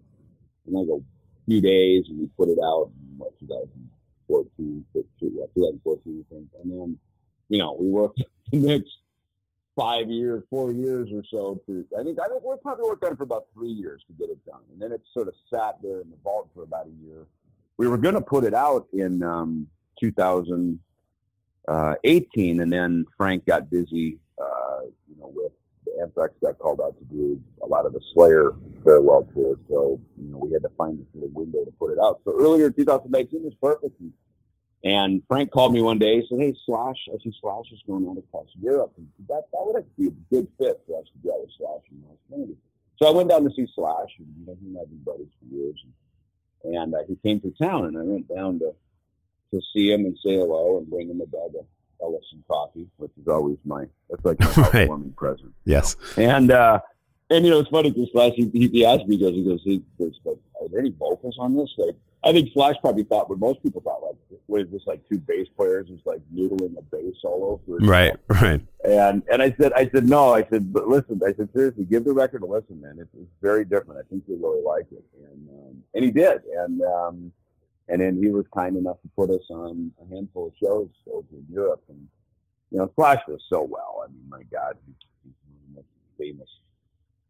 in 0.67 0.73
like 0.73 0.87
a 0.87 1.01
few 1.45 1.61
days, 1.61 2.05
and 2.09 2.19
we 2.19 2.27
put 2.37 2.49
it 2.49 2.59
out 2.63 2.91
in 2.95 3.17
what 3.17 3.37
2014, 3.39 4.85
15, 4.93 5.07
yeah, 5.21 5.45
2014, 5.55 6.25
I 6.31 6.33
think. 6.33 6.47
And 6.61 6.71
then, 6.71 6.97
you 7.49 7.59
know, 7.59 7.75
we 7.79 7.87
worked 7.89 8.21
the 8.51 8.57
next 8.59 8.91
five 9.75 10.09
years, 10.09 10.43
four 10.49 10.71
years 10.71 11.09
or 11.13 11.23
so 11.29 11.61
to. 11.65 11.85
I 11.99 12.03
think 12.03 12.19
I 12.19 12.27
think 12.27 12.43
we 12.43 12.55
probably 12.61 12.85
worked 12.87 13.03
on 13.03 13.13
it 13.13 13.17
for 13.17 13.23
about 13.23 13.47
three 13.53 13.71
years 13.71 14.03
to 14.07 14.13
get 14.13 14.29
it 14.29 14.43
done, 14.45 14.61
and 14.71 14.81
then 14.81 14.91
it 14.91 15.01
sort 15.13 15.27
of 15.27 15.33
sat 15.51 15.81
there 15.81 16.01
in 16.01 16.09
the 16.09 16.17
vault 16.23 16.49
for 16.53 16.63
about 16.63 16.87
a 16.87 17.05
year. 17.05 17.25
We 17.77 17.87
were 17.87 17.97
going 17.97 18.15
to 18.15 18.21
put 18.21 18.43
it 18.43 18.53
out 18.53 18.87
in 18.93 19.23
um, 19.23 19.67
2018, 19.99 20.79
uh, 21.67 21.95
and 22.63 22.71
then 22.71 23.05
Frank 23.17 23.45
got 23.45 23.69
busy, 23.71 24.19
uh, 24.39 24.81
you 25.09 25.15
know, 25.19 25.31
with 25.33 25.51
Anthrax 26.01 26.33
got 26.41 26.57
called 26.59 26.81
out 26.81 26.97
to 26.97 27.05
do 27.05 27.41
a 27.61 27.67
lot 27.67 27.85
of 27.85 27.93
the 27.93 28.01
Slayer 28.13 28.53
farewell 28.83 29.27
tour, 29.33 29.57
so 29.69 29.99
you 30.17 30.31
know 30.31 30.37
we 30.37 30.51
had 30.51 30.63
to 30.63 30.71
find 30.77 30.99
this 30.99 31.07
little 31.13 31.29
window 31.29 31.63
to 31.63 31.71
put 31.71 31.91
it 31.91 31.99
out. 31.99 32.21
So 32.25 32.35
earlier 32.39 32.69
2019 32.69 33.43
was 33.43 33.53
perfect. 33.61 33.99
And, 33.99 34.13
and 34.83 35.23
Frank 35.27 35.51
called 35.51 35.73
me 35.73 35.81
one 35.81 35.99
day. 35.99 36.21
He 36.21 36.27
said, 36.27 36.39
"Hey, 36.39 36.55
Slash, 36.65 36.97
I 37.13 37.17
see 37.23 37.33
Slash 37.39 37.65
is 37.71 37.81
going 37.87 38.07
out 38.07 38.17
across 38.17 38.47
Europe, 38.61 38.93
and 38.97 39.07
that 39.29 39.43
that 39.51 39.59
would 39.61 39.85
be 39.97 40.07
a 40.07 40.33
good 40.33 40.47
fit 40.57 40.81
for 40.87 40.99
us 40.99 41.07
to 41.07 41.27
go 41.27 41.39
with 41.41 41.51
Slash 41.57 41.81
Los 42.29 42.49
So 42.97 43.07
I 43.07 43.11
went 43.11 43.29
down 43.29 43.43
to 43.43 43.51
see 43.55 43.67
Slash, 43.75 44.09
and 44.19 44.27
you 44.39 44.45
know, 44.45 44.57
he 44.59 44.67
and 44.67 44.77
I 44.77 44.81
have 44.81 44.89
been 44.89 45.03
buddies 45.05 45.31
for 45.39 45.55
years. 45.55 45.79
And, 45.83 46.75
and 46.75 46.95
uh, 46.95 46.99
he 47.07 47.15
came 47.17 47.39
to 47.41 47.51
town, 47.61 47.85
and 47.85 47.97
I 47.97 48.03
went 48.03 48.27
down 48.27 48.59
to 48.59 48.73
to 49.53 49.61
see 49.73 49.91
him 49.91 50.05
and 50.05 50.17
say 50.17 50.35
hello 50.35 50.79
and 50.79 50.89
bring 50.89 51.09
him 51.09 51.21
a 51.21 51.27
bag 51.27 51.55
of 51.59 51.65
Coffee, 52.47 52.87
which 52.97 53.11
is 53.21 53.27
always 53.27 53.57
my 53.65 53.85
that's 54.09 54.23
like 54.25 54.39
my 54.39 54.45
housewarming 54.63 55.13
present. 55.13 55.53
Yes, 55.65 55.95
and 56.17 56.51
uh, 56.51 56.79
and 57.29 57.45
you 57.45 57.51
know 57.51 57.59
it's 57.59 57.69
funny 57.69 57.91
because 57.91 58.09
Slash 58.11 58.33
he, 58.35 58.49
he 58.51 58.85
asked 58.85 59.07
me 59.07 59.17
because 59.17 59.33
he 59.33 59.43
goes 59.43 59.61
he 59.63 59.83
goes 59.97 60.19
like 60.25 60.37
are 60.61 60.69
there 60.69 60.79
any 60.79 60.91
vocals 60.91 61.37
on 61.39 61.55
this? 61.55 61.69
Like 61.77 61.95
I 62.23 62.31
think 62.31 62.49
Slash 62.53 62.75
probably 62.81 63.03
thought 63.03 63.29
what 63.29 63.39
most 63.39 63.61
people 63.63 63.81
thought 63.81 64.03
like 64.03 64.15
what 64.47 64.61
is 64.61 64.71
this 64.71 64.81
like 64.85 65.01
two 65.09 65.17
bass 65.17 65.47
players 65.55 65.87
just 65.87 66.05
like 66.05 66.21
noodling 66.33 66.77
a 66.77 66.81
bass 66.81 67.15
solo 67.21 67.59
for 67.65 67.77
right 67.77 68.15
right. 68.27 68.61
And 68.83 69.23
and 69.31 69.41
I 69.41 69.55
said 69.59 69.73
I 69.73 69.89
said 69.89 70.07
no 70.07 70.33
I 70.33 70.45
said 70.49 70.71
but 70.71 70.87
listen 70.87 71.21
I 71.25 71.33
said 71.33 71.49
seriously 71.53 71.85
give 71.85 72.05
the 72.05 72.13
record 72.13 72.43
a 72.43 72.45
listen 72.45 72.81
man. 72.81 72.97
It's, 72.99 73.09
it's 73.13 73.31
very 73.41 73.65
different. 73.65 73.99
I 73.99 74.09
think 74.09 74.23
you'll 74.27 74.39
really 74.39 74.63
like 74.63 74.87
it. 74.91 75.03
And 75.31 75.49
um, 75.49 75.83
and 75.93 76.03
he 76.03 76.11
did. 76.11 76.41
And 76.57 76.81
um, 76.81 77.31
and 77.93 78.01
then 78.01 78.17
he 78.17 78.29
was 78.31 78.45
kind 78.57 78.75
enough 78.75 78.99
to 79.03 79.09
put 79.15 79.29
us 79.29 79.45
on 79.51 79.91
a 80.01 80.15
handful 80.15 80.47
of 80.47 80.53
shows 80.59 80.89
over 81.11 81.27
in 81.31 81.45
Europe. 81.47 81.83
And 81.89 82.07
you 82.71 82.79
know, 82.79 82.91
Slash 82.95 83.19
was 83.27 83.39
so 83.47 83.61
well. 83.61 84.03
I 84.03 84.11
mean, 84.11 84.27
my 84.27 84.41
God, 84.51 84.75
he's, 84.83 84.95
he's 85.23 85.33
one 85.45 85.77
of 85.77 85.85
the 85.85 86.25
famous, 86.25 86.49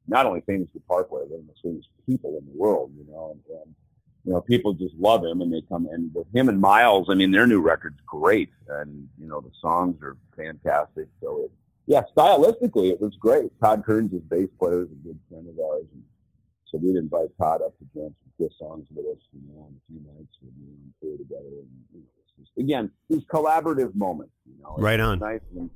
not 0.08 0.26
only 0.26 0.40
famous 0.48 0.70
guitar 0.72 1.04
player, 1.04 1.26
but 1.30 1.46
the 1.46 1.54
famous 1.62 1.86
people 2.06 2.38
in 2.40 2.46
the 2.46 2.58
world. 2.58 2.92
You 2.98 3.06
know, 3.12 3.32
and, 3.32 3.58
and 3.60 3.76
you 4.24 4.32
know, 4.32 4.40
people 4.40 4.74
just 4.74 4.96
love 4.96 5.26
him, 5.26 5.42
and 5.42 5.54
they 5.54 5.62
come 5.68 5.86
in 5.94 6.10
with 6.14 6.34
him 6.34 6.48
and 6.48 6.62
Myles. 6.62 7.08
I 7.10 7.16
mean, 7.16 7.32
their 7.32 7.46
new 7.46 7.60
record's 7.60 8.00
great, 8.06 8.50
and 8.70 9.10
you 9.20 9.28
know, 9.28 9.42
the 9.42 9.52
songs 9.60 10.02
are 10.02 10.16
fantastic. 10.38 11.10
So, 11.22 11.42
it, 11.44 11.52
yeah, 11.88 12.04
stylistically, 12.16 12.90
it 12.90 13.02
was 13.02 13.18
great. 13.20 13.52
Todd 13.62 13.84
Kerns, 13.86 14.14
his 14.14 14.22
bass 14.22 14.48
player, 14.58 14.84
is 14.84 14.92
a 14.92 15.08
good 15.08 15.20
friend 15.30 15.46
of 15.50 15.60
ours, 15.60 15.84
and 15.92 16.04
so 16.74 16.80
we'd 16.80 16.96
invite 16.96 17.30
Todd 17.38 17.62
up 17.62 17.78
to 17.78 17.86
jam 17.94 18.16
some 18.18 18.32
Kiss 18.40 18.58
songs 18.58 18.88
with 18.94 19.06
us, 19.06 19.22
you 19.32 19.42
know, 19.54 19.62
on 19.62 19.76
a 19.78 19.82
few 19.88 20.02
nights 20.02 20.34
we'd 20.42 20.58
be 20.58 20.72
on 20.74 20.94
tour 21.00 21.18
together. 21.20 21.46
And, 21.46 21.70
you 21.94 22.00
know, 22.00 22.08
just, 22.40 22.52
again, 22.58 22.90
these 23.10 23.24
collaborative 23.26 23.94
moments, 23.94 24.34
you 24.48 24.62
know. 24.62 24.76
Right 24.80 25.00
on. 25.00 25.20
Nice 25.20 25.42
and, 25.56 25.70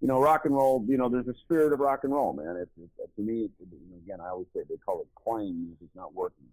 you 0.00 0.08
know, 0.08 0.18
rock 0.18 0.46
and 0.46 0.54
roll, 0.54 0.82
you 0.88 0.96
know, 0.96 1.10
there's 1.10 1.28
a 1.28 1.34
spirit 1.44 1.74
of 1.74 1.80
rock 1.80 2.04
and 2.04 2.12
roll, 2.14 2.32
man. 2.32 2.56
It's, 2.56 2.70
it's 2.82 2.90
uh, 2.98 3.06
to 3.16 3.22
me, 3.22 3.44
it's, 3.44 3.72
again, 4.02 4.18
I 4.22 4.30
always 4.30 4.46
say 4.54 4.62
they 4.66 4.76
call 4.78 5.02
it 5.02 5.08
playing 5.22 5.62
music, 5.62 5.88
not 5.94 6.14
working. 6.14 6.46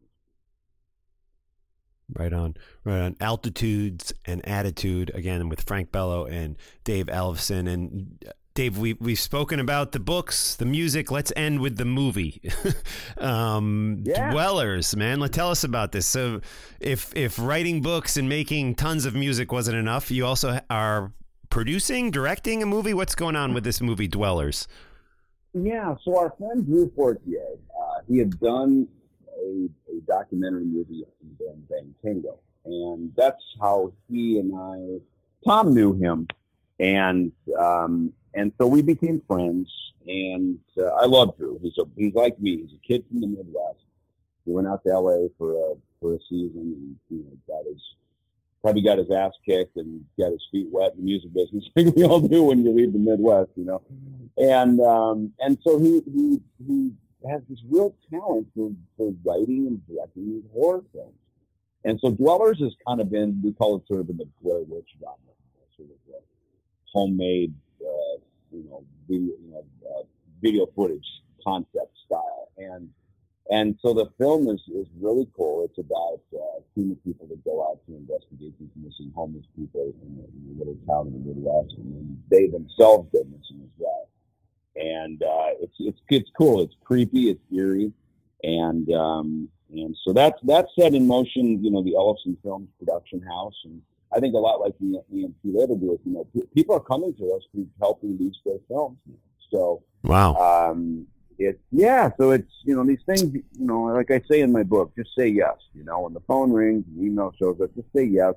Right 2.14 2.34
on, 2.34 2.56
right 2.84 3.00
on. 3.00 3.16
Altitudes 3.22 4.14
and 4.26 4.46
attitude 4.48 5.12
again 5.14 5.50
with 5.50 5.64
Frank 5.64 5.92
Bello 5.92 6.26
and 6.26 6.56
Dave 6.84 7.08
Ellefson 7.08 7.68
and 7.70 8.24
uh, 8.26 8.32
Dave. 8.58 8.80
We 8.80 8.94
we've 8.94 9.20
spoken 9.20 9.60
about 9.60 9.92
the 9.92 10.00
books, 10.00 10.56
the 10.56 10.66
music. 10.66 11.12
Let's 11.12 11.32
end 11.36 11.60
with 11.60 11.78
the 11.78 11.86
movie. 11.86 12.42
um, 13.20 14.00
Yeah. 14.02 14.32
Dwellers, 14.32 14.96
man. 14.96 15.20
Let 15.20 15.32
tell 15.32 15.52
us 15.52 15.64
about 15.64 15.92
this. 15.92 16.08
So, 16.08 16.42
if 16.80 17.16
if 17.16 17.38
writing 17.38 17.84
books 17.84 18.18
and 18.18 18.28
making 18.28 18.74
tons 18.74 19.06
of 19.06 19.14
music 19.14 19.52
wasn't 19.52 19.78
enough, 19.78 20.10
you 20.10 20.26
also 20.26 20.60
are 20.72 21.14
producing, 21.52 22.10
directing 22.10 22.64
a 22.64 22.66
movie. 22.66 22.96
What's 22.96 23.14
going 23.14 23.36
on 23.36 23.54
with 23.54 23.64
this 23.64 23.80
movie, 23.80 24.08
Dwellers? 24.08 24.68
Yeah, 25.54 25.96
so 26.04 26.18
our 26.18 26.34
friend 26.40 26.66
Drew 26.66 26.92
Fortier, 26.96 27.40
uh, 27.80 28.02
he 28.08 28.18
had 28.18 28.40
done 28.40 28.88
a, 29.38 29.70
a 29.92 30.02
documentary 30.08 30.66
movie 30.66 31.04
on 31.06 31.36
Bang 31.40 31.64
Bang 31.70 31.96
Tango, 32.04 32.40
and 32.66 33.14
that's 33.16 33.44
how 33.62 33.94
he 34.10 34.40
and 34.40 34.52
I, 34.56 35.00
Tom 35.48 35.76
knew 35.76 35.94
him, 35.94 36.28
and 36.80 37.32
um, 37.60 38.14
and 38.38 38.52
so 38.58 38.68
we 38.68 38.82
became 38.82 39.22
friends. 39.28 39.70
And 40.08 40.60
uh, 40.78 40.86
I 41.02 41.06
love 41.06 41.36
Drew. 41.38 41.60
He's 41.62 41.78
a 41.78 41.84
he's 41.98 42.14
like 42.14 42.40
me. 42.40 42.58
He's 42.62 42.72
a 42.72 42.88
kid 42.88 43.04
from 43.10 43.20
the 43.20 43.28
Midwest. 43.28 43.80
He 44.46 44.52
went 44.52 44.68
out 44.68 44.82
to 44.86 44.92
L.A. 44.92 45.28
for 45.38 45.52
a 45.52 45.74
for 46.00 46.14
a 46.14 46.20
season, 46.30 46.56
and 46.78 46.96
you 47.10 47.26
know, 47.26 47.38
got 47.46 47.66
his 47.66 47.82
probably 48.62 48.82
got 48.82 48.98
his 48.98 49.12
ass 49.12 49.34
kicked 49.46 49.76
and 49.76 50.06
got 50.18 50.32
his 50.32 50.46
feet 50.52 50.68
wet 50.72 50.94
in 50.94 51.00
the 51.00 51.04
music 51.04 51.34
business, 51.34 51.66
like 51.76 51.94
we 51.96 52.04
all 52.06 52.22
do 52.22 52.44
when 52.44 52.64
you 52.64 52.72
leave 52.72 52.94
the 52.94 53.00
Midwest, 53.00 53.50
you 53.56 53.66
know. 53.66 53.82
And 54.38 54.80
um, 54.80 55.34
and 55.40 55.58
so 55.66 55.80
he 55.80 56.02
he 56.06 56.42
he 56.66 56.92
has 57.30 57.42
this 57.50 57.60
real 57.70 57.94
talent 58.10 58.48
for, 58.56 58.72
for 58.96 59.14
writing 59.26 59.68
and 59.68 59.88
directing 59.88 60.30
these 60.30 60.44
horror 60.54 60.84
films. 60.94 61.14
And 61.84 62.00
so 62.00 62.12
Dwellers 62.12 62.60
has 62.60 62.74
kind 62.88 63.02
of 63.02 63.10
been 63.12 63.42
we 63.44 63.52
call 63.52 63.78
it 63.78 63.88
sort 63.88 64.02
of 64.02 64.10
in 64.10 64.18
the 64.18 64.28
Blair 64.42 64.62
Witch 64.68 64.90
genre, 65.00 65.16
sort 65.76 65.90
of 65.90 66.24
homemade, 66.94 67.54
uh, 67.82 68.18
you 68.52 68.64
know, 68.70 68.84
video, 69.10 69.34
you 69.44 69.52
know, 69.52 69.66
uh, 69.90 70.04
video 70.42 70.68
footage 70.76 71.06
concept 71.44 71.96
style. 72.06 72.50
And 72.58 72.90
and 73.50 73.78
so 73.82 73.94
the 73.94 74.08
film 74.18 74.50
is, 74.50 74.62
is 74.74 74.88
really 75.00 75.28
cool. 75.36 75.64
It's 75.64 75.78
about 75.78 76.20
uh, 76.34 76.60
a 76.60 76.76
team 76.76 76.92
of 76.92 77.04
people 77.06 77.28
that 77.28 77.44
go 77.46 77.64
out 77.64 77.80
to 77.88 77.96
investigate 77.96 78.54
these 78.60 78.70
missing 78.76 79.12
homeless 79.16 79.46
people 79.56 79.94
in, 80.04 80.18
the, 80.18 80.24
in 80.24 80.56
a 80.56 80.60
little 80.60 80.78
town 80.86 81.08
in 81.08 81.14
the 81.14 81.34
Midwest, 81.34 81.76
and 81.78 82.22
they 82.30 82.48
themselves 82.48 83.08
go 83.14 83.24
missing 83.24 83.62
as 83.64 83.72
well. 83.78 84.10
And 84.76 85.24
uh, 85.24 85.52
it's 85.62 85.76
it's 85.80 86.00
it's 86.10 86.30
cool. 86.38 86.62
It's 86.62 86.76
creepy. 86.84 87.30
It's 87.30 87.42
eerie, 87.56 87.94
and 88.44 88.92
um, 88.92 89.50
and 89.72 89.96
so 90.06 90.14
that's 90.14 90.40
that's 90.44 90.70
set 90.78 90.94
in 90.94 91.08
motion. 91.08 91.64
You 91.64 91.72
know, 91.72 91.84
the 91.84 91.94
Ellefson 91.94 92.36
Films 92.44 92.68
production 92.80 93.22
house, 93.22 93.56
and 93.64 93.82
I 94.18 94.20
think 94.20 94.34
a 94.34 94.40
lot 94.40 94.60
like 94.60 94.74
the 94.80 95.02
EMP 95.14 95.36
later 95.44 95.76
do. 95.76 96.00
You 96.04 96.12
know, 96.14 96.28
pe- 96.36 96.48
people 96.56 96.76
are 96.76 96.80
coming 96.82 97.14
to 97.16 97.34
us 97.34 97.44
to 97.54 97.68
help 97.80 98.00
release 98.02 98.36
their 98.44 98.58
films. 98.68 98.98
So 99.52 99.84
Wow. 100.04 100.36
um, 100.36 101.06
it's 101.38 101.60
yeah. 101.72 102.10
So 102.20 102.32
it's 102.32 102.52
you 102.64 102.76
know 102.76 102.84
these 102.84 103.04
things. 103.06 103.32
You 103.34 103.44
know, 103.60 103.84
like 103.84 104.10
I 104.12 104.22
say 104.30 104.42
in 104.42 104.52
my 104.52 104.64
book, 104.64 104.92
just 104.98 105.12
say 105.18 105.28
yes. 105.28 105.56
You 105.74 105.84
know, 105.84 106.02
when 106.02 106.14
the 106.14 106.20
phone 106.22 106.52
rings, 106.52 106.84
the 106.96 107.04
email 107.06 107.32
shows 107.40 107.62
up, 107.62 107.74
just 107.76 107.88
say 107.96 108.06
yes. 108.06 108.34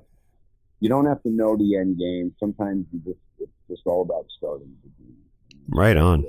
You 0.81 0.89
don't 0.89 1.05
have 1.05 1.21
to 1.23 1.29
know 1.29 1.57
the 1.57 1.77
end 1.77 1.97
game. 1.97 2.33
Sometimes 2.39 2.85
you 2.93 2.99
just 2.99 3.19
it's 3.39 3.51
just 3.67 3.81
all 3.85 4.03
about 4.03 4.25
starting. 4.37 4.71
Right 5.67 5.97
on. 5.97 6.25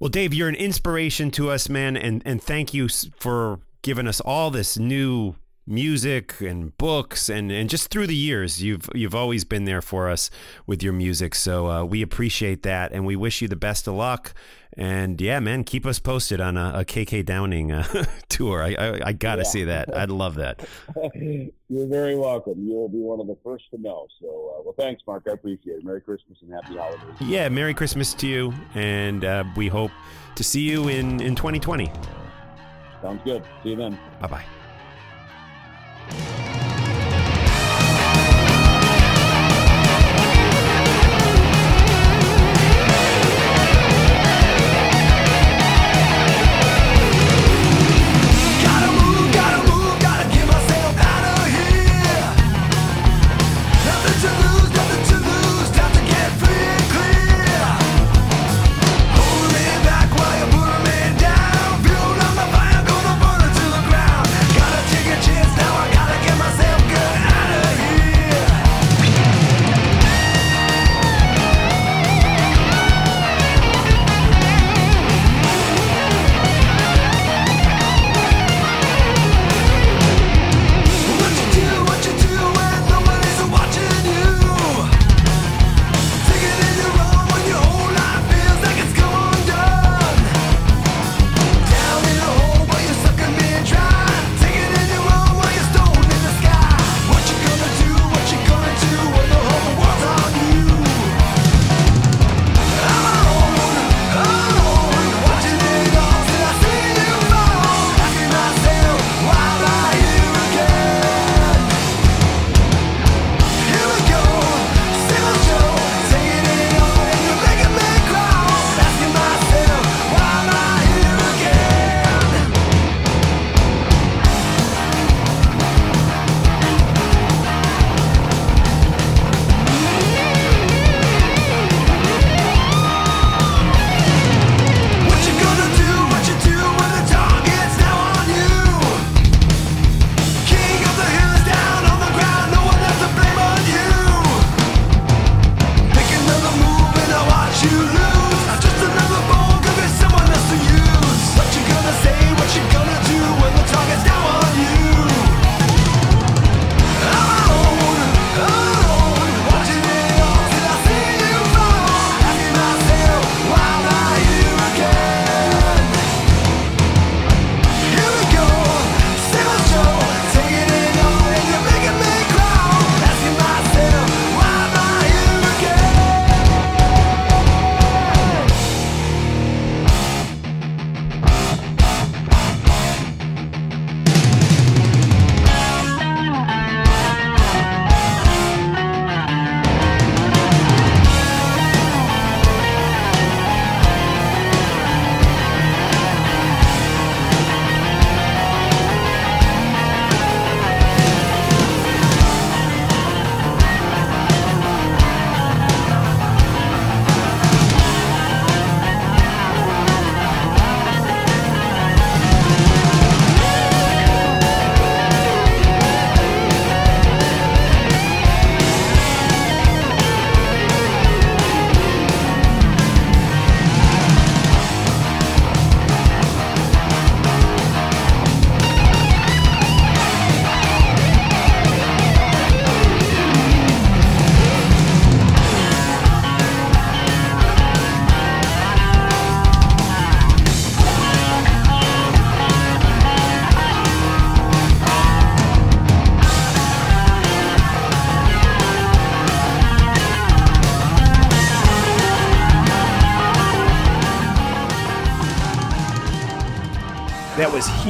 Well, 0.00 0.08
Dave, 0.10 0.34
you're 0.34 0.48
an 0.48 0.56
inspiration 0.56 1.30
to 1.32 1.50
us, 1.50 1.68
man, 1.68 1.96
and 1.96 2.22
and 2.24 2.42
thank 2.42 2.74
you 2.74 2.88
for 2.88 3.60
giving 3.82 4.08
us 4.08 4.20
all 4.20 4.50
this 4.50 4.76
new 4.78 5.36
music 5.66 6.40
and 6.40 6.76
books 6.76 7.28
and 7.28 7.52
and 7.52 7.70
just 7.70 7.88
through 7.88 8.06
the 8.06 8.16
years 8.16 8.60
you've 8.62 8.88
you've 8.94 9.14
always 9.14 9.44
been 9.44 9.64
there 9.64 9.80
for 9.80 10.08
us 10.10 10.28
with 10.66 10.82
your 10.82 10.92
music 10.92 11.34
so 11.36 11.68
uh, 11.70 11.84
we 11.84 12.02
appreciate 12.02 12.64
that 12.64 12.90
and 12.92 13.06
we 13.06 13.14
wish 13.14 13.40
you 13.40 13.46
the 13.46 13.54
best 13.54 13.86
of 13.86 13.94
luck 13.94 14.34
and 14.76 15.20
yeah 15.20 15.38
man 15.38 15.62
keep 15.62 15.86
us 15.86 16.00
posted 16.00 16.40
on 16.40 16.56
a, 16.56 16.72
a 16.80 16.84
kk 16.84 17.24
downing 17.24 17.70
uh, 17.70 17.84
tour 18.28 18.60
i 18.60 18.74
i, 18.74 19.00
I 19.08 19.12
gotta 19.12 19.42
Yeah. 19.42 19.48
see 19.48 19.64
that 19.64 19.96
i'd 19.96 20.10
love 20.10 20.34
that 20.34 20.66
You're 21.68 21.86
very 21.86 22.16
welcome. 22.18 22.66
You 22.66 22.74
will 22.74 22.88
be 22.90 22.98
one 22.98 23.18
of 23.18 23.26
the 23.26 23.38
first 23.42 23.64
to 23.70 23.80
know. 23.80 24.06
So, 24.20 24.26
uh, 24.28 24.62
well, 24.62 24.74
thanks, 24.78 25.00
Mark. 25.06 25.24
I 25.26 25.32
appreciate 25.32 25.78
it. 25.78 25.84
Merry 25.86 26.02
Christmas 26.02 26.36
and 26.42 26.52
happy 26.52 26.76
holidays. 26.76 27.16
yeah 27.20 27.48
merry 27.48 27.72
christmas 27.72 28.12
to 28.14 28.26
you 28.26 28.52
and 28.74 29.24
uh, 29.24 29.42
we 29.56 29.68
hope 29.68 29.90
to 30.34 30.42
see 30.44 30.60
you 30.68 30.88
in 30.88 31.20
in 31.22 31.34
2020 31.34 31.90
Sounds 33.00 33.20
good. 33.24 33.42
See 33.62 33.70
you 33.70 33.76
then. 33.76 33.98
bye 34.20 34.26
bye 34.26 34.44
Gotta 36.10 36.51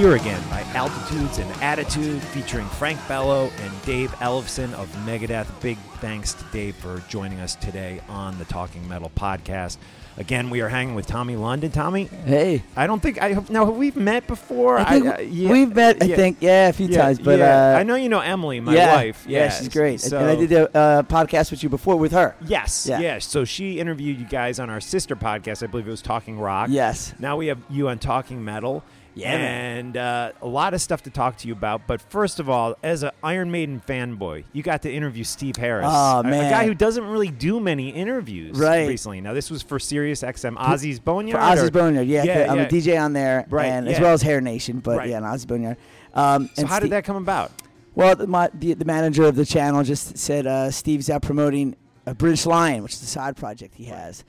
Here 0.02 0.16
Again 0.16 0.42
by 0.50 0.62
Altitudes 0.74 1.38
and 1.38 1.48
Attitude 1.62 2.20
featuring 2.20 2.66
Frank 2.66 2.98
Bello 3.06 3.48
and 3.60 3.82
Dave 3.82 4.10
Ellefson 4.14 4.72
of 4.72 4.92
Megadeth. 5.06 5.46
Big 5.60 5.78
thanks 6.00 6.32
to 6.32 6.44
Dave 6.50 6.74
for 6.74 7.00
joining 7.08 7.38
us 7.38 7.54
today 7.54 8.00
on 8.08 8.36
the 8.40 8.44
Talking 8.46 8.88
Metal 8.88 9.12
podcast. 9.14 9.76
Again, 10.16 10.50
we 10.50 10.60
are 10.60 10.68
hanging 10.68 10.96
with 10.96 11.06
Tommy 11.06 11.36
London. 11.36 11.70
Tommy, 11.70 12.06
Hey, 12.06 12.64
I 12.74 12.88
don't 12.88 13.00
think 13.00 13.22
I 13.22 13.32
hope 13.32 13.48
now 13.48 13.64
have 13.64 13.76
we 13.76 13.92
met 13.92 14.26
before? 14.26 14.76
I 14.76 14.90
think 14.90 15.06
uh, 15.06 15.20
yeah, 15.20 15.52
we've 15.52 15.72
met. 15.72 16.02
I 16.02 16.06
yeah, 16.06 16.16
think 16.16 16.38
yeah, 16.40 16.68
a 16.68 16.72
few 16.72 16.88
yeah, 16.88 17.00
times, 17.00 17.20
but 17.20 17.40
uh, 17.40 17.76
I 17.78 17.84
know 17.84 17.94
you 17.94 18.08
know 18.08 18.18
Emily, 18.18 18.58
my 18.58 18.74
wife. 18.74 19.24
Yeah, 19.28 19.44
yes. 19.44 19.60
she's 19.60 19.68
great. 19.68 20.00
So, 20.00 20.18
and 20.18 20.28
I 20.28 20.34
did 20.34 20.50
a 20.50 20.76
uh, 20.76 21.02
podcast 21.04 21.52
with 21.52 21.62
you 21.62 21.68
before 21.68 21.94
with 21.94 22.10
her. 22.10 22.34
Yes, 22.44 22.88
Yeah. 22.88 22.98
yes. 22.98 23.24
So 23.24 23.44
she 23.44 23.78
interviewed 23.78 24.18
you 24.18 24.26
guys 24.26 24.58
on 24.58 24.68
our 24.68 24.80
sister 24.80 25.14
podcast. 25.14 25.62
I 25.62 25.68
believe 25.68 25.86
it 25.86 25.92
was 25.92 26.02
Talking 26.02 26.40
Rock. 26.40 26.70
Yes. 26.72 27.14
Now 27.20 27.36
we 27.36 27.46
have 27.46 27.60
you 27.70 27.88
on 27.88 28.00
Talking 28.00 28.44
Metal. 28.44 28.82
Yeah, 29.14 29.32
and 29.32 29.96
uh, 29.96 30.32
a 30.40 30.46
lot 30.46 30.72
of 30.74 30.80
stuff 30.80 31.02
to 31.02 31.10
talk 31.10 31.36
to 31.38 31.48
you 31.48 31.52
about. 31.52 31.86
But 31.86 32.00
first 32.00 32.40
of 32.40 32.48
all, 32.48 32.76
as 32.82 33.02
an 33.02 33.10
Iron 33.22 33.50
Maiden 33.50 33.82
fanboy, 33.86 34.44
you 34.52 34.62
got 34.62 34.82
to 34.82 34.92
interview 34.92 35.22
Steve 35.24 35.56
Harris, 35.56 35.86
Oh, 35.88 36.18
a- 36.18 36.28
a, 36.28 36.50
guy 36.50 36.64
who 36.66 36.74
doesn't 36.74 37.04
really 37.06 37.28
do 37.28 37.60
many 37.60 37.90
interviews 37.90 38.58
Right. 38.58 38.88
recently. 38.88 39.20
Now 39.20 39.34
this 39.34 39.50
was 39.50 39.62
for 39.62 39.78
Sirius 39.78 40.22
XM, 40.22 40.56
Ozzy's 40.56 40.98
Boneyard. 40.98 41.38
For 41.38 41.44
Ozzy's 41.46 41.68
or- 41.68 41.70
Boneyard, 41.72 42.06
yeah, 42.08 42.24
yeah, 42.24 42.46
I'm 42.50 42.58
yeah. 42.58 42.62
a 42.64 42.68
DJ 42.68 42.98
on 43.02 43.12
there, 43.12 43.46
Right, 43.50 43.66
and 43.66 43.86
yeah. 43.86 43.92
as 43.92 44.00
well 44.00 44.12
as 44.14 44.22
Hair 44.22 44.40
Nation, 44.40 44.78
but 44.80 44.96
Right. 44.98 45.10
yeah, 45.10 45.18
on 45.18 45.24
Ozzy's 45.24 45.46
Boneyard. 45.46 45.76
Um, 46.14 46.46
So 46.54 46.60
and 46.62 46.68
how 46.68 46.76
Ste- 46.78 46.82
did 46.84 46.92
that 46.92 47.04
come 47.04 47.16
about? 47.16 47.52
Well, 47.94 48.16
the, 48.16 48.26
my, 48.26 48.48
the, 48.54 48.72
the 48.72 48.86
manager 48.86 49.24
of 49.24 49.36
the 49.36 49.44
channel 49.44 49.82
just 49.84 50.16
said 50.16 50.46
uh, 50.46 50.70
Steve's 50.70 51.10
out 51.10 51.20
promoting 51.20 51.76
a 52.06 52.14
British 52.14 52.46
Lion, 52.46 52.82
which 52.82 52.94
is 52.94 53.02
a 53.02 53.06
side 53.06 53.36
project 53.36 53.74
he 53.74 53.84
has. 53.84 54.24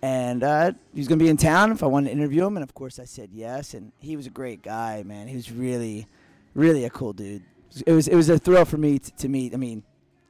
And 0.00 0.44
uh, 0.44 0.72
he 0.92 1.00
was 1.00 1.08
going 1.08 1.18
to 1.18 1.24
be 1.24 1.28
in 1.28 1.36
town 1.36 1.72
if 1.72 1.82
I 1.82 1.86
wanted 1.86 2.10
to 2.10 2.12
interview 2.12 2.46
him. 2.46 2.56
And 2.56 2.62
of 2.62 2.74
course, 2.74 2.98
I 2.98 3.04
said 3.04 3.30
yes. 3.32 3.74
And 3.74 3.92
he 3.98 4.16
was 4.16 4.26
a 4.26 4.30
great 4.30 4.62
guy, 4.62 5.02
man. 5.04 5.26
He 5.26 5.36
was 5.36 5.50
really, 5.50 6.06
really 6.54 6.84
a 6.84 6.90
cool 6.90 7.12
dude. 7.12 7.42
It 7.86 7.92
was 7.92 8.08
it 8.08 8.14
was 8.14 8.28
a 8.28 8.38
thrill 8.38 8.64
for 8.64 8.78
me 8.78 8.98
to, 8.98 9.10
to 9.16 9.28
meet. 9.28 9.54
I 9.54 9.56
mean, 9.56 9.82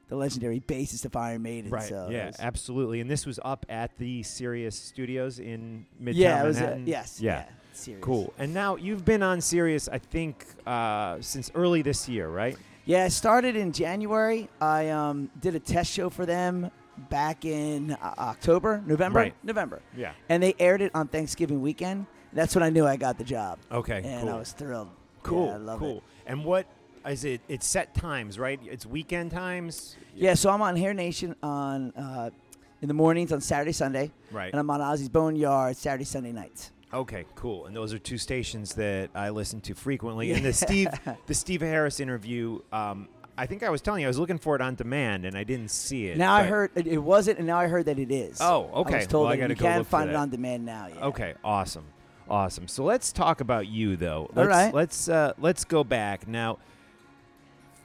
the 0.09 0.17
legendary 0.17 0.61
bassist 0.61 1.05
of 1.05 1.15
Iron 1.17 1.43
Maiden. 1.43 1.71
Right. 1.71 1.89
So 1.89 2.09
yeah, 2.11 2.31
absolutely. 2.39 3.01
And 3.01 3.11
this 3.11 3.27
was 3.27 3.39
up 3.45 3.67
at 3.69 3.97
the 3.99 4.23
Sirius 4.23 4.75
Studios 4.75 5.39
in 5.39 5.87
Midtown 6.03 6.13
yeah, 6.15 6.43
it 6.43 6.47
was. 6.47 6.57
Manhattan. 6.57 6.87
yes. 6.87 7.21
Yeah. 7.21 7.45
serious. 7.73 8.03
Cool. 8.03 8.33
And 8.39 8.55
now 8.55 8.77
you've 8.77 9.05
been 9.05 9.23
on 9.23 9.41
Sirius, 9.41 9.89
I 9.89 9.99
think, 9.99 10.47
uh, 10.67 11.19
since 11.21 11.51
early 11.55 11.83
this 11.83 12.09
year, 12.09 12.29
right? 12.29 12.57
Yeah, 12.87 13.05
I 13.05 13.09
started 13.09 13.55
in 13.55 13.73
January. 13.73 14.49
I 14.63 14.89
um, 14.89 15.31
did 15.39 15.55
a 15.55 15.61
test 15.61 15.93
show 15.93 16.09
for 16.09 16.25
them 16.25 16.71
back 16.99 17.45
in 17.45 17.93
uh, 17.93 18.15
October, 18.19 18.83
November, 18.87 19.19
Right. 19.21 19.35
November, 19.43 19.81
Yeah. 19.97 20.13
and 20.29 20.43
they 20.43 20.55
aired 20.59 20.81
it 20.83 20.93
on 20.95 21.09
Thanksgiving 21.09 21.61
weekend. 21.63 22.07
That's 22.33 22.55
when 22.55 22.63
I 22.63 22.71
knew 22.71 22.87
I 22.87 22.97
got 22.97 23.17
the 23.19 23.25
job, 23.25 23.59
Okay. 23.73 24.03
and 24.05 24.23
cool. 24.27 24.35
I 24.37 24.39
was 24.39 24.53
thrilled. 24.53 24.89
Cool. 25.23 25.47
Yeah, 25.47 25.55
I 25.55 25.57
love 25.57 25.79
cool. 25.79 25.97
it. 25.99 26.03
And 26.27 26.45
what 26.45 26.67
is 27.07 27.25
it? 27.25 27.41
It's 27.49 27.67
set 27.67 27.95
times, 27.95 28.39
right? 28.39 28.61
It's 28.65 28.85
weekend 28.85 29.31
times. 29.31 29.97
Yeah, 30.15 30.35
so 30.35 30.51
I'm 30.51 30.61
on 30.63 30.77
Hair 30.77 30.95
Nation 30.95 31.35
on 31.43 31.93
uh, 31.93 32.31
in 32.83 32.89
the 32.89 32.95
mornings 32.95 33.33
on 33.33 33.41
Saturday, 33.41 33.73
Sunday, 33.73 34.13
Right. 34.31 34.53
and 34.53 34.61
I'm 34.61 34.69
on 34.71 34.81
Ozzy's 34.81 35.09
Boneyard 35.09 35.77
Saturday, 35.77 36.05
Sunday 36.05 36.33
nights. 36.33 36.71
Okay. 36.93 37.25
Cool. 37.35 37.67
And 37.67 37.75
those 37.77 37.93
are 37.93 37.99
two 37.99 38.17
stations 38.19 38.75
that 38.77 39.11
I 39.15 39.29
listen 39.31 39.61
to 39.63 39.75
frequently. 39.75 40.33
And 40.35 40.45
the 40.45 40.53
Steve, 40.55 40.89
the 41.27 41.35
Steve 41.35 41.61
Harris 41.61 42.01
interview. 42.01 42.61
Um, 42.73 43.09
I 43.39 43.47
think 43.47 43.63
I 43.63 43.71
was 43.71 43.81
telling 43.81 44.01
you 44.03 44.07
I 44.07 44.11
was 44.11 44.19
looking 44.19 44.39
for 44.39 44.57
it 44.57 44.61
on 44.61 44.75
demand 44.75 45.25
and 45.25 45.37
I 45.39 45.45
didn't 45.45 45.71
see 45.71 46.07
it. 46.09 46.19
now 46.19 46.35
I 46.35 46.43
heard 46.45 46.71
it, 46.75 46.87
it 46.89 46.99
wasn't, 46.99 47.39
and 47.39 47.47
now 47.47 47.59
I 47.59 47.69
heard 47.69 47.87
that 47.87 47.99
it 47.99 48.11
is. 48.11 48.39
Oh, 48.41 48.65
I 48.75 48.79
okay. 48.81 48.97
was 48.97 49.07
told 49.07 49.25
Well, 49.25 49.33
I 49.33 49.37
that 49.37 49.43
gotta 49.43 49.55
you 49.55 49.61
go 49.61 49.67
can 49.67 49.79
look 49.79 49.87
for 49.87 49.91
find 49.91 50.11
it 50.11 50.13
that. 50.15 50.19
on 50.19 50.31
demand 50.31 50.67
now. 50.67 50.89
Yeah. 50.89 51.05
Okay, 51.07 51.35
awesome, 51.45 51.85
awesome. 52.29 52.67
So 52.67 52.83
let's 52.85 53.13
talk 53.13 53.41
about 53.41 53.69
you, 53.69 53.97
though. 53.97 54.29
Let's, 54.35 54.49
right. 54.49 54.75
Let's 54.75 55.09
uh, 55.09 55.35
let's 55.39 55.65
go 55.65 55.85
back 55.85 56.27
now. 56.27 56.59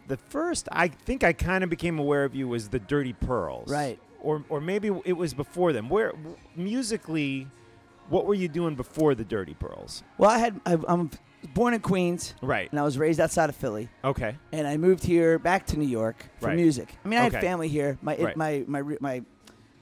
The 0.07 0.17
first 0.17 0.67
I 0.71 0.87
think 0.89 1.23
I 1.23 1.31
kind 1.33 1.63
of 1.63 1.69
became 1.69 1.99
aware 1.99 2.23
of 2.25 2.33
you 2.35 2.47
was 2.47 2.69
the 2.69 2.79
Dirty 2.79 3.13
Pearls, 3.13 3.69
Right. 3.71 3.99
Or 4.21 4.43
or 4.49 4.59
maybe 4.59 4.89
it 5.05 5.13
was 5.13 5.33
before 5.33 5.71
them. 5.71 5.87
Where 5.87 6.13
musically, 6.55 7.47
what 8.09 8.25
were 8.25 8.33
you 8.33 8.47
doing 8.47 8.75
before 8.75 9.15
the 9.15 9.23
Dirty 9.23 9.53
Pearls? 9.53 10.01
Well, 10.17 10.29
I 10.29 10.37
had 10.39 10.59
I, 10.65 10.77
I'm 10.87 11.11
born 11.53 11.73
in 11.73 11.79
Queens, 11.81 12.33
Right. 12.41 12.69
and 12.71 12.79
I 12.79 12.83
was 12.83 12.97
raised 12.97 13.19
outside 13.19 13.49
of 13.49 13.55
Philly. 13.55 13.89
Okay. 14.03 14.37
and 14.51 14.67
I 14.67 14.77
moved 14.77 15.03
here 15.03 15.37
back 15.39 15.65
to 15.67 15.77
New 15.77 15.87
York 15.87 16.25
for 16.39 16.47
Right. 16.47 16.55
music. 16.55 16.95
I 17.03 17.07
mean, 17.07 17.19
I 17.19 17.27
Okay. 17.27 17.35
had 17.37 17.43
family 17.43 17.67
here. 17.67 17.97
My 18.01 18.15
it- 18.15 18.23
Right. 18.23 18.37
my 18.37 18.63
my 18.67 18.79
re- 18.79 18.97
my 18.99 19.23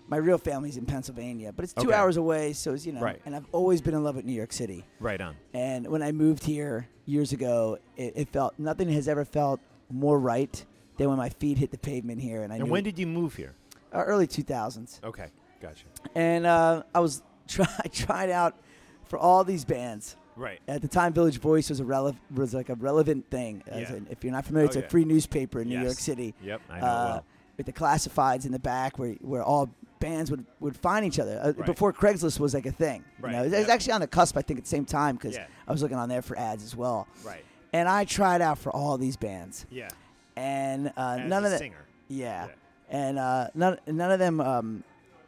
my 0.08 0.18
real 0.18 0.38
family's 0.38 0.76
in 0.76 0.86
Pennsylvania, 0.86 1.54
but 1.54 1.64
it's 1.64 1.74
two 1.74 1.88
Okay. 1.88 1.94
hours 1.98 2.18
away. 2.18 2.52
So 2.52 2.74
it's, 2.74 2.86
you 2.86 2.92
know, 2.92 3.00
Right. 3.00 3.22
and 3.26 3.34
I've 3.34 3.46
always 3.54 3.80
been 3.82 3.94
in 3.94 4.04
love 4.04 4.18
with 4.18 4.26
New 4.26 4.34
York 4.34 4.52
City. 4.52 4.84
Right 5.00 5.22
on. 5.22 5.38
And 5.54 5.88
when 5.88 6.02
I 6.04 6.12
moved 6.12 6.44
here 6.44 6.88
years 7.06 7.32
ago, 7.32 7.78
it, 7.96 8.12
it 8.18 8.30
felt 8.30 8.56
nothing 8.60 8.90
has 8.90 9.08
ever 9.08 9.24
felt 9.24 9.62
more 9.90 10.20
right 10.20 10.66
than 10.98 11.08
when 11.08 11.18
my 11.18 11.30
feet 11.30 11.60
hit 11.60 11.72
the 11.72 11.78
pavement 11.78 12.20
here. 12.22 12.44
And 12.44 12.52
I 12.52 12.58
And 12.58 12.66
knew 12.66 12.72
when 12.72 12.84
did 12.84 13.00
you 13.00 13.08
move 13.08 13.36
here? 13.36 13.54
uh, 13.94 14.00
early 14.00 14.28
2000s, 14.28 15.00
Okay, 15.02 15.28
gotcha. 15.62 15.86
and 16.14 16.46
uh, 16.46 16.84
I 16.94 17.00
was 17.00 17.22
try, 17.48 17.68
I 17.82 17.88
tried 17.88 18.30
out 18.32 18.58
for 19.06 19.18
all 19.18 19.46
these 19.46 19.64
bands. 19.64 20.18
Right. 20.42 20.60
At 20.68 20.82
the 20.82 20.88
time, 20.88 21.14
Village 21.14 21.40
Voice 21.40 21.70
was 21.70 21.80
a 21.80 21.84
rele- 21.84 22.16
was 22.34 22.54
like 22.54 22.70
a 22.70 22.76
relevant 22.76 23.30
thing. 23.30 23.64
As 23.68 23.90
Yeah. 23.90 23.98
in- 23.98 24.08
if 24.10 24.24
you're 24.24 24.34
not 24.34 24.46
familiar, 24.46 24.66
it's 24.68 24.76
Oh, 24.76 24.80
a 24.80 24.84
yeah. 24.84 24.90
free 24.90 25.06
newspaper 25.06 25.62
in 25.62 25.70
New 25.70 25.76
Yes. 25.76 25.84
York 25.84 26.00
City. 26.00 26.34
Yep, 26.44 26.62
I 26.70 26.80
know 26.80 26.86
uh, 26.86 26.90
well. 27.14 27.26
With 27.58 27.66
the 27.68 27.74
classifieds 27.74 28.46
in 28.46 28.52
the 28.52 28.60
back, 28.60 28.98
where 28.98 29.14
where 29.22 29.44
all 29.44 29.70
bands 30.00 30.32
would, 30.32 30.44
would 30.60 30.76
find 30.76 31.06
each 31.06 31.20
other 31.20 31.40
uh, 31.44 31.54
Right. 31.56 31.66
before 31.68 31.94
Craigslist 31.94 32.40
was 32.40 32.56
like 32.56 32.66
a 32.66 32.72
thing. 32.72 33.04
You 33.20 33.26
Right, 33.26 33.32
know, 33.34 33.44
it 33.44 33.52
was- 33.52 33.70
actually 33.70 33.94
on 33.94 34.02
the 34.02 34.08
cusp, 34.08 34.36
I 34.36 34.42
think, 34.42 34.58
at 34.58 34.64
the 34.66 34.70
same 34.70 34.86
time 34.86 35.16
because. 35.16 35.38
I 35.38 35.72
was 35.72 35.82
looking 35.84 35.98
on 35.98 36.10
there 36.10 36.22
for 36.24 36.38
ads 36.38 36.64
as 36.64 36.76
well. 36.76 37.08
Right. 37.24 37.46
And 37.72 37.88
I 37.88 38.04
tried 38.06 38.42
out 38.42 38.58
for 38.58 38.72
all 38.76 38.98
these 38.98 39.16
bands, 39.16 39.66
Yeah. 39.70 39.88
and 40.36 40.92
uh, 40.98 41.18
none 41.18 41.46
of 41.46 41.52
them. 41.52 41.60
singer. 41.60 41.86
Yeah. 42.08 42.48
Yeah. 42.48 42.52
And 42.90 43.18
uh, 43.20 43.48
none 43.54 43.78
none 43.88 44.12
of 44.12 44.20
them 44.20 44.42
um, 44.42 44.84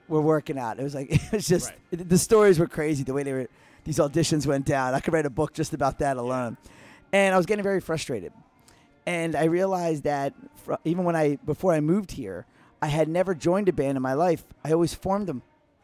were 0.09 0.21
working 0.21 0.57
out. 0.57 0.79
It 0.79 0.83
was 0.83 0.95
like 0.95 1.11
it 1.11 1.31
was 1.31 1.47
just 1.47 1.71
Right. 1.91 2.09
the 2.09 2.17
stories 2.17 2.59
were 2.59 2.67
crazy 2.67 3.03
the 3.03 3.13
way 3.13 3.23
they 3.23 3.31
were. 3.33 3.47
These 3.83 3.97
auditions 3.97 4.45
went 4.47 4.65
down. 4.65 4.93
I 4.93 4.99
could 4.99 5.13
write 5.13 5.25
a 5.25 5.29
book 5.29 5.53
just 5.53 5.73
about 5.73 5.99
that 5.99 6.17
alone. 6.17 6.57
And 7.11 7.33
I 7.33 7.37
was 7.37 7.45
getting 7.45 7.63
very 7.63 7.81
frustrated. 7.81 8.31
And 9.05 9.35
I 9.35 9.45
realized 9.45 10.03
that 10.03 10.33
fr- 10.55 10.75
even 10.85 11.03
when 11.03 11.15
I 11.15 11.37
before 11.45 11.73
I 11.73 11.81
moved 11.81 12.11
here, 12.11 12.45
I 12.81 12.87
had 12.87 13.07
never 13.09 13.35
joined 13.35 13.67
a 13.69 13.73
band 13.73 13.97
in 13.97 14.01
my 14.01 14.13
life. 14.13 14.43
I 14.63 14.71
always 14.71 14.93
formed 14.93 15.27
them. 15.27 15.41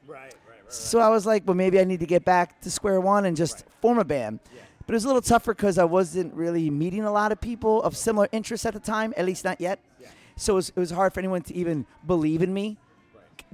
Right. 0.07 0.21
Right. 0.21 0.33
Right. 0.47 0.73
So 0.73 0.99
I 0.99 1.09
was 1.09 1.25
like, 1.25 1.43
well, 1.45 1.55
maybe 1.55 1.79
I 1.79 1.83
need 1.83 1.99
to 1.99 2.05
get 2.05 2.23
back 2.23 2.61
to 2.61 2.71
square 2.71 3.01
one 3.01 3.25
and 3.25 3.35
just 3.35 3.65
form 3.81 3.99
a 3.99 4.05
band. 4.05 4.39
But 4.85 4.93
it 4.93 4.95
was 4.95 5.03
a 5.03 5.07
little 5.07 5.21
tougher 5.21 5.53
because 5.53 5.77
I 5.77 5.83
wasn't 5.83 6.33
really 6.33 6.71
meeting 6.71 7.03
a 7.03 7.11
lot 7.11 7.31
of 7.31 7.39
people 7.39 7.83
of 7.83 7.95
similar 7.95 8.27
interests 8.31 8.65
at 8.65 8.73
the 8.73 8.79
time, 8.79 9.13
at 9.17 9.25
least 9.25 9.43
not 9.45 9.61
yet. 9.61 9.79
Yeah. 10.01 10.07
So 10.35 10.53
it 10.53 10.55
was, 10.55 10.69
it 10.69 10.79
was 10.79 10.89
hard 10.89 11.13
for 11.13 11.19
anyone 11.19 11.43
to 11.43 11.53
even 11.53 11.85
believe 12.07 12.41
in 12.41 12.51
me. 12.51 12.77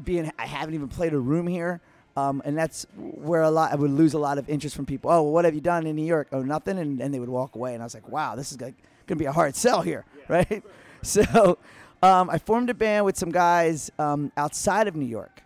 Being 0.01 0.31
I 0.39 0.45
haven't 0.45 0.75
even 0.75 0.87
played 0.87 1.13
a 1.13 1.19
room 1.19 1.47
here, 1.47 1.81
um, 2.17 2.41
and 2.45 2.57
that's 2.57 2.85
where 2.95 3.41
a 3.41 3.51
lot 3.51 3.71
I 3.71 3.75
would 3.75 3.91
lose 3.91 4.13
a 4.13 4.19
lot 4.19 4.37
of 4.37 4.49
interest 4.49 4.75
from 4.75 4.85
people. 4.85 5.11
Oh, 5.11 5.23
well, 5.23 5.31
what 5.31 5.45
have 5.45 5.53
you 5.53 5.61
done 5.61 5.85
in 5.85 5.95
New 5.95 6.05
York? 6.05 6.29
Oh, 6.31 6.41
nothing, 6.41 6.77
and, 6.79 7.01
and 7.01 7.13
they 7.13 7.19
would 7.19 7.29
walk 7.29 7.55
away. 7.55 7.73
And 7.73 7.83
I 7.83 7.85
was 7.85 7.93
like, 7.93 8.07
wow, 8.09 8.35
this 8.35 8.51
is 8.51 8.61
like, 8.61 8.75
gonna 9.05 9.19
be 9.19 9.25
a 9.25 9.31
hard 9.31 9.55
sell 9.55 9.81
here, 9.81 10.05
right? 10.27 10.63
So 11.01 11.59
um, 12.01 12.31
I 12.31 12.39
formed 12.39 12.71
a 12.71 12.73
band 12.73 13.05
with 13.05 13.15
some 13.15 13.29
guys 13.29 13.91
um, 13.99 14.31
outside 14.37 14.87
of 14.87 14.95
New 14.95 15.05
York. 15.05 15.43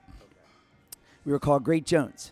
We 1.26 1.34
were 1.34 1.40
called 1.40 1.66
Great 1.66 1.86
Jones, 1.86 2.32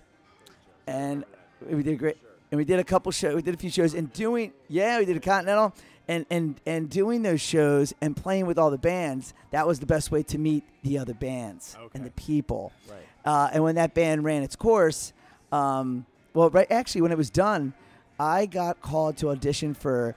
and 0.87 1.25
we 1.69 1.83
did 1.83 1.99
great. 1.99 2.15
And 2.49 2.57
we 2.57 2.63
did 2.63 2.79
a 2.79 2.85
couple 2.85 3.11
shows. 3.11 3.35
We 3.35 3.41
did 3.41 3.53
a 3.53 3.57
few 3.57 3.69
shows, 3.69 3.93
and 3.93 4.13
doing 4.13 4.53
yeah, 4.69 4.99
we 4.99 5.03
did 5.05 5.17
a 5.17 5.19
Continental, 5.19 5.73
and 6.07 6.25
and 6.29 6.61
and 6.65 6.89
doing 6.89 7.21
those 7.21 7.41
shows 7.41 7.93
and 7.99 8.15
playing 8.15 8.45
with 8.45 8.57
all 8.57 8.71
the 8.71 8.77
bands. 8.77 9.33
That 9.51 9.67
was 9.67 9.81
the 9.81 9.85
best 9.85 10.09
way 10.09 10.23
to 10.23 10.37
meet 10.37 10.63
the 10.83 10.97
other 10.97 11.13
bands 11.13 11.75
and 11.93 12.05
the 12.05 12.11
people. 12.11 12.71
Right. 12.89 12.99
Uh, 13.27 13.49
and 13.51 13.61
when 13.61 13.75
that 13.75 13.93
band 13.93 14.23
ran 14.23 14.41
its 14.41 14.55
course, 14.55 15.11
um, 15.51 16.05
well, 16.33 16.49
right 16.49 16.71
actually 16.71 17.01
when 17.01 17.11
it 17.11 17.17
was 17.17 17.29
done, 17.29 17.73
I 18.17 18.45
got 18.45 18.81
called 18.81 19.17
to 19.17 19.29
audition 19.31 19.73
for 19.73 20.15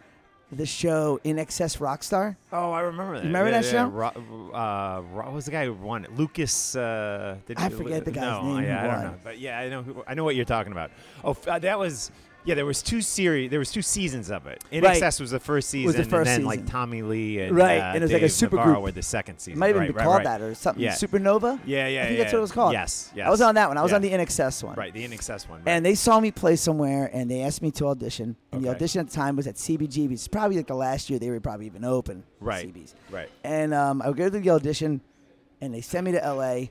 the 0.53 0.65
show 0.65 1.19
INXS 1.25 1.79
Rockstar. 1.79 2.37
Oh, 2.53 2.71
I 2.71 2.83
remember 2.83 3.17
that. 3.17 3.25
remember 3.25 3.51
Yeah, 3.51 3.61
that 3.63 3.65
yeah, 3.67 3.85
show? 3.85 3.89
Ro- 3.89 4.53
uh, 4.55 5.01
what 5.03 5.33
was 5.33 5.45
the 5.45 5.51
guy 5.51 5.65
who 5.65 5.75
won 5.75 6.05
it? 6.05 6.15
Lucas. 6.17 6.77
Uh, 6.77 7.37
did 7.47 7.59
I 7.59 7.69
you- 7.69 7.77
forget 7.77 8.05
the 8.05 8.13
guy's 8.13 8.23
no, 8.23 8.55
name 8.57 8.65
Yeah, 8.65 8.83
I 8.83 8.87
don't 8.87 9.03
know, 9.05 9.15
but 9.25 9.39
yeah, 9.41 9.59
I 9.59 9.69
know. 9.69 9.83
Who, 9.83 10.05
I 10.07 10.15
know 10.15 10.23
what 10.25 10.37
you're 10.37 10.45
talking 10.45 10.71
about. 10.73 10.91
Oh, 11.25 11.31
f- 11.33 11.49
uh, 11.49 11.59
that 11.59 11.79
was. 11.79 12.11
Yeah, 12.45 12.55
there 12.55 12.65
was 12.65 12.83
two 12.83 13.03
series. 13.03 13.51
There 13.51 13.59
was 13.59 13.71
two 13.71 13.83
seasons 13.83 14.31
of 14.31 14.47
it. 14.47 14.65
In 14.71 14.83
Right. 14.83 14.93
Excess 14.93 15.21
was 15.21 15.31
the 15.31 15.39
first 15.41 15.69
season, 15.69 15.87
Was 15.89 15.97
the 15.97 16.05
first 16.05 16.15
and 16.15 16.27
then 16.27 16.37
season. 16.37 16.47
like 16.47 16.67
Tommy 16.67 17.03
Lee 17.03 17.39
and 17.41 17.55
Right, 17.55 17.79
uh, 17.79 17.93
and 17.95 17.97
it 17.97 18.03
was 18.03 18.13
like 18.13 18.23
a 18.23 18.25
Dave 18.25 18.33
super 18.33 18.57
Navarro 18.57 18.75
group. 18.77 18.85
were 18.85 18.93
the 18.93 19.03
second 19.03 19.39
season. 19.39 19.59
Might 19.59 19.71
even 19.71 19.81
right, 19.83 19.89
be 19.89 19.93
right, 19.95 20.05
called 20.05 20.17
right. 20.19 20.25
that 20.25 20.41
or 20.41 20.55
something. 20.55 20.83
Yeah. 20.83 20.93
Supernova. 20.93 21.61
Yeah, 21.67 21.87
yeah, 21.87 22.03
I 22.03 22.07
think 22.07 22.17
yeah, 22.17 22.23
that's 22.25 22.33
what 22.33 22.39
it 22.39 22.43
was 22.43 22.53
called. 22.53 22.73
Yes, 22.73 23.13
yes. 23.15 23.27
I 23.27 23.31
was 23.31 23.43
on 23.43 23.55
that 23.57 23.69
one. 23.69 23.77
I 23.77 23.83
was 23.83 23.91
Yeah. 23.93 23.97
on 23.97 24.03
the 24.03 24.11
INXS 24.13 24.65
one. 24.65 24.75
Right, 24.77 24.93
the 24.93 25.05
INXS 25.05 25.49
one. 25.51 25.59
Right. 25.65 25.73
And 25.73 25.85
they 25.85 25.95
saw 25.95 26.19
me 26.19 26.31
play 26.31 26.57
somewhere, 26.57 27.11
and 27.13 27.31
they 27.31 27.43
asked 27.43 27.61
me 27.61 27.71
to 27.73 27.89
audition. 27.89 28.37
And 28.53 28.65
the 28.65 28.71
audition 28.71 29.01
at 29.01 29.09
the 29.11 29.15
time 29.15 29.37
was 29.37 29.47
at 29.47 29.57
CBGB's. 29.57 30.13
It's 30.13 30.29
probably 30.29 30.57
like 30.57 30.67
the 30.67 30.75
last 30.75 31.11
year 31.11 31.19
they 31.19 31.29
were 31.29 31.41
probably 31.41 31.67
even 31.67 31.85
open. 31.85 32.25
Right. 32.41 32.67
CB's. 32.67 32.95
right. 33.11 33.29
And 33.45 33.75
um, 33.75 34.01
I 34.01 34.09
would 34.09 34.17
go 34.17 34.31
to 34.31 34.39
the 34.41 34.51
audition, 34.51 35.03
and 35.61 35.75
they 35.75 35.83
sent 35.83 36.07
me 36.07 36.13
to 36.13 36.19
LA. 36.19 36.69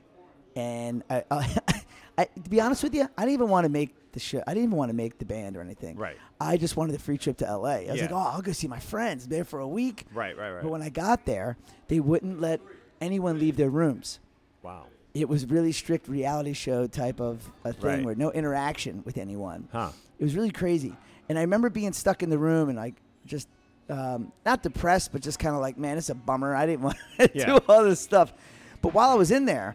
And 0.56 1.04
I, 1.08 1.22
I, 2.18 2.24
to 2.24 2.50
be 2.50 2.60
honest 2.60 2.82
with 2.82 2.92
you, 2.94 3.08
I 3.16 3.22
didn't 3.22 3.34
even 3.34 3.48
want 3.48 3.64
to 3.66 3.68
make 3.70 3.94
the 4.12 4.20
show. 4.20 4.42
I 4.46 4.54
didn't 4.54 4.64
even 4.64 4.76
want 4.76 4.90
to 4.90 4.94
make 4.96 5.18
the 5.18 5.24
band 5.24 5.56
or 5.56 5.60
anything. 5.60 5.96
Right. 5.96 6.16
I 6.40 6.56
just 6.56 6.76
wanted 6.76 6.92
the 6.92 6.98
free 6.98 7.18
trip 7.18 7.36
to 7.38 7.44
LA. 7.44 7.68
I 7.68 7.86
was 7.90 7.96
Yeah. 7.96 8.02
like, 8.02 8.12
oh, 8.12 8.16
I'll 8.34 8.42
go 8.42 8.52
see 8.52 8.68
my 8.68 8.78
friends. 8.80 9.28
There 9.28 9.44
for 9.44 9.60
a 9.60 9.68
week. 9.68 10.04
Right, 10.14 10.36
right, 10.36 10.50
right. 10.52 10.62
But 10.62 10.70
when 10.70 10.82
I 10.82 10.88
got 10.88 11.26
there, 11.26 11.56
they 11.88 12.00
wouldn't 12.00 12.40
let 12.40 12.60
anyone 13.00 13.38
leave 13.38 13.56
their 13.56 13.70
rooms. 13.70 14.20
wow. 14.62 14.86
It 15.12 15.28
was 15.28 15.44
really 15.46 15.72
strict 15.72 16.06
reality 16.06 16.52
show 16.52 16.86
type 16.86 17.20
of 17.20 17.50
a 17.64 17.72
thing 17.72 17.82
Right. 17.84 18.04
where 18.04 18.14
no 18.14 18.30
interaction 18.30 19.02
with 19.04 19.18
anyone. 19.18 19.66
Huh. 19.72 19.90
It 20.20 20.22
was 20.22 20.36
really 20.36 20.52
crazy. 20.52 20.96
And 21.28 21.36
I 21.36 21.40
remember 21.40 21.68
being 21.68 21.92
stuck 21.92 22.22
in 22.22 22.30
the 22.30 22.38
room 22.38 22.68
and 22.68 22.78
like 22.78 22.94
just 23.26 23.48
um, 23.88 24.30
not 24.46 24.62
depressed, 24.62 25.10
but 25.10 25.20
just 25.20 25.40
kind 25.40 25.56
of 25.56 25.60
like, 25.60 25.76
man, 25.76 25.98
it's 25.98 26.10
a 26.10 26.14
bummer. 26.14 26.54
I 26.54 26.64
didn't 26.64 26.82
want 26.84 26.96
to 27.18 27.28
Yeah. 27.34 27.46
do 27.46 27.58
all 27.68 27.82
this 27.82 27.98
stuff. 27.98 28.32
But 28.82 28.94
while 28.94 29.10
I 29.10 29.14
was 29.14 29.32
in 29.32 29.46
there, 29.46 29.74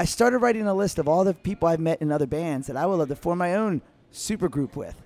I 0.00 0.06
started 0.06 0.38
writing 0.38 0.66
a 0.66 0.72
list 0.72 0.98
of 0.98 1.08
all 1.08 1.24
the 1.24 1.34
people 1.34 1.68
I've 1.68 1.78
met 1.78 2.00
in 2.00 2.10
other 2.10 2.26
bands 2.26 2.68
that 2.68 2.76
I 2.78 2.86
would 2.86 2.94
love 2.96 3.08
to 3.08 3.16
form 3.16 3.38
my 3.38 3.56
own 3.56 3.82
super 4.10 4.48
group 4.48 4.74
with. 4.74 4.98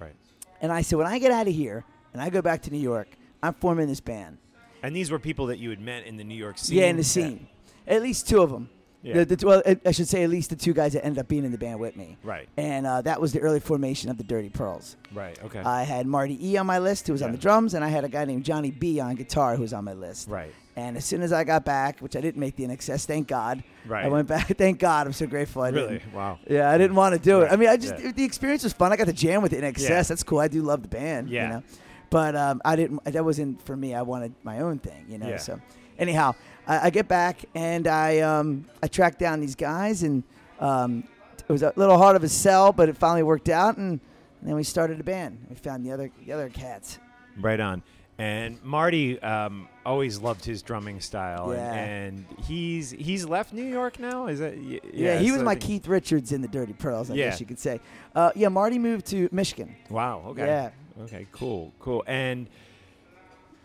Right. 0.00 0.14
And 0.62 0.72
I 0.72 0.80
said, 0.80 0.96
when 0.96 1.06
I 1.06 1.18
get 1.18 1.30
out 1.32 1.46
of 1.46 1.52
here 1.54 1.84
and 2.14 2.22
I 2.22 2.30
go 2.30 2.40
back 2.40 2.62
to 2.62 2.70
New 2.70 2.80
York, 2.80 3.08
I'm 3.42 3.52
forming 3.52 3.88
this 3.88 4.00
band. 4.00 4.38
And 4.82 4.96
these 4.96 5.10
were 5.10 5.18
people 5.18 5.44
that 5.48 5.58
you 5.58 5.68
had 5.68 5.80
met 5.82 6.06
in 6.06 6.16
the 6.16 6.24
New 6.24 6.34
York 6.34 6.56
scene. 6.56 6.78
Yeah, 6.78 6.86
in 6.86 6.96
the 6.96 7.04
scene. 7.04 7.46
At 7.86 8.00
least 8.00 8.26
two 8.26 8.40
of 8.40 8.50
them. 8.50 8.70
Yeah. 9.02 9.22
The, 9.24 9.36
the, 9.36 9.46
well, 9.46 9.62
I- 9.84 9.90
should 9.92 10.08
say 10.08 10.24
at 10.24 10.30
least 10.30 10.48
the 10.48 10.56
two 10.56 10.72
guys 10.72 10.94
that 10.94 11.04
ended 11.04 11.18
up 11.20 11.28
being 11.28 11.44
in 11.44 11.52
the 11.52 11.58
band 11.58 11.78
with 11.78 11.94
me. 11.94 12.16
Right. 12.22 12.48
And 12.56 12.86
uh, 12.86 13.02
that 13.02 13.20
was 13.20 13.34
the 13.34 13.40
early 13.40 13.60
formation 13.60 14.08
of 14.10 14.16
the 14.16 14.24
Dirty 14.24 14.48
Pearls. 14.48 14.96
Right. 15.12 15.38
Okay. 15.44 15.60
I 15.60 15.82
had 15.82 16.06
Marty 16.06 16.38
E 16.52 16.56
on 16.56 16.64
my 16.66 16.78
list, 16.78 17.06
who 17.06 17.12
was 17.12 17.20
on 17.20 17.32
the 17.32 17.38
drums, 17.38 17.74
and 17.74 17.84
I 17.84 17.88
had 17.88 18.04
a 18.04 18.08
guy 18.08 18.24
named 18.24 18.44
Johnny 18.46 18.70
B 18.70 18.98
on 18.98 19.14
guitar, 19.14 19.56
who 19.56 19.62
was 19.62 19.74
on 19.74 19.84
my 19.84 19.92
list. 19.92 20.26
right. 20.28 20.54
And 20.78 20.96
as 20.96 21.04
soon 21.04 21.22
as 21.22 21.32
I 21.32 21.42
got 21.42 21.64
back, 21.64 21.98
which 21.98 22.14
I 22.14 22.20
didn't 22.20 22.38
make 22.38 22.54
the 22.54 22.64
INXS, 22.64 23.04
thank 23.04 23.26
God. 23.26 23.64
Right. 23.84 24.04
I 24.04 24.08
went 24.08 24.28
back. 24.28 24.46
Thank 24.58 24.78
God. 24.78 25.06
I'm 25.08 25.12
so 25.12 25.26
grateful. 25.26 25.62
I 25.62 25.70
Really? 25.70 25.98
didn't. 25.98 26.12
Wow. 26.14 26.38
Yeah, 26.48 26.70
I 26.70 26.78
didn't 26.78 26.94
want 26.94 27.14
to 27.14 27.18
do 27.18 27.40
it. 27.40 27.44
Right. 27.44 27.52
I 27.52 27.56
mean, 27.56 27.68
I 27.68 27.76
just 27.76 27.94
Yeah. 27.98 28.12
the 28.12 28.22
experience 28.22 28.62
was 28.62 28.74
fun. 28.74 28.92
I 28.92 28.96
got 28.96 29.06
to 29.08 29.12
jam 29.12 29.42
with 29.42 29.52
INXS. 29.52 29.88
Yeah. 29.88 30.02
That's 30.02 30.22
cool. 30.22 30.38
I 30.38 30.46
do 30.46 30.62
love 30.62 30.82
the 30.82 30.88
band. 30.88 31.30
Yeah. 31.30 31.42
You 31.42 31.48
know? 31.54 31.62
But 32.10 32.36
um, 32.36 32.60
I 32.64 32.76
didn't. 32.76 33.02
That 33.04 33.24
wasn't 33.24 33.60
for 33.66 33.76
me. 33.76 33.94
I 33.94 34.02
wanted 34.02 34.34
my 34.44 34.60
own 34.60 34.78
thing. 34.78 35.04
You 35.08 35.18
know. 35.18 35.28
Yeah. 35.28 35.38
So 35.38 35.60
anyhow, 35.98 36.34
I, 36.66 36.86
I 36.86 36.90
get 36.90 37.08
back 37.08 37.44
and 37.56 37.86
I 37.88 38.20
um, 38.20 38.66
I 38.82 38.86
track 38.86 39.18
down 39.18 39.40
these 39.40 39.56
guys 39.56 40.02
and 40.04 40.22
um, 40.60 41.02
it 41.48 41.50
was 41.52 41.62
a 41.62 41.72
little 41.76 41.98
hard 41.98 42.14
of 42.14 42.22
a 42.22 42.28
sell, 42.28 42.72
but 42.72 42.88
it 42.88 42.96
finally 42.96 43.22
worked 43.24 43.48
out 43.48 43.78
and. 43.78 43.98
then 44.42 44.54
we 44.54 44.62
started 44.62 45.00
a 45.00 45.04
band. 45.04 45.46
We 45.50 45.56
found 45.56 45.84
the 45.84 45.90
other 45.92 46.10
the 46.24 46.32
other 46.32 46.48
cats. 46.50 46.98
Right 47.40 47.58
on. 47.60 47.82
And 48.20 48.60
Marty 48.64 49.20
um, 49.22 49.68
always 49.86 50.18
loved 50.18 50.44
his 50.44 50.60
drumming 50.62 51.00
style, 51.00 51.52
Yeah. 51.54 51.72
and, 51.72 52.26
and 52.28 52.44
he's 52.44 52.90
he's 52.90 53.24
left 53.24 53.52
New 53.52 53.62
York 53.62 54.00
now. 54.00 54.26
Is 54.26 54.40
that 54.40 54.56
y- 54.58 54.80
Yeah, 54.92 55.18
he 55.20 55.30
was 55.30 55.42
my 55.42 55.54
Keith 55.54 55.86
Richards 55.86 56.32
in 56.32 56.40
the 56.42 56.48
Dirty 56.48 56.72
Pearls, 56.72 57.10
I 57.12 57.14
Yeah. 57.14 57.30
guess 57.30 57.38
you 57.38 57.46
could 57.46 57.60
say. 57.60 57.80
Uh, 58.16 58.32
yeah, 58.34 58.48
Marty 58.48 58.76
moved 58.78 59.06
to 59.06 59.28
Michigan. 59.30 59.76
Wow. 59.88 60.24
Okay. 60.30 60.46
Yeah. 60.46 60.70
Okay. 61.02 61.28
Cool. 61.30 61.72
Cool. 61.78 62.02
And 62.08 62.48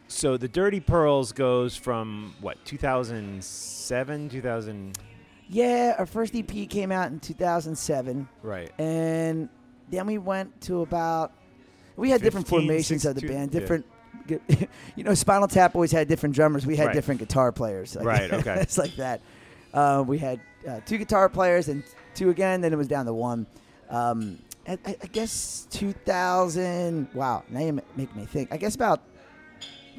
so 0.08 0.38
the 0.38 0.48
Dirty 0.48 0.80
Pearls 0.80 1.32
goes 1.32 1.76
from 1.76 2.36
what 2.40 2.64
2007, 2.66 4.30
2000. 4.30 4.98
Yeah, 5.50 5.96
our 5.98 6.06
first 6.06 6.36
EP 6.36 6.70
came 6.70 6.92
out 6.92 7.12
in 7.12 7.20
2007, 7.20 8.28
Right. 8.44 8.72
and 8.80 9.50
then 9.90 10.06
we 10.06 10.18
went 10.20 10.62
to 10.62 10.82
about. 10.82 11.34
We 11.96 12.10
had 12.10 12.22
different 12.22 12.48
15, 12.48 12.68
formations 12.68 13.06
of 13.06 13.16
the 13.16 13.22
16, 13.22 13.38
band. 13.40 13.54
yeah. 13.54 13.60
You 14.96 15.04
know, 15.04 15.14
Spinal 15.14 15.48
Tap 15.48 15.76
always 15.76 15.92
had 15.92 16.08
different 16.08 16.36
drummers. 16.36 16.66
We 16.66 16.76
had 16.76 16.88
Right. 16.88 16.94
different 16.96 17.20
guitar 17.20 17.52
players. 17.52 17.96
Like, 17.96 18.06
Right, 18.14 18.32
okay. 18.34 18.56
it's 18.62 18.78
like 18.78 18.96
that. 18.98 19.22
Uh, 19.74 20.04
we 20.06 20.18
had 20.20 20.40
uh, 20.68 20.80
two 20.86 20.98
guitar 20.98 21.28
players 21.30 21.68
and 21.68 21.84
two 22.14 22.30
again. 22.30 22.62
Then 22.62 22.72
it 22.74 22.76
was 22.78 22.88
down 22.88 23.06
to 23.08 23.14
one. 23.14 23.48
Um, 23.90 24.40
I, 24.68 24.78
I 24.86 24.96
I 25.02 25.08
guess 25.08 25.68
2000. 25.72 27.08
Wow, 27.14 27.44
now 27.50 27.60
you 27.60 27.74
ma- 27.74 27.82
make 27.98 28.16
me 28.16 28.26
think. 28.26 28.52
I 28.54 28.58
guess 28.58 28.76
about 28.76 29.02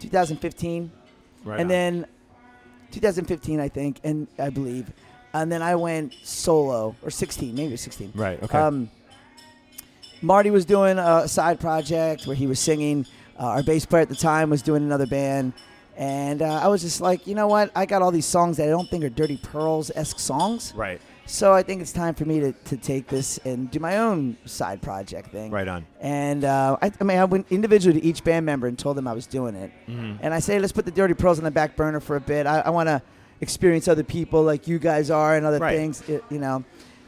2015. 0.00 0.90
Right. 1.44 1.54
and 1.60 1.64
on. 1.64 1.68
then 1.68 2.06
2015, 2.92 3.60
I 3.60 3.68
think, 3.68 4.00
and 4.04 4.26
I 4.38 4.48
believe, 4.50 4.90
and 5.34 5.50
then 5.52 5.60
I 5.60 5.74
went 5.74 6.14
solo 6.22 6.94
or 7.02 7.10
16, 7.10 7.54
maybe 7.54 7.68
it 7.68 7.70
was 7.72 7.80
16. 7.82 8.12
Right. 8.14 8.42
Okay. 8.42 8.56
Um, 8.56 8.88
Marty 10.22 10.50
was 10.50 10.64
doing 10.64 10.98
a 10.98 11.28
side 11.28 11.60
project 11.60 12.26
where 12.26 12.36
he 12.36 12.46
was 12.46 12.58
singing. 12.60 13.04
Uh, 13.38 13.46
our 13.46 13.62
bass 13.62 13.84
player 13.86 14.02
at 14.02 14.08
the 14.08 14.14
time 14.14 14.50
was 14.50 14.62
doing 14.62 14.82
another 14.82 15.06
band, 15.06 15.52
and 15.96 16.40
uh, 16.42 16.60
I 16.62 16.68
was 16.68 16.82
just 16.82 17.00
like, 17.00 17.26
you 17.26 17.34
know 17.34 17.46
what? 17.48 17.70
I 17.74 17.86
got 17.86 18.02
all 18.02 18.10
these 18.12 18.26
songs 18.26 18.56
that 18.58 18.64
I 18.64 18.70
don't 18.70 18.88
think 18.88 19.04
are 19.04 19.08
Dirty 19.08 19.36
Pearls 19.38 19.90
esque 19.94 20.18
songs, 20.20 20.72
right. 20.76 21.00
so 21.26 21.52
I 21.52 21.62
think 21.62 21.82
it's 21.82 21.92
time 21.92 22.14
for 22.14 22.24
me 22.24 22.38
to, 22.40 22.52
to 22.52 22.76
take 22.76 23.08
this 23.08 23.38
and 23.44 23.70
do 23.70 23.80
my 23.80 23.98
own 23.98 24.36
side 24.44 24.82
project 24.82 25.30
thing. 25.30 25.50
Right 25.50 25.66
on. 25.66 25.84
And 26.00 26.44
uh, 26.44 26.76
I, 26.80 26.92
I 27.00 27.04
mean, 27.04 27.18
I 27.18 27.24
went 27.24 27.46
individually 27.50 28.00
to 28.00 28.06
each 28.06 28.22
band 28.22 28.46
member 28.46 28.66
and 28.68 28.78
told 28.78 28.96
them 28.96 29.08
I 29.08 29.12
was 29.12 29.26
doing 29.26 29.54
it. 29.56 29.72
Mhm. 29.88 30.18
And 30.22 30.32
I 30.34 30.38
say, 30.38 30.58
let's 30.60 30.72
put 30.72 30.84
the 30.84 30.90
Dirty 30.92 31.14
Pearls 31.14 31.38
on 31.38 31.44
the 31.44 31.50
back 31.50 31.74
burner 31.76 31.98
for 32.00 32.14
a 32.16 32.20
bit. 32.20 32.46
I, 32.46 32.60
I 32.60 32.70
want 32.70 32.88
to 32.88 33.02
experience 33.40 33.88
other 33.88 34.04
people 34.04 34.42
like 34.42 34.68
you 34.68 34.78
guys 34.78 35.10
are 35.10 35.36
and 35.36 35.44
other 35.44 35.58
Right. 35.58 35.76
things, 35.76 36.02
you 36.08 36.38
know. 36.38 36.62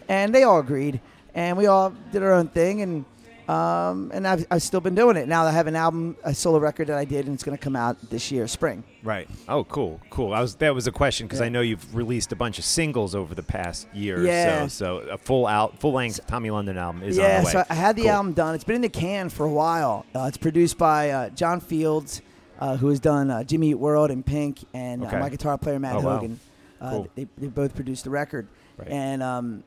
And 0.08 0.34
they 0.34 0.42
all 0.42 0.58
agreed. 0.60 1.00
And 1.34 1.56
we 1.56 1.66
all 1.66 1.90
did 2.12 2.22
our 2.22 2.32
own 2.32 2.48
thing. 2.48 2.82
And 2.82 3.04
um, 3.48 4.10
and 4.12 4.26
I've, 4.26 4.46
I've 4.50 4.62
still 4.62 4.80
been 4.80 4.94
doing 4.94 5.16
it. 5.16 5.28
Now 5.28 5.44
I 5.44 5.50
have 5.52 5.66
an 5.66 5.76
album, 5.76 6.16
a 6.24 6.34
solo 6.34 6.58
record 6.58 6.88
that 6.88 6.98
I 6.98 7.04
did, 7.04 7.26
and 7.26 7.34
it's 7.34 7.44
going 7.44 7.56
to 7.56 7.62
come 7.62 7.76
out 7.76 7.96
this 8.10 8.30
year, 8.32 8.46
spring. 8.48 8.82
Right. 9.02 9.28
Oh, 9.48 9.62
cool, 9.64 10.00
cool. 10.10 10.32
I 10.34 10.40
was 10.40 10.56
that 10.56 10.74
was 10.74 10.86
a 10.86 10.92
question 10.92 11.26
because 11.26 11.40
Yeah. 11.40 11.46
I 11.46 11.48
know 11.50 11.60
you've 11.60 11.94
released 11.94 12.32
a 12.32 12.36
bunch 12.36 12.58
of 12.58 12.64
singles 12.64 13.14
over 13.14 13.34
the 13.34 13.42
past 13.42 13.86
year. 13.94 14.24
Yeah. 14.24 14.64
Or 14.64 14.68
so, 14.68 15.02
so 15.04 15.08
a 15.10 15.18
full 15.18 15.46
out, 15.46 15.78
full 15.78 15.92
length 15.92 16.20
Tommy 16.26 16.50
London 16.50 16.76
album 16.76 17.02
is 17.02 17.16
yeah, 17.16 17.24
on 17.24 17.28
the 17.42 17.46
way. 17.46 17.52
Yeah. 17.54 17.62
so 17.62 17.66
I 17.70 17.74
had 17.74 17.94
the 17.96 18.02
Cool. 18.02 18.10
album 18.10 18.32
done. 18.32 18.54
It's 18.54 18.64
been 18.64 18.76
in 18.76 18.82
the 18.82 18.88
can 18.88 19.28
for 19.28 19.46
a 19.46 19.50
while. 19.52 20.04
Uh, 20.14 20.24
it's 20.28 20.36
produced 20.38 20.76
by 20.78 21.10
uh, 21.10 21.28
John 21.30 21.60
Fields, 21.60 22.22
uh, 22.58 22.76
who 22.76 22.88
has 22.88 22.98
done 23.00 23.30
uh, 23.30 23.44
Jimmy 23.44 23.70
Eat 23.70 23.74
World 23.74 24.10
and 24.10 24.24
Pink, 24.26 24.64
and 24.74 25.04
Okay. 25.04 25.16
uh, 25.16 25.20
my 25.20 25.28
guitar 25.28 25.56
player 25.56 25.78
Matt 25.78 25.96
Oh, 25.96 26.00
wow. 26.00 26.14
Hogan. 26.18 26.40
Uh, 26.80 26.90
Cool. 26.90 27.08
they, 27.14 27.26
they 27.38 27.46
both 27.46 27.74
produced 27.74 28.04
the 28.04 28.10
record, 28.10 28.48
Right. 28.76 28.88
and 28.88 29.22
um, 29.22 29.62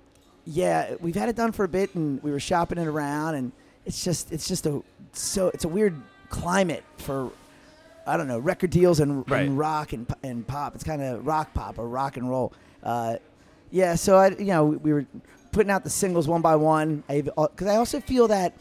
yeah, 0.46 0.94
we've 1.00 1.16
had 1.16 1.28
it 1.30 1.36
done 1.36 1.52
for 1.52 1.64
a 1.64 1.68
bit, 1.68 1.96
and 1.96 2.22
we 2.22 2.30
were 2.32 2.40
shopping 2.40 2.78
it 2.78 2.86
around, 2.88 3.36
and 3.36 3.52
it's 3.90 4.04
just 4.06 4.32
it's 4.32 4.48
just 4.48 4.66
a 4.66 4.82
so 5.12 5.50
it's 5.50 5.66
a 5.66 5.68
weird 5.68 5.96
climate 6.30 6.84
for. 6.98 7.32
I 8.08 8.18
don't 8.18 8.28
know 8.28 8.40
record 8.40 8.72
deals 8.72 9.00
and, 9.02 9.30
Right. 9.30 9.46
and 9.46 9.56
rock 9.58 9.94
and, 9.94 10.08
and 10.24 10.48
pop. 10.48 10.74
It's 10.74 10.84
kind 10.84 11.02
of 11.04 11.28
rock 11.28 11.54
pop 11.54 11.78
or 11.78 11.88
rock 11.88 12.18
and 12.18 12.28
roll. 12.28 12.54
Uh, 12.82 13.18
yeah, 13.70 13.94
so 13.94 14.18
I, 14.18 14.30
you 14.30 14.46
know, 14.46 14.66
we, 14.66 14.78
we 14.78 14.94
were 14.94 15.06
putting 15.52 15.70
out 15.70 15.84
the 15.84 15.92
singles 15.92 16.28
one 16.28 16.42
by 16.42 16.56
one. 16.56 17.04
Because 17.08 17.68
I 17.68 17.76
also 17.76 18.00
feel 18.00 18.28
that 18.30 18.56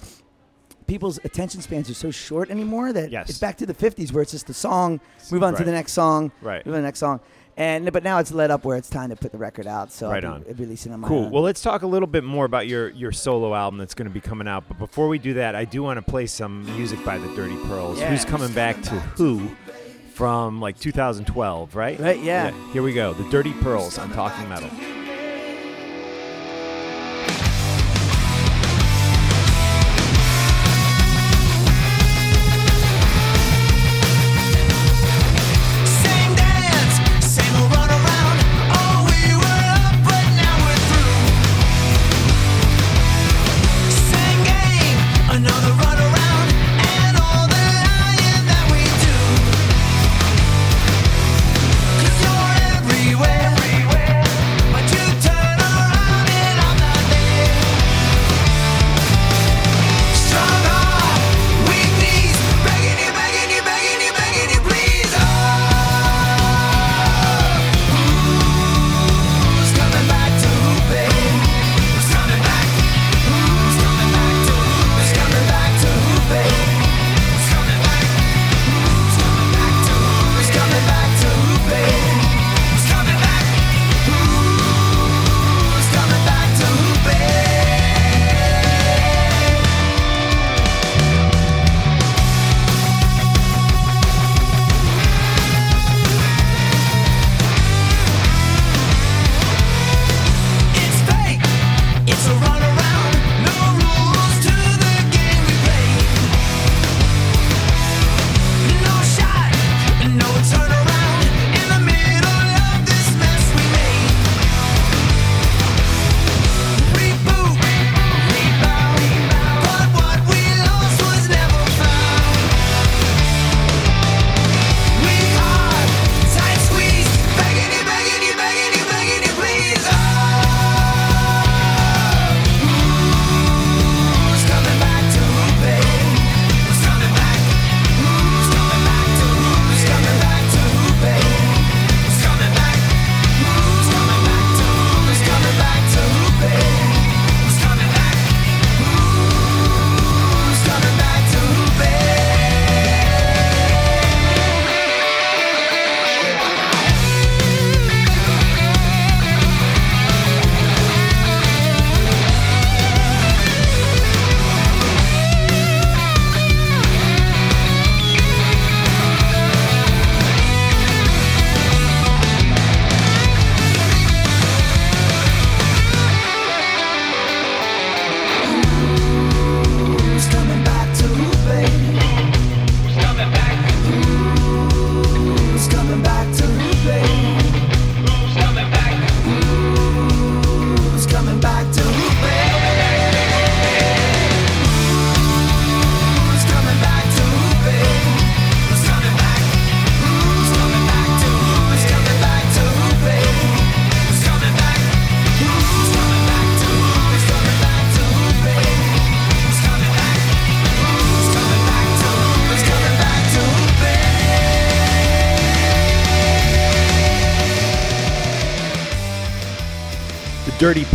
people's 0.87 1.19
attention 1.25 1.63
spans 1.63 1.89
are 1.89 1.95
so 1.95 2.11
short 2.11 2.51
anymore 2.51 2.93
that 2.93 3.11
Yes. 3.11 3.31
it's 3.31 3.39
back 3.39 3.57
to 3.59 3.65
the 3.67 3.73
'50s 3.73 4.13
where 4.13 4.23
it's 4.23 4.33
just 4.33 4.51
a 4.51 4.55
song, 4.55 5.01
move 5.31 5.43
on 5.43 5.55
to 5.55 5.65
the 5.65 5.73
next 5.73 5.93
song, 5.93 6.31
Right. 6.43 6.65
move 6.67 6.75
on 6.75 6.79
to 6.79 6.83
the 6.83 6.87
next 6.89 6.99
song, 6.99 7.21
and 7.59 7.93
but 7.93 8.03
now 8.03 8.19
it's 8.19 8.33
led 8.33 8.51
up 8.51 8.65
where 8.65 8.77
it's 8.79 8.89
time 8.89 9.11
to 9.11 9.17
put 9.17 9.33
the 9.33 9.39
record 9.39 9.67
out. 9.67 9.93
So 9.93 10.09
Right 10.11 10.25
I'll 10.25 10.35
on. 10.35 10.43
be 10.45 10.53
releasing 10.55 10.93
on 10.93 11.01
my 11.01 11.09
Cool. 11.09 11.25
own. 11.27 11.31
Well, 11.31 11.43
let's 11.43 11.61
talk 11.61 11.83
a 11.83 11.87
little 11.87 12.07
bit 12.07 12.25
more 12.25 12.47
about 12.47 12.67
your 12.67 12.89
your 12.91 13.13
solo 13.13 13.55
album 13.55 13.79
that's 13.79 13.95
going 13.95 14.09
to 14.09 14.15
be 14.15 14.21
coming 14.21 14.49
out. 14.49 14.65
But 14.69 14.79
before 14.79 15.09
we 15.09 15.19
do 15.19 15.35
that, 15.35 15.55
I 15.55 15.65
do 15.67 15.83
want 15.83 15.99
to 16.05 16.11
play 16.11 16.25
some 16.27 16.65
music 16.77 17.05
by 17.05 17.19
the 17.19 17.29
Dirty 17.35 17.57
Pearls. 17.67 17.99
Yeah. 18.01 18.09
Who's 18.11 18.25
coming 18.25 18.53
back 18.55 18.81
to 18.85 18.91
Who 19.19 19.49
from 20.15 20.61
like 20.61 20.79
2012, 20.79 21.77
right? 21.77 21.99
Right, 22.01 22.21
yeah. 22.23 22.53
Here 22.73 22.83
we 22.83 22.93
go. 22.95 23.13
The 23.13 23.29
Dirty 23.31 23.53
Pearls 23.55 23.99
on 23.99 24.11
Talking 24.13 24.49
Metal. 24.49 24.71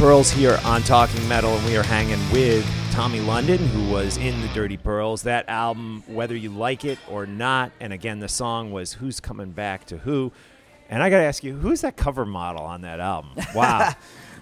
Pearls 0.03 0.31
here 0.31 0.59
on 0.65 0.81
Talking 0.83 1.25
Metal, 1.29 1.55
and 1.55 1.65
we 1.65 1.77
are 1.77 1.83
hanging 1.83 2.19
with 2.33 2.69
Tommy 2.91 3.21
London, 3.21 3.57
who 3.57 3.89
was 3.89 4.17
in 4.17 4.41
the 4.41 4.49
Dirty 4.49 4.75
Pearls. 4.75 5.23
That 5.23 5.47
album, 5.47 6.03
whether 6.07 6.35
you 6.35 6.49
like 6.49 6.83
it 6.83 6.99
or 7.09 7.25
not, 7.25 7.71
and 7.79 7.93
again, 7.93 8.19
the 8.19 8.27
song 8.27 8.73
was 8.73 8.91
Who's 8.91 9.21
Coming 9.21 9.51
Back 9.51 9.85
to 9.85 9.97
Who. 9.99 10.33
And 10.89 11.01
I 11.01 11.09
got 11.09 11.19
to 11.19 11.23
ask 11.23 11.41
you, 11.41 11.55
who's 11.55 11.79
that 11.81 11.95
cover 11.95 12.25
model 12.25 12.65
on 12.65 12.81
that 12.81 12.99
album? 12.99 13.31
Wow. 13.55 13.93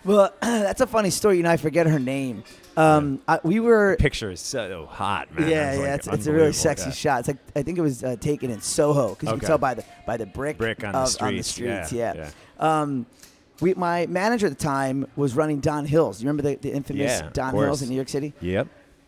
Well, 0.03 0.33
that's 0.41 0.81
a 0.81 0.87
funny 0.87 1.11
story. 1.11 1.37
You 1.37 1.43
know, 1.43 1.51
I 1.51 1.57
forget 1.57 1.85
her 1.85 1.99
name. 1.99 2.43
Um, 2.75 3.21
I, 3.27 3.39
we 3.43 3.59
were. 3.59 3.97
Picture 3.99 4.31
is 4.31 4.39
so 4.39 4.87
hot, 4.89 5.31
man. 5.31 5.47
Yeah, 5.47 5.73
yeah, 5.73 5.79
like 5.79 5.89
it's, 5.89 6.07
it's 6.07 6.25
a 6.25 6.31
really 6.33 6.53
sexy 6.53 6.89
yeah. 6.89 6.95
shot. 6.95 7.19
It's 7.19 7.27
like 7.27 7.37
I 7.55 7.61
think 7.61 7.77
it 7.77 7.81
was 7.81 8.03
uh, 8.03 8.15
taken 8.15 8.49
in 8.49 8.61
Soho 8.61 9.09
because 9.09 9.29
you 9.29 9.37
can 9.37 9.47
tell 9.47 9.59
by 9.59 9.75
the 9.75 9.85
by 10.07 10.17
the 10.17 10.25
brick 10.25 10.57
Brick 10.57 10.83
on 10.83 10.93
the 10.93 10.99
of- 11.01 11.09
streets, 11.09 11.49
streets. 11.49 11.93
yeah, 11.93 12.15
Yeah. 12.15 12.31
Um, 12.81 13.05
we, 13.61 13.73
my 13.75 14.05
manager 14.07 14.47
at 14.47 14.57
the 14.57 14.63
time 14.63 15.07
was 15.15 15.35
running 15.35 15.59
Don 15.59 15.85
Hills. 15.85 16.21
You 16.21 16.27
remember 16.27 16.43
the, 16.49 16.55
the 16.55 16.71
infamous 16.71 17.01
Yeah, 17.19 17.27
of 17.27 17.33
Don 17.33 17.51
course. 17.51 17.65
Hills 17.65 17.81
in 17.83 17.89
New 17.89 17.95
York 17.95 18.09
City? 18.09 18.33
Yep. 18.41 18.67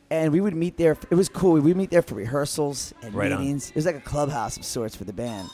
And 0.10 0.32
we 0.32 0.42
would 0.42 0.56
meet 0.56 0.78
there. 0.78 0.96
It 1.10 1.16
was 1.16 1.28
cool. 1.30 1.54
We 1.54 1.62
would 1.62 1.78
meet 1.78 1.90
there 1.90 2.04
for 2.04 2.16
rehearsals 2.16 2.94
and 3.02 3.14
Right 3.16 3.32
on. 3.32 3.40
meetings. 3.42 3.70
It 3.70 3.76
was 3.76 3.86
like 3.86 3.96
a 3.96 4.00
clubhouse 4.02 4.58
of 4.58 4.64
sorts 4.66 4.96
for 4.96 5.06
the 5.06 5.14
band. 5.14 5.50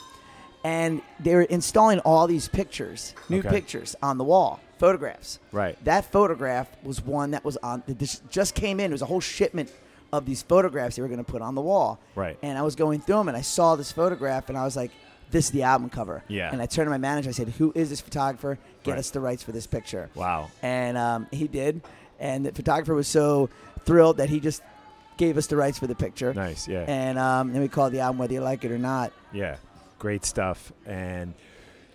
And 0.62 1.00
they 1.18 1.34
were 1.34 1.42
installing 1.42 2.00
all 2.00 2.26
these 2.26 2.46
pictures, 2.48 3.14
new 3.30 3.38
Okay. 3.38 3.48
pictures 3.48 3.96
on 4.02 4.18
the 4.18 4.24
wall, 4.24 4.60
photographs. 4.78 5.38
Right. 5.52 5.82
That 5.84 6.12
photograph 6.12 6.68
was 6.82 7.00
one 7.02 7.30
that 7.30 7.42
was 7.44 7.56
on. 7.62 7.82
That 7.86 7.98
just- 7.98 8.28
just 8.28 8.54
came 8.54 8.78
in. 8.80 8.90
It 8.90 8.92
was 8.92 9.00
a 9.02 9.06
whole 9.06 9.20
shipment 9.20 9.72
of 10.12 10.26
these 10.26 10.42
photographs 10.42 10.96
they 10.96 11.02
were 11.02 11.08
going 11.08 11.24
to 11.24 11.32
put 11.32 11.40
on 11.40 11.54
the 11.54 11.62
wall. 11.62 11.98
Right. 12.14 12.36
And 12.42 12.58
I 12.58 12.62
was 12.62 12.74
going 12.76 13.00
through 13.00 13.16
them, 13.16 13.28
and 13.28 13.36
I 13.36 13.40
saw 13.42 13.76
this 13.76 13.90
photograph, 13.92 14.48
and 14.50 14.58
I 14.58 14.64
was 14.64 14.76
like, 14.76 14.90
"This 15.30 15.46
is 15.46 15.50
the 15.50 15.62
album 15.62 15.90
cover." 15.90 16.22
Yeah. 16.28 16.50
And 16.52 16.60
I 16.60 16.66
turned 16.66 16.86
to 16.86 16.90
my 16.90 16.98
manager. 16.98 17.28
I 17.28 17.32
said, 17.32 17.48
"Who 17.50 17.72
is 17.74 17.90
this 17.90 18.00
photographer? 18.00 18.58
Get 18.82 18.92
Right. 18.92 18.98
us 18.98 19.10
the 19.10 19.20
rights 19.20 19.42
for 19.42 19.52
this 19.52 19.66
picture." 19.66 20.10
Wow. 20.14 20.50
And 20.62 20.96
um, 20.98 21.26
he 21.30 21.48
did, 21.48 21.82
and 22.18 22.46
the 22.46 22.52
photographer 22.52 22.94
was 22.94 23.08
so 23.08 23.48
thrilled 23.84 24.18
that 24.18 24.28
he 24.28 24.40
just 24.40 24.62
gave 25.16 25.36
us 25.36 25.46
the 25.48 25.56
rights 25.56 25.78
for 25.78 25.86
the 25.86 25.94
picture. 25.94 26.32
Nice, 26.32 26.66
yeah. 26.66 26.84
And 26.88 27.18
um, 27.18 27.52
then 27.52 27.60
we 27.62 27.68
called 27.68 27.92
the 27.92 28.00
album 28.00 28.18
whether 28.18 28.32
you 28.32 28.40
like 28.40 28.64
it 28.64 28.72
or 28.72 28.78
not. 28.78 29.12
Yeah, 29.32 29.56
great 29.98 30.24
stuff. 30.24 30.72
And 30.86 31.34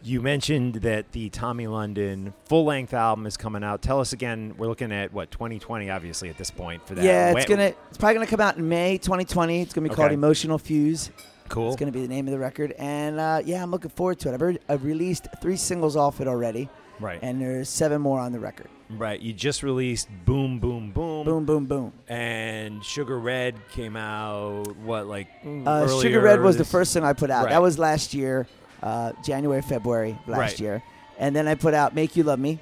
you 0.03 0.21
mentioned 0.21 0.75
that 0.75 1.11
the 1.13 1.29
Tommy 1.29 1.65
London 1.65 2.35
full 2.45 2.65
length 2.65 2.93
album 2.93 3.25
is 3.25 3.37
coming 3.37 3.63
out. 3.63 3.81
Tell 3.81 3.99
us 3.99 4.13
again. 4.13 4.53
We're 4.55 4.67
looking 4.67 4.91
at 4.91 5.11
what 5.11 5.31
2020, 5.31 5.89
obviously, 5.89 6.29
at 6.29 6.37
this 6.37 6.51
point 6.51 6.85
for 6.87 6.93
that. 6.93 7.03
Yeah, 7.03 7.31
it's 7.35 7.45
gonna. 7.45 7.73
It's 7.89 7.97
probably 7.97 8.13
gonna 8.15 8.27
come 8.27 8.41
out 8.41 8.57
in 8.57 8.69
May 8.69 8.99
2020. 8.99 9.63
It's 9.63 9.73
gonna 9.73 9.89
be 9.89 9.95
called 9.95 10.11
Emotional 10.11 10.59
Fuse. 10.59 11.09
Cool. 11.49 11.67
It's 11.67 11.79
going 11.79 11.91
to 11.91 11.97
be 11.97 12.01
the 12.05 12.13
name 12.13 12.27
of 12.27 12.31
the 12.31 12.39
record. 12.39 12.73
And 12.77 13.19
uh, 13.19 13.41
yeah, 13.45 13.61
I'm 13.63 13.71
looking 13.71 13.91
forward 13.91 14.19
to 14.19 14.33
it. 14.33 14.41
I've, 14.41 14.57
I've 14.69 14.83
released 14.83 15.27
three 15.41 15.57
singles 15.57 15.95
off 15.95 16.21
it 16.21 16.27
already. 16.27 16.69
Right. 16.99 17.19
And 17.21 17.41
there's 17.41 17.67
seven 17.69 18.01
more 18.01 18.19
on 18.19 18.31
the 18.31 18.39
record. 18.39 18.67
right. 18.89 19.19
You 19.19 19.33
just 19.33 19.63
released 19.63 20.07
Boom 20.25 20.59
Boom 20.59 20.91
Boom. 20.91 21.25
Boom, 21.25 21.45
boom, 21.45 21.65
boom. 21.65 21.93
And 22.07 22.83
Sugar 22.83 23.19
Red 23.19 23.55
came 23.69 23.97
out. 23.97 24.75
What 24.77 25.05
like 25.07 25.27
mm, 25.43 25.67
Uh, 25.67 26.01
Sugar 26.01 26.21
Red 26.21 26.39
was 26.41 26.57
the 26.57 26.63
first 26.65 26.93
thing 26.93 27.03
I 27.03 27.11
put 27.13 27.29
out. 27.29 27.45
Right. 27.45 27.49
That 27.51 27.61
was 27.61 27.77
last 27.77 28.13
year, 28.13 28.47
uh, 28.81 29.11
January, 29.25 29.61
February 29.61 30.17
last 30.25 30.37
Right. 30.39 30.59
year. 30.59 30.83
And 31.19 31.35
then 31.35 31.47
I 31.49 31.55
put 31.55 31.73
out 31.73 31.93
Make 31.95 32.15
You 32.15 32.23
Love 32.23 32.39
Me. 32.39 32.59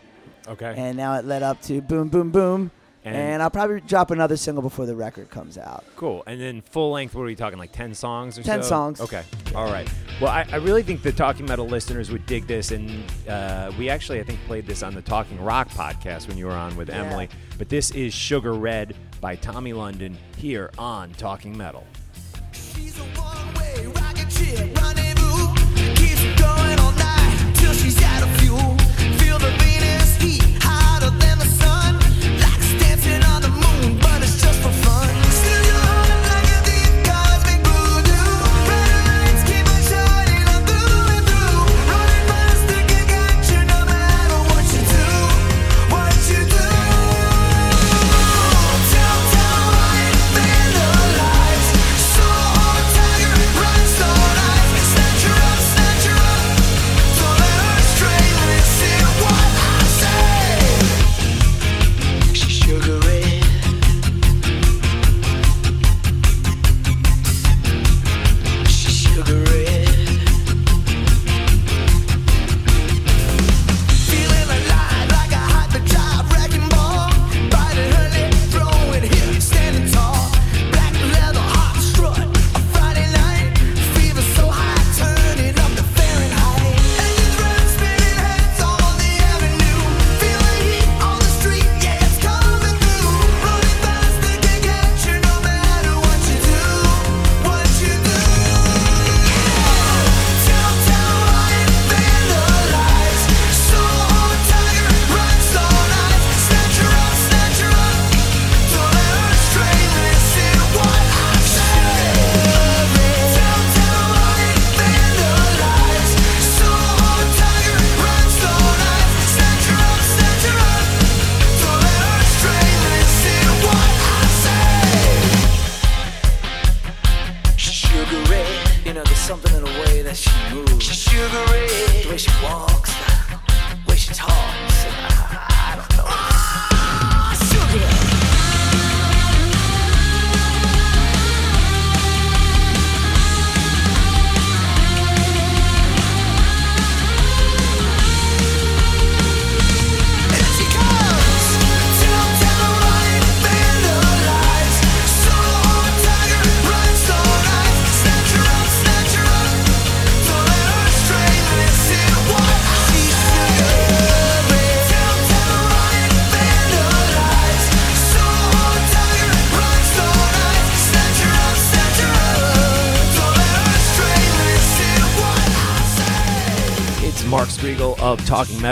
Okay. 0.47 0.73
And 0.75 0.97
now 0.97 1.13
it 1.15 1.25
led 1.25 1.43
up 1.43 1.61
to 1.63 1.81
Boom, 1.81 2.09
Boom, 2.09 2.31
Boom. 2.31 2.71
And- 3.05 3.15
And, 3.15 3.43
I'll 3.43 3.49
probably 3.49 3.81
drop 3.81 4.11
another 4.11 4.37
single 4.37 4.61
before 4.61 4.85
the 4.85 4.95
record 4.95 5.29
comes 5.29 5.57
out. 5.57 5.83
Cool. 5.97 6.23
And 6.25 6.39
then 6.39 6.61
full 6.61 6.91
length, 6.91 7.13
what 7.15 7.23
are 7.23 7.25
we 7.25 7.35
talking? 7.35 7.59
Like 7.59 7.71
10 7.73 7.93
songs 7.93 8.39
or 8.39 8.43
10 8.43 8.63
so? 8.63 8.69
songs. 8.69 9.01
Okay. 9.01 9.23
All 9.53 9.65
right. 9.71 9.87
Well, 10.21 10.31
I, 10.31 10.45
I 10.51 10.55
really 10.57 10.83
think 10.83 11.01
the 11.01 11.11
Talking 11.11 11.45
Metal 11.45 11.67
listeners 11.67 12.09
would 12.11 12.25
dig 12.25 12.47
this. 12.47 12.71
And 12.71 13.03
uh, 13.27 13.71
we 13.77 13.89
actually, 13.89 14.19
I 14.21 14.23
think, 14.23 14.39
played 14.47 14.65
this 14.65 14.83
on 14.83 14.93
the 14.95 15.01
Talking 15.01 15.43
Rock 15.43 15.67
podcast 15.69 16.27
when 16.29 16.37
you 16.37 16.45
were 16.45 16.53
on 16.53 16.75
with 16.77 16.87
Yeah. 16.89 17.03
Emily. 17.03 17.27
But 17.57 17.67
this 17.69 17.91
is 17.91 18.13
Sugar 18.13 18.53
Red 18.53 18.95
by 19.19 19.35
Tommy 19.35 19.73
London 19.73 20.17
here 20.37 20.71
on 20.77 21.11
Talking 21.13 21.57
Metal. 21.57 21.85
She's 22.53 22.97
a 22.99 23.03
one-way 23.19 23.85
rocket 23.87 24.31
ship 24.31 24.59
rendezvous. 24.79 25.53
Keeps 25.95 26.41
going 26.41 26.79
all 26.79 26.91
night 26.93 27.51
till 27.55 27.73
she's 27.73 28.01
out 28.03 28.23
of 28.23 28.29
fuel. 28.39 28.77
Feel 29.19 29.39
the 29.39 29.51
Venus 29.59 30.15
heat 30.21 30.52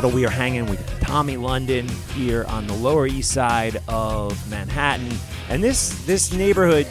Metal. 0.01 0.15
We 0.15 0.25
are 0.25 0.31
hanging 0.31 0.65
with 0.65 0.83
Tommy 1.01 1.37
London 1.37 1.87
here 2.15 2.43
on 2.45 2.65
the 2.65 2.73
Lower 2.73 3.05
East 3.05 3.31
Side 3.31 3.83
of 3.87 4.49
Manhattan. 4.49 5.11
And 5.47 5.63
this 5.63 5.89
this 6.07 6.33
neighborhood, 6.33 6.87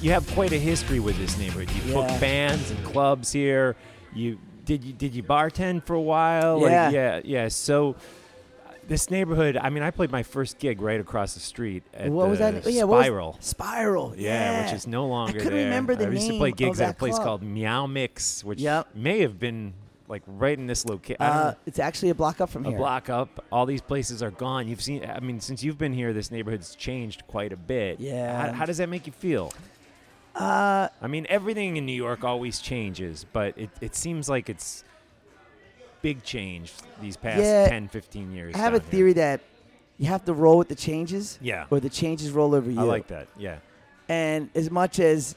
you 0.00 0.12
have 0.12 0.26
quite 0.32 0.50
a 0.52 0.56
history 0.58 0.98
with 0.98 1.18
this 1.18 1.36
neighborhood. 1.36 1.68
You 1.72 1.92
book 1.92 2.08
Yeah. 2.08 2.18
bands 2.18 2.70
and 2.70 2.82
clubs 2.86 3.32
here. 3.32 3.76
You 4.14 4.38
did 4.64 4.82
you 4.82 4.94
did 4.94 5.14
you 5.14 5.22
bartend 5.24 5.84
for 5.84 5.92
a 5.92 6.00
while? 6.00 6.58
Like, 6.62 6.70
Yeah. 6.70 6.88
yeah, 6.88 7.20
yeah. 7.22 7.48
So 7.48 7.96
This 8.88 9.10
neighborhood. 9.10 9.58
I 9.60 9.68
mean, 9.68 9.82
I 9.82 9.90
played 9.90 10.12
my 10.12 10.22
first 10.22 10.58
gig 10.60 10.80
right 10.80 11.00
across 11.00 11.34
the 11.34 11.40
street 11.40 11.82
at 11.92 12.08
what 12.08 12.30
was 12.30 12.38
that? 12.38 12.64
Oh, 12.64 12.68
yeah, 12.70 12.84
what 12.84 12.98
was- 12.98 13.04
Spiral. 13.06 13.36
Spiral. 13.40 14.14
Yeah, 14.16 14.62
which 14.64 14.72
is 14.74 14.86
no 14.86 15.06
longer 15.08 15.32
I 15.40 15.42
couldn't 15.42 15.52
there. 15.58 15.64
remember 15.64 15.96
the 15.96 16.06
I 16.06 16.10
used 16.10 16.28
to 16.28 16.38
play 16.38 16.52
gigs 16.52 16.80
at 16.80 16.90
a 16.90 16.94
place 16.94 17.14
club. 17.16 17.24
called 17.26 17.42
Meow 17.42 17.86
Mix, 17.86 18.42
which 18.44 18.60
Yep. 18.60 18.94
may 18.94 19.20
have 19.22 19.40
been 19.40 19.74
like 20.08 20.22
right 20.26 20.58
in 20.58 20.66
this 20.66 20.84
location. 20.86 21.20
Uh, 21.22 21.54
it's 21.66 21.78
actually 21.78 22.10
a 22.10 22.14
block 22.14 22.40
up 22.40 22.50
from 22.50 22.64
a 22.64 22.68
here. 22.68 22.76
A 22.76 22.80
block 22.80 23.08
up. 23.10 23.44
All 23.52 23.66
these 23.66 23.80
places 23.80 24.22
are 24.22 24.30
gone. 24.30 24.68
You've 24.68 24.82
seen. 24.82 25.04
I 25.04 25.20
mean, 25.20 25.40
since 25.40 25.62
you've 25.62 25.78
been 25.78 25.92
here, 25.92 26.12
this 26.12 26.30
neighborhood's 26.30 26.74
changed 26.74 27.26
quite 27.26 27.52
a 27.52 27.56
bit. 27.56 28.00
Yeah. 28.00 28.46
How, 28.48 28.52
how 28.52 28.66
does 28.66 28.78
that 28.78 28.88
make 28.88 29.06
you 29.06 29.12
feel? 29.12 29.52
Uh, 30.34 30.88
I 31.00 31.06
mean, 31.06 31.26
everything 31.30 31.76
in 31.76 31.86
New 31.86 31.92
York 31.94 32.22
always 32.22 32.60
changes, 32.60 33.24
but 33.32 33.56
it, 33.56 33.70
it 33.80 33.94
seems 33.94 34.28
like 34.28 34.48
it's 34.50 34.84
big 36.02 36.22
change 36.22 36.72
these 37.00 37.16
past 37.16 37.40
Yeah. 37.42 37.68
10, 37.68 37.88
15 37.88 38.32
years. 38.32 38.54
I 38.54 38.58
have 38.58 38.74
a 38.74 38.78
down 38.78 38.84
here. 38.84 38.90
theory 38.90 39.12
that 39.14 39.40
you 39.98 40.06
have 40.08 40.24
to 40.26 40.34
roll 40.34 40.58
with 40.58 40.68
the 40.68 40.74
changes, 40.74 41.38
Yeah. 41.40 41.64
or 41.70 41.80
the 41.80 41.88
changes 41.88 42.30
roll 42.32 42.54
over 42.54 42.70
you. 42.70 42.78
I 42.78 42.82
like 42.82 43.06
that. 43.08 43.28
Yeah. 43.38 43.56
And 44.08 44.50
as 44.54 44.70
much 44.70 45.00
as 45.00 45.34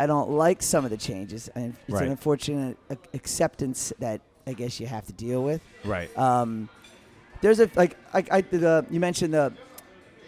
I 0.00 0.06
don't 0.06 0.30
like 0.30 0.62
some 0.62 0.84
of 0.86 0.90
the 0.90 0.96
changes, 0.96 1.48
and 1.54 1.74
it's 1.86 1.94
Right. 1.94 2.04
an 2.04 2.10
unfortunate 2.12 2.78
ac- 2.90 2.98
acceptance 3.12 3.92
that 3.98 4.22
I 4.46 4.54
guess 4.54 4.80
you 4.80 4.86
have 4.86 5.06
to 5.06 5.12
deal 5.12 5.44
with. 5.44 5.60
Right. 5.84 6.08
Um, 6.18 6.68
there's 7.42 7.60
a 7.60 7.70
like 7.76 7.96
I, 8.14 8.24
I 8.30 8.40
the 8.40 8.86
you 8.90 8.98
mentioned 8.98 9.34
the, 9.34 9.52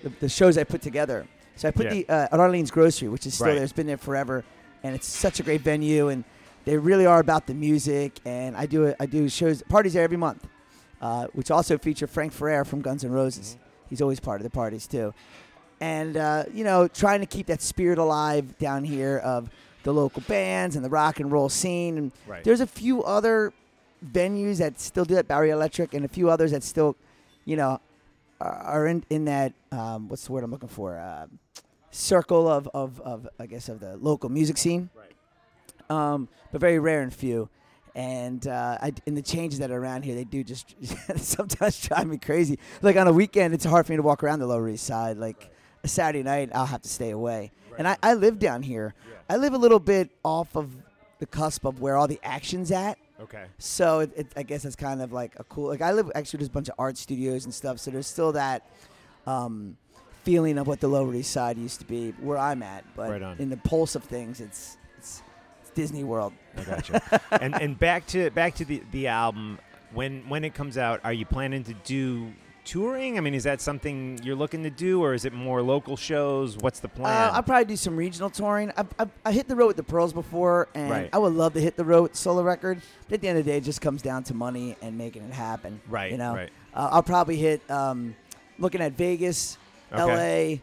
the 0.03 0.11
the 0.20 0.29
shows 0.29 0.59
I 0.59 0.64
put 0.64 0.83
together. 0.83 1.27
So 1.57 1.68
I 1.68 1.70
put 1.70 1.87
Yeah. 1.87 1.93
the 1.95 2.09
uh, 2.09 2.29
at 2.33 2.39
Arlene's 2.41 2.70
Grocery, 2.70 3.09
which 3.09 3.25
is 3.27 3.35
still 3.35 3.47
Right. 3.47 3.55
there. 3.55 3.64
It's 3.64 3.73
been 3.73 3.87
there 3.87 3.97
forever, 3.97 4.45
and 4.83 4.95
it's 4.95 5.07
such 5.09 5.41
a 5.41 5.43
great 5.43 5.62
venue, 5.62 6.09
and 6.09 6.25
they 6.66 6.77
really 6.77 7.07
are 7.07 7.18
about 7.20 7.47
the 7.47 7.55
music. 7.55 8.20
And 8.27 8.55
I 8.57 8.66
do 8.66 8.95
I 9.01 9.07
do 9.07 9.29
shows 9.31 9.62
parties 9.62 9.95
there 9.95 10.05
every 10.05 10.18
month, 10.18 10.47
uh, 11.01 11.29
which 11.33 11.51
also 11.51 11.79
feature 11.79 12.07
Frank 12.07 12.33
Ferrer 12.35 12.64
from 12.66 12.83
Guns 12.83 13.05
N' 13.05 13.11
Roses. 13.11 13.55
Mm-hmm. 13.57 13.68
He's 13.91 14.03
always 14.03 14.20
part 14.20 14.41
of 14.41 14.45
the 14.45 14.51
parties 14.51 14.87
too, 14.87 15.12
and 15.83 16.16
uh, 16.16 16.45
you 16.55 16.62
know 16.62 16.87
trying 16.87 17.20
to 17.20 17.26
keep 17.26 17.47
that 17.49 17.61
spirit 17.61 17.99
alive 17.99 18.57
down 18.59 18.85
here 18.85 19.18
of 19.18 19.51
the 19.83 19.93
local 19.93 20.22
bands 20.28 20.76
and 20.76 20.85
the 20.85 20.89
rock 20.89 21.18
and 21.18 21.33
roll 21.33 21.49
scene. 21.49 21.99
And 21.99 22.12
Right. 22.26 22.45
there's 22.45 22.61
a 22.61 22.66
few 22.68 23.03
other 23.03 23.53
venues 24.05 24.59
that 24.59 24.80
still 24.80 25.05
do 25.05 25.14
that, 25.16 25.26
Bowery 25.26 25.51
Electric, 25.51 25.93
and 25.93 26.05
a 26.05 26.09
few 26.09 26.30
others 26.30 26.53
that 26.53 26.62
still, 26.62 26.95
you 27.45 27.57
know, 27.57 27.80
are, 28.41 28.87
in 28.87 29.05
in 29.11 29.24
that 29.24 29.53
um, 29.72 30.09
what's 30.09 30.26
the 30.26 30.33
word 30.33 30.45
I'm 30.45 30.53
looking 30.53 30.68
for? 30.68 30.97
Uh, 30.99 31.26
circle 31.91 32.49
of, 32.49 32.68
of, 32.72 33.01
of 33.01 33.28
I 33.41 33.47
guess 33.47 33.68
of 33.68 33.80
the 33.80 33.97
local 33.97 34.30
music 34.30 34.59
scene. 34.59 34.89
Right. 34.95 35.14
Um, 35.91 36.28
but 36.53 36.61
very 36.61 36.78
rare 36.78 37.03
and 37.03 37.12
few. 37.12 37.49
And 37.95 38.47
uh, 38.47 38.78
I, 38.80 38.93
and 39.07 39.16
the 39.16 39.22
changes 39.22 39.59
that 39.59 39.70
are 39.70 39.76
around 39.78 40.05
here, 40.05 40.14
they 40.14 40.24
do 40.24 40.43
just 40.43 40.74
sometimes 41.16 41.80
drive 41.89 42.07
me 42.07 42.18
crazy. 42.18 42.59
Like 42.83 42.97
on 42.97 43.07
a 43.09 43.12
weekend, 43.12 43.53
it's 43.53 43.64
hard 43.64 43.85
for 43.85 43.93
me 43.93 43.97
to 43.97 44.03
walk 44.03 44.22
around 44.22 44.39
the 44.39 44.47
Lower 44.47 44.68
East 44.68 44.85
Side. 44.87 45.18
Like 45.18 45.51
Saturday 45.89 46.22
night, 46.22 46.51
I'll 46.55 46.66
have 46.66 46.83
to 46.83 46.89
stay 46.89 47.11
away. 47.11 47.51
And 47.78 47.89
I, 47.89 47.97
I 48.03 48.14
live 48.14 48.39
down 48.39 48.62
here. 48.62 48.95
I 49.28 49.37
live 49.37 49.55
a 49.55 49.59
little 49.59 49.80
bit 49.80 50.11
off 50.24 50.57
of 50.57 50.70
the 51.18 51.26
cusp 51.26 51.64
of 51.64 51.80
where 51.80 51.97
all 51.97 52.07
the 52.07 52.20
action's 52.22 52.70
at. 52.70 52.99
Okay. 53.20 53.45
So 53.59 54.01
it, 54.01 54.12
it, 54.16 54.26
I 54.37 54.43
guess 54.43 54.64
it's 54.64 54.76
kind 54.76 55.01
of 55.01 55.12
like 55.12 55.33
a 55.39 55.45
cool. 55.45 55.68
Like 55.68 55.80
I 55.80 55.93
live 55.93 56.11
actually 56.14 56.39
there's 56.39 56.49
a 56.49 56.53
bunch 56.53 56.68
of 56.68 56.74
art 56.78 56.99
studios 56.99 57.45
and 57.45 57.55
stuff. 57.55 57.78
So 57.78 57.91
there's 57.91 58.07
still 58.09 58.33
that 58.33 58.68
um, 59.26 59.76
feeling 60.24 60.59
of 60.59 60.66
what 60.66 60.80
the 60.80 60.89
Lower 60.89 61.14
East 61.14 61.30
Side 61.30 61.57
used 61.57 61.78
to 61.80 61.87
be, 61.87 62.11
where 62.20 62.39
I'm 62.39 62.62
at. 62.62 62.85
But 62.97 63.11
Right 63.11 63.41
in 63.41 63.49
the 63.49 63.57
pulse 63.59 63.95
of 63.95 64.03
things, 64.05 64.41
it's 64.41 64.76
it's, 64.99 65.22
it's 65.61 65.70
Disney 65.70 66.03
World. 66.03 66.33
I 66.57 66.64
gotcha. 66.64 67.20
and 67.41 67.61
and 67.61 67.78
back 67.78 68.07
to 68.09 68.30
back 68.30 68.57
to 68.57 68.64
the 68.64 68.83
the 68.91 69.07
album. 69.07 69.59
When 69.95 70.28
when 70.28 70.45
it 70.45 70.55
comes 70.55 70.76
out, 70.76 71.01
are 71.05 71.12
you 71.12 71.26
planning 71.26 71.62
to 71.64 71.74
do 71.85 72.33
touring? 72.65 73.19
I 73.19 73.21
mean, 73.21 73.35
is 73.35 73.45
that 73.45 73.61
something 73.61 74.19
you're 74.23 74.37
looking 74.37 74.63
to 74.63 74.71
do, 74.71 75.03
or 75.03 75.15
is 75.15 75.25
it 75.25 75.33
more 75.33 75.63
local 75.63 75.97
shows? 75.97 76.57
What's 76.57 76.81
the 76.81 76.89
plan? 76.89 77.07
Uh, 77.31 77.33
I'll 77.35 77.43
probably 77.43 77.65
do 77.67 77.77
some 77.77 77.97
regional 77.97 78.31
touring. 78.31 78.71
I, 78.77 78.85
I, 78.99 79.07
I 79.27 79.33
hit 79.33 79.49
the 79.49 79.57
road 79.57 79.69
with 79.69 79.77
the 79.77 79.83
Pearls 79.83 80.13
before, 80.13 80.69
and 80.75 80.91
Right. 80.91 81.11
I 81.13 81.19
would 81.19 81.33
love 81.35 81.55
to 81.55 81.61
hit 81.61 81.77
the 81.77 81.85
road 81.85 82.03
with 82.03 82.15
solo 82.17 82.43
record. 82.43 82.81
But 83.09 83.15
at 83.15 83.21
the 83.21 83.29
end 83.29 83.39
of 83.39 83.45
the 83.45 83.51
day, 83.51 83.59
it 83.59 83.65
just 83.65 83.81
comes 83.81 84.03
down 84.03 84.25
to 84.25 84.35
money 84.35 84.77
and 84.83 84.97
making 84.97 85.23
it 85.23 85.33
happen. 85.33 85.81
Right, 85.89 86.13
You 86.13 86.19
know, 86.19 86.35
right. 86.35 86.51
Uh, 86.75 86.89
I'll 86.93 87.03
probably 87.03 87.37
hit 87.37 87.69
um, 87.71 88.15
looking 88.59 88.81
at 88.81 88.93
Vegas, 88.93 89.59
Okay. 89.93 90.01
L.A., 90.01 90.63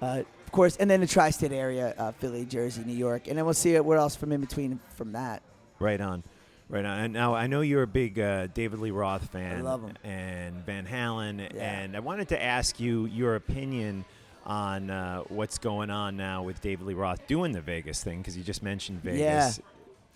uh, 0.00 0.22
of 0.46 0.52
course, 0.52 0.76
and 0.78 0.90
then 0.90 1.00
the 1.00 1.06
tri-state 1.06 1.52
area, 1.52 1.94
uh, 1.98 2.12
Philly, 2.12 2.44
Jersey, 2.46 2.82
New 2.84 2.96
York, 2.96 3.28
and 3.28 3.36
then 3.36 3.44
we'll 3.44 3.52
see 3.54 3.78
where 3.78 3.98
else 3.98 4.16
from 4.16 4.32
in 4.32 4.40
between 4.40 4.80
from 4.96 5.12
that. 5.12 5.42
Right 5.78 6.00
on. 6.00 6.22
Right 6.70 6.82
now, 6.82 6.94
And 6.94 7.12
now 7.12 7.34
I 7.34 7.46
know 7.48 7.62
you're 7.62 7.82
a 7.82 7.86
big 7.88 8.18
uh, 8.20 8.46
David 8.48 8.78
Lee 8.78 8.92
Roth 8.92 9.28
fan. 9.30 9.58
I 9.58 9.60
love 9.60 9.82
him. 9.82 9.94
And 10.04 10.64
Van 10.64 10.86
Halen. 10.86 11.52
Yeah. 11.54 11.80
And 11.80 11.96
I 11.96 12.00
wanted 12.00 12.28
to 12.28 12.42
ask 12.42 12.78
you 12.78 13.06
your 13.06 13.34
opinion 13.34 14.04
on 14.46 14.88
uh, 14.88 15.20
what's 15.28 15.58
going 15.58 15.90
on 15.90 16.16
now 16.16 16.42
with 16.44 16.60
David 16.60 16.86
Lee 16.86 16.94
Roth 16.94 17.26
doing 17.26 17.52
the 17.52 17.60
Vegas 17.60 18.02
thing 18.04 18.18
because 18.18 18.36
you 18.36 18.44
just 18.44 18.62
mentioned 18.62 19.02
Vegas. 19.02 19.20
Yeah. 19.20 19.50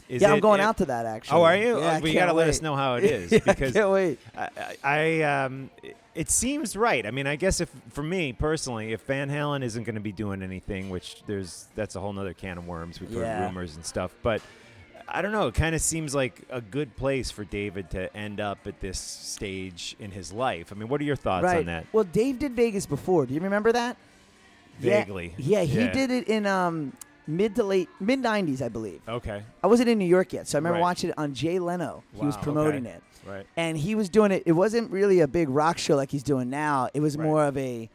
Is 0.07 0.21
yeah, 0.23 0.33
I'm 0.33 0.41
going 0.41 0.61
it- 0.61 0.65
out 0.65 0.77
to 0.79 0.85
that 0.87 1.07
actually. 1.07 1.39
Oh, 1.41 1.43
are 1.45 1.57
you? 1.57 1.79
Yeah, 1.81 1.93
I 2.03 2.07
you 2.07 2.13
gotta 2.13 2.33
let 2.35 2.47
us 2.49 2.61
know 2.61 2.77
how 2.77 2.97
it 2.97 3.05
is 3.05 3.33
Yeah, 3.33 3.39
because 3.45 3.75
I 3.75 3.81
can't 3.81 3.91
wait. 3.91 4.19
I, 4.37 4.49
I 4.85 5.23
um, 5.23 5.71
it 6.15 6.31
seems 6.31 6.77
right. 6.77 7.07
I 7.07 7.11
mean, 7.11 7.27
I 7.27 7.37
guess 7.37 7.61
if 7.63 7.71
for 7.91 8.03
me 8.03 8.33
personally, 8.35 8.93
if 8.93 9.01
Van 9.07 9.31
Halen 9.31 9.63
isn't 9.65 9.85
going 9.85 9.95
to 9.95 10.03
be 10.03 10.13
doing 10.13 10.43
anything, 10.43 10.91
which 10.91 11.23
there's 11.27 11.69
that's 11.75 11.97
a 11.97 12.01
whole 12.01 12.13
nother 12.13 12.35
can 12.35 12.59
of 12.59 12.67
worms. 12.67 13.01
We've 13.01 13.11
heard 13.11 13.23
Yeah. 13.23 13.47
rumors 13.47 13.77
and 13.77 13.85
stuff, 13.85 14.15
but 14.23 14.43
I 15.09 15.23
don't 15.23 15.33
know. 15.33 15.49
It 15.49 15.55
kind 15.55 15.75
of 15.75 15.81
seems 15.81 16.15
like 16.15 16.43
a 16.51 16.61
good 16.61 16.97
place 16.97 17.31
for 17.31 17.45
David 17.45 17.91
to 17.91 18.15
end 18.17 18.41
up 18.41 18.59
at 18.67 18.81
this 18.81 18.99
stage 18.99 19.97
in 20.01 20.11
his 20.11 20.33
life. 20.33 20.73
I 20.73 20.75
mean, 20.75 20.89
what 20.89 21.01
are 21.01 21.05
your 21.05 21.17
thoughts 21.17 21.45
right. 21.45 21.59
on 21.59 21.67
that? 21.67 21.87
Well, 21.93 22.05
Dave 22.05 22.39
did 22.39 22.53
Vegas 22.53 22.87
before. 22.87 23.27
Do 23.27 23.35
you 23.35 23.41
remember 23.41 23.73
that? 23.73 23.97
Vaguely. 24.79 25.35
Yeah, 25.39 25.63
he 25.63 25.79
Yeah. 25.81 25.93
did 25.93 26.11
it 26.11 26.29
in 26.29 26.47
um, 26.47 26.93
mid 27.27 27.55
to 27.57 27.63
late 27.65 27.89
mid 28.01 28.21
'90s, 28.23 28.61
I 28.63 28.69
believe. 28.69 29.01
Okay. 29.09 29.43
I 29.63 29.67
wasn't 29.67 29.89
in 29.89 29.99
New 29.99 30.07
York 30.07 30.33
yet, 30.33 30.49
so 30.49 30.57
I 30.57 30.59
remember 30.59 30.75
Right. 30.77 30.83
watching 30.83 31.11
it 31.11 31.19
on 31.19 31.33
Jay 31.35 31.59
Leno. 31.59 32.03
He 32.15 32.25
was 32.25 32.37
promoting 32.39 32.87
okay. 32.87 32.97
it, 32.97 33.03
Right. 33.29 33.47
and 33.57 33.77
he 33.79 33.95
was 33.95 34.09
doing 34.09 34.33
it. 34.33 34.43
It 34.47 34.53
wasn't 34.53 34.91
really 34.91 35.21
a 35.21 35.29
big 35.29 35.49
rock 35.49 35.79
show 35.79 35.97
like 35.97 36.11
he's 36.11 36.23
doing 36.25 36.51
now. 36.51 36.89
It 36.93 37.01
was 37.01 37.17
Right. 37.17 37.25
more 37.27 37.45
of 37.45 37.57
a, 37.57 37.89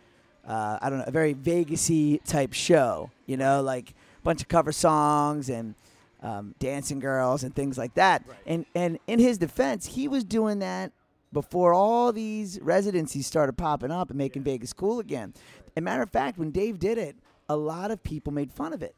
uh, 0.48 0.80
I 0.82 0.90
don't 0.90 1.00
know, 1.00 1.06
a 1.08 1.12
very 1.12 1.34
Vegasy 1.34 2.24
type 2.24 2.54
show. 2.54 3.10
You 3.26 3.36
know, 3.38 3.62
like 3.62 3.90
a 3.90 4.22
bunch 4.24 4.42
of 4.42 4.48
cover 4.48 4.72
songs 4.72 5.50
and 5.50 5.76
um, 6.22 6.56
dancing 6.60 7.00
girls 7.00 7.44
and 7.44 7.56
things 7.56 7.78
like 7.78 7.94
that. 7.96 8.26
And 8.46 8.66
and 8.76 9.00
in 9.08 9.20
his 9.20 9.38
defense, 9.38 9.86
he 9.86 10.08
was 10.08 10.24
doing 10.24 10.60
that 10.60 10.92
before 11.32 11.74
all 11.74 12.12
these 12.12 12.60
residencies 12.62 13.28
started 13.28 13.54
popping 13.54 13.92
up 13.92 14.10
and 14.10 14.18
making 14.18 14.44
Vegas 14.44 14.74
cool 14.74 15.00
again. 15.00 15.34
As 15.36 15.72
a 15.78 15.82
matter 15.82 16.02
of 16.02 16.12
fact, 16.12 16.38
when 16.38 16.52
Dave 16.52 16.80
did 16.80 16.98
it, 16.98 17.16
a 17.48 17.56
lot 17.56 17.92
of 17.92 18.04
people 18.04 18.34
made 18.34 18.52
fun 18.52 18.74
of 18.74 18.82
it. 18.82 18.96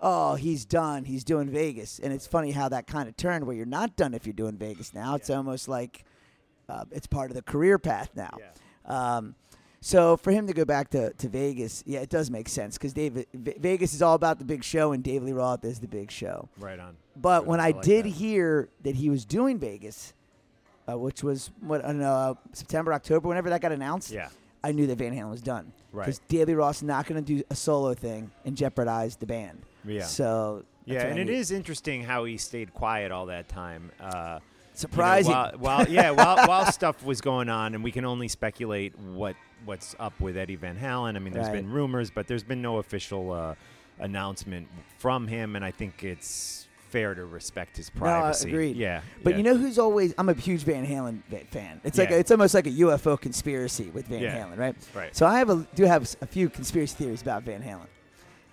Oh, 0.00 0.34
he's 0.34 0.64
done. 0.64 1.04
He's 1.04 1.24
doing 1.24 1.48
Vegas. 1.48 1.98
And 1.98 2.12
it's 2.12 2.26
funny 2.26 2.50
how 2.52 2.68
that 2.68 2.86
kind 2.86 3.08
of 3.08 3.16
turned 3.16 3.46
where 3.46 3.56
you're 3.56 3.64
not 3.66 3.96
done 3.96 4.14
if 4.14 4.26
you're 4.26 4.34
doing 4.34 4.56
Vegas 4.56 4.92
now. 4.92 5.14
It's 5.14 5.30
almost 5.30 5.68
like 5.68 6.04
uh, 6.68 6.84
it's 6.90 7.06
part 7.06 7.30
of 7.30 7.34
the 7.36 7.42
career 7.42 7.78
path 7.78 8.10
now. 8.14 8.36
Um, 8.84 9.34
so 9.86 10.16
for 10.16 10.32
him 10.32 10.48
to 10.48 10.52
go 10.52 10.64
back 10.64 10.90
to, 10.90 11.12
to 11.12 11.28
Vegas, 11.28 11.84
yeah, 11.86 12.00
it 12.00 12.08
does 12.08 12.28
make 12.28 12.48
sense 12.48 12.76
because 12.76 12.92
David 12.92 13.26
V- 13.32 13.54
Vegas 13.56 13.94
is 13.94 14.02
all 14.02 14.14
about 14.16 14.40
the 14.40 14.44
big 14.44 14.64
show, 14.64 14.90
and 14.90 15.00
Dave 15.00 15.22
Lee 15.22 15.32
Roth 15.32 15.64
is 15.64 15.78
the 15.78 15.86
big 15.86 16.10
show. 16.10 16.48
Right 16.58 16.80
on. 16.80 16.96
But 17.14 17.42
Right 17.42 17.46
when 17.48 17.60
on. 17.60 17.66
I, 17.66 17.70
like 17.70 17.82
did 17.82 18.04
that. 18.04 18.08
hear 18.10 18.68
that 18.82 18.96
he 18.96 19.10
was 19.10 19.24
doing 19.24 19.60
Vegas, 19.60 20.12
uh, 20.88 20.98
which 20.98 21.22
was 21.22 21.52
what 21.60 21.84
I 21.84 21.88
don't 21.88 22.00
know 22.00 22.10
uh, 22.12 22.34
September, 22.52 22.92
October, 22.92 23.28
whenever 23.28 23.48
that 23.50 23.60
got 23.60 23.70
announced, 23.70 24.10
Yeah. 24.10 24.28
I 24.64 24.72
knew 24.72 24.88
that 24.88 24.98
Van 24.98 25.14
Halen 25.14 25.30
was 25.30 25.40
done. 25.42 25.72
Right. 25.92 26.06
Because 26.06 26.20
Lee 26.48 26.54
Roth's 26.54 26.82
not 26.82 27.06
going 27.06 27.24
to 27.24 27.34
do 27.36 27.44
a 27.48 27.54
solo 27.54 27.94
thing 27.94 28.32
and 28.44 28.56
jeopardize 28.56 29.14
the 29.14 29.26
band. 29.26 29.62
Yeah. 29.84 30.02
So 30.02 30.64
Yeah, 30.84 31.06
and 31.06 31.20
it 31.20 31.30
is 31.30 31.52
interesting 31.52 32.02
how 32.02 32.24
he 32.24 32.38
stayed 32.38 32.74
quiet 32.74 33.12
all 33.12 33.26
that 33.26 33.48
time. 33.48 33.92
Uh, 34.00 34.40
you 34.82 34.88
know, 34.88 34.92
surprising. 34.92 35.32
while, 35.32 35.52
while 35.58 35.88
yeah, 35.88 36.10
while, 36.10 36.46
while 36.46 36.70
stuff 36.72 37.02
was 37.04 37.20
going 37.20 37.48
on, 37.48 37.74
and 37.74 37.82
we 37.84 37.90
can 37.92 38.04
only 38.04 38.28
speculate 38.28 38.98
what 38.98 39.36
what's 39.64 39.94
up 39.98 40.18
with 40.20 40.36
Eddie 40.36 40.56
Van 40.56 40.76
Halen. 40.78 41.16
I 41.16 41.18
mean, 41.18 41.32
there's 41.32 41.46
Right. 41.46 41.54
been 41.56 41.70
rumors, 41.70 42.10
but 42.10 42.26
there's 42.28 42.44
been 42.44 42.62
no 42.62 42.78
official 42.78 43.32
uh, 43.32 43.54
announcement 43.98 44.68
from 44.98 45.26
him, 45.26 45.56
and 45.56 45.64
I 45.64 45.70
think 45.70 46.04
it's 46.04 46.66
fair 46.90 47.14
to 47.14 47.24
respect 47.24 47.76
his 47.76 47.90
No, 47.94 48.00
privacy. 48.00 48.48
agreed. 48.48 48.76
Yeah, 48.76 49.00
But 49.24 49.30
yeah. 49.30 49.36
you 49.38 49.42
know 49.42 49.56
who's 49.56 49.78
always? 49.78 50.14
I'm 50.18 50.28
a 50.28 50.34
huge 50.34 50.62
Van 50.62 50.86
Halen 50.86 51.20
fan. 51.50 51.80
It's 51.82 51.98
like 51.98 52.10
Yeah. 52.10 52.16
a, 52.16 52.18
it's 52.20 52.30
almost 52.30 52.54
like 52.54 52.66
a 52.66 52.70
UFO 52.70 53.20
conspiracy 53.20 53.90
with 53.92 54.06
Van 54.06 54.20
Yeah. 54.22 54.38
Halen, 54.38 54.56
right? 54.56 54.76
Right. 54.94 55.14
So 55.16 55.26
I 55.26 55.38
have 55.38 55.50
a 55.50 55.66
do 55.74 55.84
have 55.84 56.02
a 56.20 56.26
few 56.26 56.48
conspiracy 56.48 56.94
theories 56.96 57.22
about 57.22 57.42
Van 57.42 57.62
Halen, 57.62 57.88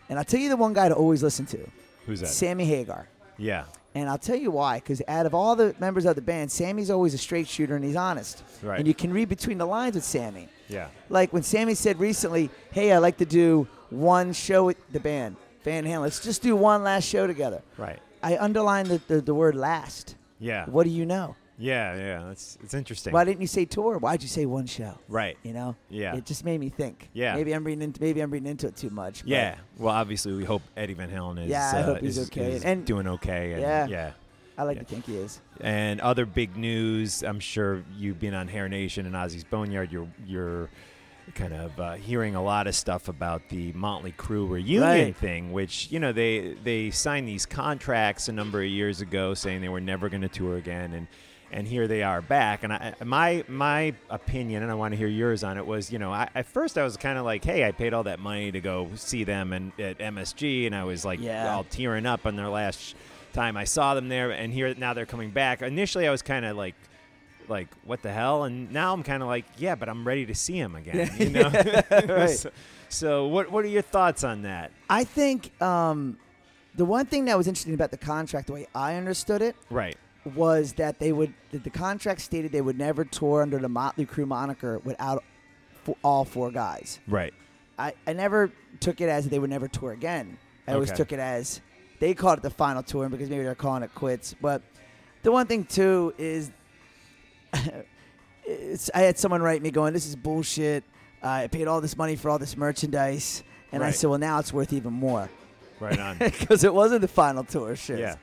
and 0.09 0.17
I'll 0.17 0.25
tell 0.25 0.39
you 0.39 0.49
the 0.49 0.57
one 0.57 0.73
guy 0.73 0.89
to 0.89 0.95
always 0.95 1.21
listen 1.21 1.45
to, 1.47 1.59
who's 2.07 2.21
that? 2.21 2.27
Sammy 2.27 2.65
Hagar. 2.65 3.07
yeah, 3.37 3.65
And 3.95 4.09
I'll 4.09 4.17
tell 4.17 4.35
you 4.35 4.49
why, 4.49 4.77
because 4.79 5.01
out 5.07 5.25
of 5.27 5.35
all 5.35 5.55
the 5.55 5.75
members 5.79 6.05
of 6.05 6.15
the 6.15 6.21
band, 6.21 6.51
Sammy's 6.51 6.89
always 6.89 7.13
a 7.13 7.17
straight 7.17 7.47
shooter 7.47 7.75
and 7.75 7.85
he's 7.85 7.95
honest. 7.95 8.43
Right. 8.63 8.79
And 8.79 8.87
you 8.87 8.93
can 8.95 9.13
read 9.13 9.29
between 9.29 9.59
the 9.59 9.67
lines 9.67 9.93
with 9.95 10.03
Sammy. 10.03 10.47
yeah, 10.67 10.87
Like 11.09 11.31
when 11.31 11.43
Sammy 11.43 11.75
said 11.75 11.99
recently, 11.99 12.49
"Hey, 12.71 12.91
I 12.91 12.97
like 12.97 13.17
to 13.17 13.25
do 13.25 13.67
one 13.91 14.33
show 14.33 14.65
with 14.65 14.77
the 14.91 14.99
band, 14.99 15.35
Van 15.63 15.85
Halen. 15.85 16.01
Let's 16.01 16.19
just 16.21 16.41
do 16.41 16.55
one 16.55 16.83
last 16.83 17.07
show 17.07 17.27
together." 17.27 17.61
right. 17.77 17.99
I 18.23 18.37
underlined 18.37 18.87
the, 18.87 19.01
the, 19.07 19.21
the 19.21 19.35
word 19.35 19.53
"last." 19.55 20.15
Yeah, 20.39 20.65
What 20.65 20.83
do 20.85 20.89
you 20.89 21.05
know? 21.05 21.35
Yeah, 21.63 21.95
yeah. 21.95 22.23
That's 22.27 22.57
it's 22.61 22.73
interesting. 22.73 23.13
Why 23.13 23.23
didn't 23.23 23.39
you 23.41 23.47
say 23.47 23.63
tour? 23.65 23.97
Why'd 23.97 24.21
you 24.21 24.27
say 24.27 24.45
one 24.45 24.65
show? 24.65 24.97
Right. 25.07 25.37
You 25.43 25.53
know? 25.53 25.75
Yeah. 25.89 26.15
It 26.15 26.25
just 26.25 26.43
made 26.43 26.59
me 26.59 26.67
think. 26.69 27.09
Yeah. 27.13 27.35
Maybe 27.35 27.53
I'm 27.53 27.63
reading 27.63 27.81
into 27.83 28.01
maybe 28.01 28.19
I'm 28.21 28.31
reading 28.31 28.49
into 28.49 28.67
it 28.67 28.75
too 28.75 28.89
much. 28.89 29.21
but 29.21 29.29
Yeah. 29.29 29.55
Well, 29.77 29.93
obviously, 29.95 30.33
we 30.33 30.43
hope 30.43 30.61
Eddie 30.75 30.93
Van 30.93 31.09
Halen 31.09 31.41
is. 31.43 31.49
Yeah, 31.49 31.71
I 31.73 31.79
uh, 31.79 31.83
hope 31.83 31.99
he's 31.99 32.17
is- 32.17 32.27
okay. 32.27 32.51
is 32.51 32.63
And- 32.65 32.85
doing 32.85 33.07
okay. 33.07 33.53
And, 33.53 33.61
Yeah. 33.61 33.87
Yeah. 33.87 34.11
I 34.57 34.63
like 34.63 34.75
Yeah. 34.75 34.83
to 34.83 34.89
think 34.89 35.05
he 35.05 35.15
is. 35.15 35.39
And 35.61 36.01
other 36.01 36.25
big 36.25 36.57
news. 36.57 37.23
I'm 37.23 37.39
sure 37.39 37.83
you've 37.97 38.19
been 38.19 38.33
on 38.33 38.47
Hair 38.49 38.67
Nation 38.69 39.05
and 39.05 39.15
Ozzy's 39.15 39.43
Boneyard. 39.45 39.91
You're 39.91 40.07
you're 40.27 40.69
kind 41.35 41.53
of 41.53 41.79
uh, 41.79 41.93
hearing 41.93 42.35
a 42.35 42.43
lot 42.43 42.67
of 42.67 42.75
stuff 42.75 43.07
about 43.07 43.47
the 43.49 43.71
Motley 43.71 44.11
Crue 44.11 44.47
reunion 44.49 44.81
Right. 44.83 45.15
thing, 45.15 45.53
which 45.53 45.87
you 45.91 45.99
know 45.99 46.11
they 46.11 46.55
they 46.63 46.91
signed 46.91 47.27
these 47.27 47.45
contracts 47.45 48.27
a 48.27 48.33
number 48.33 48.61
of 48.61 48.67
years 48.67 48.99
ago, 48.99 49.33
saying 49.33 49.61
they 49.61 49.69
were 49.69 49.79
never 49.81 50.09
going 50.09 50.21
to 50.21 50.27
tour 50.27 50.57
again, 50.57 50.91
and 50.93 51.07
and 51.51 51.67
here 51.67 51.87
they 51.87 52.01
are 52.03 52.21
back. 52.21 52.63
And 52.63 52.73
I, 52.73 52.93
my 53.03 53.43
my 53.47 53.93
opinion, 54.09 54.63
and 54.63 54.71
I 54.71 54.75
want 54.75 54.93
to 54.93 54.97
hear 54.97 55.07
yours 55.07 55.43
on 55.43 55.57
it, 55.57 55.65
was 55.65 55.91
you 55.91 55.99
know 55.99 56.11
I, 56.11 56.29
at 56.35 56.45
first 56.47 56.77
I 56.77 56.83
was 56.83 56.97
kind 56.97 57.17
of 57.19 57.25
like, 57.25 57.43
hey, 57.43 57.65
I 57.65 57.71
paid 57.71 57.93
all 57.93 58.03
that 58.03 58.19
money 58.19 58.51
to 58.51 58.59
go 58.61 58.89
see 58.95 59.23
them 59.23 59.53
and 59.53 59.71
at 59.79 59.97
MSG, 59.99 60.65
and 60.65 60.75
I 60.75 60.83
was 60.83 61.03
like 61.05 61.19
Yeah. 61.21 61.53
all 61.53 61.63
tearing 61.63 62.05
up 62.05 62.25
on 62.25 62.35
their 62.35 62.49
last 62.49 62.79
sh- 62.81 62.93
time 63.33 63.57
I 63.57 63.63
saw 63.65 63.93
them 63.95 64.09
there, 64.09 64.31
and 64.31 64.53
here 64.53 64.73
now 64.75 64.93
they're 64.93 65.05
coming 65.05 65.31
back. 65.31 65.61
Initially, 65.61 66.07
I 66.07 66.11
was 66.11 66.21
kind 66.21 66.45
of 66.45 66.57
like. 66.57 66.75
Like 67.49 67.67
what 67.83 68.01
the 68.01 68.09
hell? 68.11 68.45
And 68.45 68.71
now 68.71 68.93
I'm 68.93 69.03
kind 69.03 69.21
of 69.21 69.27
like, 69.27 69.43
yeah, 69.57 69.75
but 69.75 69.89
I'm 69.89 70.07
ready 70.07 70.25
to 70.27 70.33
see 70.33 70.53
him 70.53 70.75
again. 70.75 71.11
You 71.17 71.29
know. 71.29 71.49
Right. 72.07 72.29
so, 72.29 72.51
so 72.87 73.27
what 73.27 73.51
what 73.51 73.65
are 73.65 73.67
your 73.67 73.81
thoughts 73.81 74.23
on 74.23 74.43
that? 74.43 74.71
I 74.89 75.03
think 75.03 75.51
um, 75.61 76.17
the 76.75 76.85
one 76.85 77.05
thing 77.05 77.25
that 77.25 77.37
was 77.37 77.49
interesting 77.49 77.73
about 77.73 77.91
the 77.91 77.97
contract, 77.97 78.47
the 78.47 78.53
way 78.53 78.67
I 78.73 78.95
understood 78.95 79.41
it, 79.41 79.57
Right. 79.69 79.97
Was 80.35 80.73
that 80.73 80.99
they 80.99 81.11
would 81.11 81.33
that 81.51 81.63
the 81.63 81.69
contract 81.69 82.21
stated 82.21 82.51
they 82.51 82.61
would 82.61 82.77
never 82.77 83.03
tour 83.03 83.41
under 83.41 83.57
the 83.57 83.69
Motley 83.69 84.05
Crue 84.05 84.27
moniker 84.27 84.79
without 84.79 85.23
all 86.03 86.25
four 86.25 86.51
guys. 86.51 86.99
Right. 87.07 87.33
I, 87.77 87.93
I 88.07 88.13
never 88.13 88.51
took 88.79 89.01
it 89.01 89.09
as 89.09 89.27
they 89.27 89.39
would 89.39 89.49
never 89.49 89.67
tour 89.67 89.91
again. 89.91 90.37
I 90.67 90.73
always 90.73 90.91
took 90.91 91.11
it 91.11 91.19
as 91.19 91.59
they 91.99 92.13
called 92.13 92.39
it 92.39 92.41
the 92.41 92.49
final 92.49 92.83
tour 92.83 93.09
because 93.09 93.29
maybe 93.29 93.43
they're 93.43 93.55
calling 93.55 93.83
it 93.83 93.93
quits. 93.95 94.35
But 94.39 94.61
the 95.23 95.31
one 95.31 95.47
thing 95.47 95.65
too 95.65 96.13
is, 96.17 96.51
it's, 98.45 98.89
I 98.93 99.01
had 99.01 99.17
someone 99.17 99.41
write 99.41 99.61
me 99.61 99.71
going, 99.71 99.93
"This 99.93 100.05
is 100.05 100.15
bullshit. 100.15 100.83
Uh, 101.23 101.27
I 101.27 101.47
paid 101.47 101.67
all 101.67 101.81
this 101.81 101.97
money 101.97 102.15
for 102.15 102.29
all 102.29 102.39
this 102.39 102.55
merchandise," 102.55 103.43
and 103.71 103.83
I 103.83 103.91
said, 103.91 104.09
"Well, 104.09 104.19
now 104.19 104.39
it's 104.39 104.53
worth 104.53 104.73
even 104.73 104.93
more 104.93 105.29
Right 105.79 105.99
on. 105.99 106.17
because 106.19 106.63
it 106.63 106.73
wasn't 106.73 107.01
the 107.01 107.07
final 107.07 107.43
tour." 107.43 107.75
Shit. 107.75 107.99
yeah. 107.99 108.15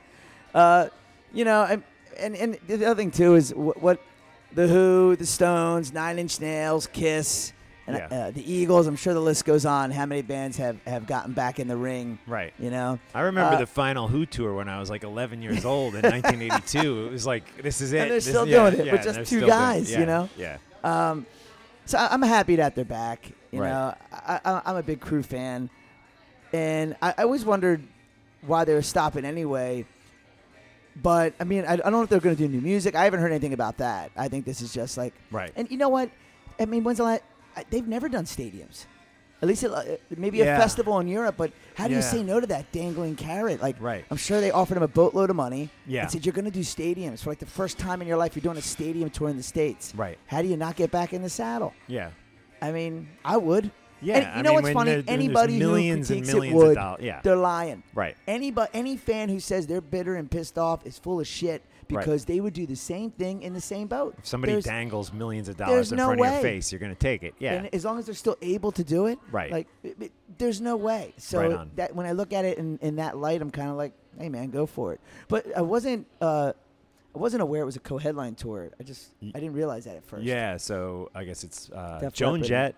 Uh, 0.53 0.89
you 1.33 1.45
know, 1.45 1.63
and, 1.63 1.83
and 2.19 2.35
and 2.35 2.57
the 2.67 2.85
other 2.85 2.95
thing 2.95 3.11
too 3.11 3.35
is 3.35 3.53
what, 3.53 3.81
what 3.81 3.99
the 4.53 4.67
Who, 4.67 5.15
the 5.15 5.25
Stones, 5.25 5.93
Nine 5.93 6.19
Inch 6.19 6.39
Nails, 6.41 6.87
Kiss, 6.87 7.53
and 7.87 7.97
Yeah. 7.97 8.07
uh, 8.27 8.31
the 8.31 8.51
Eagles. 8.51 8.85
I'm 8.87 8.95
sure 8.97 9.13
the 9.13 9.19
list 9.21 9.45
goes 9.45 9.65
on. 9.65 9.91
How 9.91 10.05
many 10.05 10.21
bands 10.21 10.57
have 10.57 10.77
have 10.85 11.07
gotten 11.07 11.33
back 11.33 11.59
in 11.59 11.67
the 11.67 11.77
ring? 11.77 12.19
Right. 12.27 12.53
You 12.59 12.69
know, 12.69 12.99
I 13.15 13.21
remember 13.21 13.55
Uh, 13.55 13.59
the 13.59 13.67
final 13.67 14.07
Who 14.07 14.25
tour 14.25 14.53
when 14.53 14.67
I 14.69 14.79
was 14.79 14.89
like 14.89 15.03
11 15.03 15.41
years 15.41 15.63
old 15.65 15.95
in 15.95 16.01
1982. 16.01 17.05
It 17.07 17.11
was 17.11 17.25
like 17.25 17.61
this 17.61 17.79
is 17.81 17.93
it. 17.93 17.99
And 18.01 18.09
they're 18.11 18.17
This- 18.17 18.27
still 18.27 18.47
yeah, 18.47 18.69
doing 18.69 18.81
it 18.81 18.85
yeah, 18.87 18.91
with 18.93 19.03
just 19.03 19.19
two 19.19 19.25
still 19.25 19.39
doing 19.41 19.49
it. 19.51 19.51
guys, 19.51 19.91
you 19.91 20.05
know? 20.05 20.29
Yeah. 20.37 20.57
um, 20.83 21.25
so 21.85 21.97
I'm 21.97 22.21
happy 22.21 22.57
that 22.57 22.75
they're 22.75 22.85
back. 22.85 23.31
You 23.51 23.61
Right. 23.61 23.69
know, 23.69 23.93
I, 24.13 24.39
I, 24.45 24.61
I'm 24.65 24.75
a 24.77 24.83
big 24.83 25.01
Crue 25.01 25.25
fan, 25.25 25.69
and 26.53 26.95
I, 27.01 27.13
I 27.17 27.23
always 27.23 27.43
wondered 27.43 27.83
why 28.45 28.63
they 28.65 28.73
were 28.73 28.81
stopping 28.81 29.25
anyway. 29.25 29.85
But 30.95 31.33
I 31.39 31.43
mean, 31.45 31.65
I, 31.65 31.73
I 31.73 31.75
don't 31.77 31.91
know 31.93 32.01
if 32.03 32.09
they're 32.09 32.19
going 32.19 32.35
to 32.35 32.41
do 32.47 32.49
new 32.49 32.61
music. 32.61 32.95
I 32.95 33.03
haven't 33.05 33.21
heard 33.21 33.31
anything 33.31 33.53
about 33.53 33.77
that. 33.77 34.11
I 34.17 34.27
think 34.27 34.45
this 34.45 34.61
is 34.61 34.73
just 34.73 34.97
like 34.97 35.13
Right. 35.31 35.51
And 35.55 35.69
you 35.71 35.77
know 35.77 35.89
what? 35.89 36.09
I 36.59 36.65
mean, 36.65 36.83
when's 36.83 36.97
the 36.97 37.05
last? 37.05 37.21
I- 37.55 37.65
They've 37.69 37.87
never 37.87 38.09
done 38.09 38.25
stadiums. 38.25 38.85
At 39.41 39.47
least 39.47 39.63
it, 39.63 39.71
uh, 39.71 39.83
maybe 40.15 40.37
Yeah. 40.37 40.55
a 40.57 40.59
festival 40.59 40.99
in 40.99 41.07
Europe. 41.07 41.35
But 41.37 41.51
how 41.75 41.87
do 41.87 41.93
you 41.93 41.99
Yeah. 42.01 42.05
say 42.05 42.23
no 42.23 42.39
to 42.39 42.47
that 42.47 42.71
dangling 42.71 43.15
carrot? 43.15 43.61
Like, 43.61 43.77
Right. 43.79 44.05
I'm 44.11 44.17
sure 44.17 44.39
they 44.39 44.51
offered 44.51 44.77
him 44.77 44.83
a 44.83 44.87
boatload 44.87 45.29
of 45.31 45.35
money. 45.35 45.69
Yeah. 45.87 46.01
And 46.03 46.11
said 46.11 46.25
you're 46.25 46.33
going 46.33 46.45
to 46.45 46.51
do 46.51 46.59
stadiums 46.61 47.23
for 47.23 47.31
like 47.31 47.39
the 47.39 47.45
first 47.47 47.79
time 47.79 48.01
in 48.03 48.07
your 48.07 48.17
life. 48.17 48.35
You're 48.35 48.43
doing 48.43 48.57
a 48.57 48.61
stadium 48.61 49.09
tour 49.09 49.29
in 49.29 49.37
the 49.37 49.43
states. 49.43 49.93
Right. 49.95 50.17
How 50.27 50.41
do 50.43 50.47
you 50.47 50.57
not 50.57 50.75
get 50.75 50.91
back 50.91 51.11
in 51.13 51.21
the 51.23 51.29
saddle? 51.29 51.73
Yeah. 51.87 52.11
I 52.61 52.71
mean, 52.71 53.07
I 53.25 53.37
would. 53.37 53.71
Yeah. 54.01 54.15
And 54.17 54.23
you 54.25 54.31
I 54.31 54.41
know 54.41 54.53
mean, 54.61 54.61
what's 54.63 54.73
funny? 54.73 55.03
Anybody 55.07 55.57
millions 55.59 56.09
who 56.09 56.15
and 56.15 56.23
critiques 56.23 56.33
millions 56.35 56.53
it 56.55 56.61
of 56.61 56.67
would. 56.69 56.75
dollars. 56.75 57.01
Yeah. 57.03 57.21
They're 57.23 57.35
lying. 57.35 57.83
Right. 57.93 58.15
Anybody, 58.27 58.69
any 58.73 58.97
fan 58.97 59.29
who 59.29 59.39
says 59.39 59.67
they're 59.67 59.81
bitter 59.81 60.15
and 60.15 60.29
pissed 60.29 60.57
off 60.57 60.85
is 60.85 60.97
full 60.99 61.19
of 61.19 61.27
shit 61.27 61.61
Right. 61.89 61.99
because 62.05 62.23
they 62.23 62.39
would 62.39 62.53
do 62.53 62.65
the 62.65 62.75
same 62.77 63.11
thing 63.11 63.41
in 63.43 63.53
the 63.53 63.59
same 63.59 63.87
boat. 63.87 64.15
If 64.17 64.25
somebody 64.25 64.53
There's- 64.53 64.63
dangles 64.63 65.11
millions 65.11 65.49
of 65.49 65.57
dollars 65.57 65.91
in 65.91 65.97
no 65.97 66.05
front 66.05 66.21
of 66.21 66.25
your 66.25 66.41
face, 66.41 66.71
you're 66.71 66.79
going 66.79 66.93
to 66.93 66.97
take 66.97 67.21
it. 67.21 67.33
Yeah. 67.37 67.55
And 67.55 67.75
as 67.75 67.83
long 67.83 67.99
as 67.99 68.05
they're 68.05 68.15
still 68.15 68.37
able 68.41 68.71
to 68.71 68.83
do 68.83 69.07
it, 69.07 69.19
Right. 69.29 69.51
Like, 69.51 69.67
it- 69.83 69.97
it- 69.99 70.11
there's 70.37 70.61
no 70.61 70.77
way. 70.77 71.13
So 71.17 71.39
Right 71.57 71.75
that 71.75 71.93
when 71.93 72.05
I 72.05 72.13
look 72.13 72.31
at 72.31 72.45
it 72.45 72.57
in, 72.57 72.79
in 72.81 72.95
that 72.95 73.17
light, 73.17 73.41
I'm 73.41 73.51
kind 73.51 73.69
of 73.69 73.75
like, 73.75 73.91
hey 74.17 74.29
man, 74.29 74.51
go 74.51 74.65
for 74.65 74.93
it. 74.93 75.01
But 75.27 75.45
I 75.55 75.61
wasn't, 75.61 76.07
uh, 76.21 76.53
I 77.13 77.17
wasn't 77.19 77.41
aware 77.41 77.61
it 77.61 77.65
was 77.65 77.75
a 77.75 77.79
co-headline 77.81 78.35
tour. 78.35 78.69
I 78.79 78.83
just, 78.83 79.09
I 79.21 79.39
didn't 79.41 79.53
realize 79.53 79.83
that 79.83 79.97
at 79.97 80.05
first. 80.05 80.23
Yeah, 80.23 80.55
so 80.55 81.09
I 81.13 81.25
guess 81.25 81.43
it's 81.43 81.69
uh, 81.71 82.09
Joan. 82.13 82.41
Jett, 82.41 82.73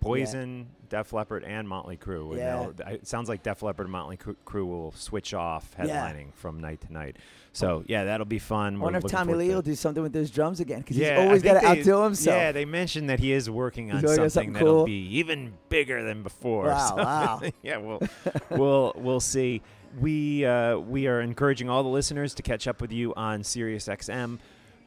Poison, 0.00 0.68
Def 0.88 1.12
Leppard, 1.12 1.44
and 1.44 1.68
Motley 1.68 1.96
Crue. 1.96 2.36
Yeah. 2.36 2.70
It 2.92 3.06
sounds 3.06 3.28
like 3.28 3.42
Def 3.42 3.62
Leppard 3.62 3.86
and 3.86 3.92
Motley 3.92 4.16
Cru- 4.16 4.36
Crue 4.46 4.66
will 4.66 4.92
switch 4.92 5.34
off 5.34 5.74
Yeah. 5.78 5.86
headlining 5.86 6.32
from 6.34 6.60
night 6.60 6.80
to 6.82 6.92
night. 6.92 7.16
So 7.52 7.82
yeah, 7.86 8.04
that'll 8.04 8.26
be 8.26 8.38
fun. 8.38 8.74
I 8.74 8.78
We're 8.78 8.82
wonder 8.84 8.98
if 8.98 9.06
Tommy 9.06 9.34
Lee 9.34 9.48
to 9.48 9.54
will 9.54 9.62
do 9.62 9.74
something 9.74 10.02
with 10.02 10.12
those 10.12 10.30
drums 10.30 10.60
again 10.60 10.78
because 10.80 10.96
Yeah, 10.96 11.16
he's 11.18 11.24
always 11.26 11.42
got 11.42 11.60
to 11.60 11.66
outdo 11.66 12.02
himself. 12.04 12.36
Yeah, 12.36 12.52
they 12.52 12.64
mentioned 12.64 13.10
that 13.10 13.18
he 13.20 13.32
is 13.32 13.50
working 13.50 13.90
on 13.90 14.00
something, 14.00 14.28
something 14.28 14.52
that'll 14.52 14.68
cool. 14.78 14.84
be 14.84 15.16
even 15.18 15.54
bigger 15.68 16.02
than 16.04 16.22
before. 16.22 16.66
Wow, 16.66 16.88
So, 16.88 16.96
wow. 16.96 17.40
yeah, 17.62 17.76
we'll 17.78 18.00
we'll 18.50 18.92
we'll 18.96 19.20
see. 19.20 19.62
We 19.98 20.44
uh, 20.44 20.78
we 20.78 21.06
are 21.06 21.20
encouraging 21.20 21.68
all 21.68 21.82
the 21.82 21.88
listeners 21.88 22.34
to 22.34 22.42
catch 22.42 22.68
up 22.68 22.80
with 22.80 22.92
you 22.92 23.14
on 23.14 23.40
SiriusXM, 23.42 24.38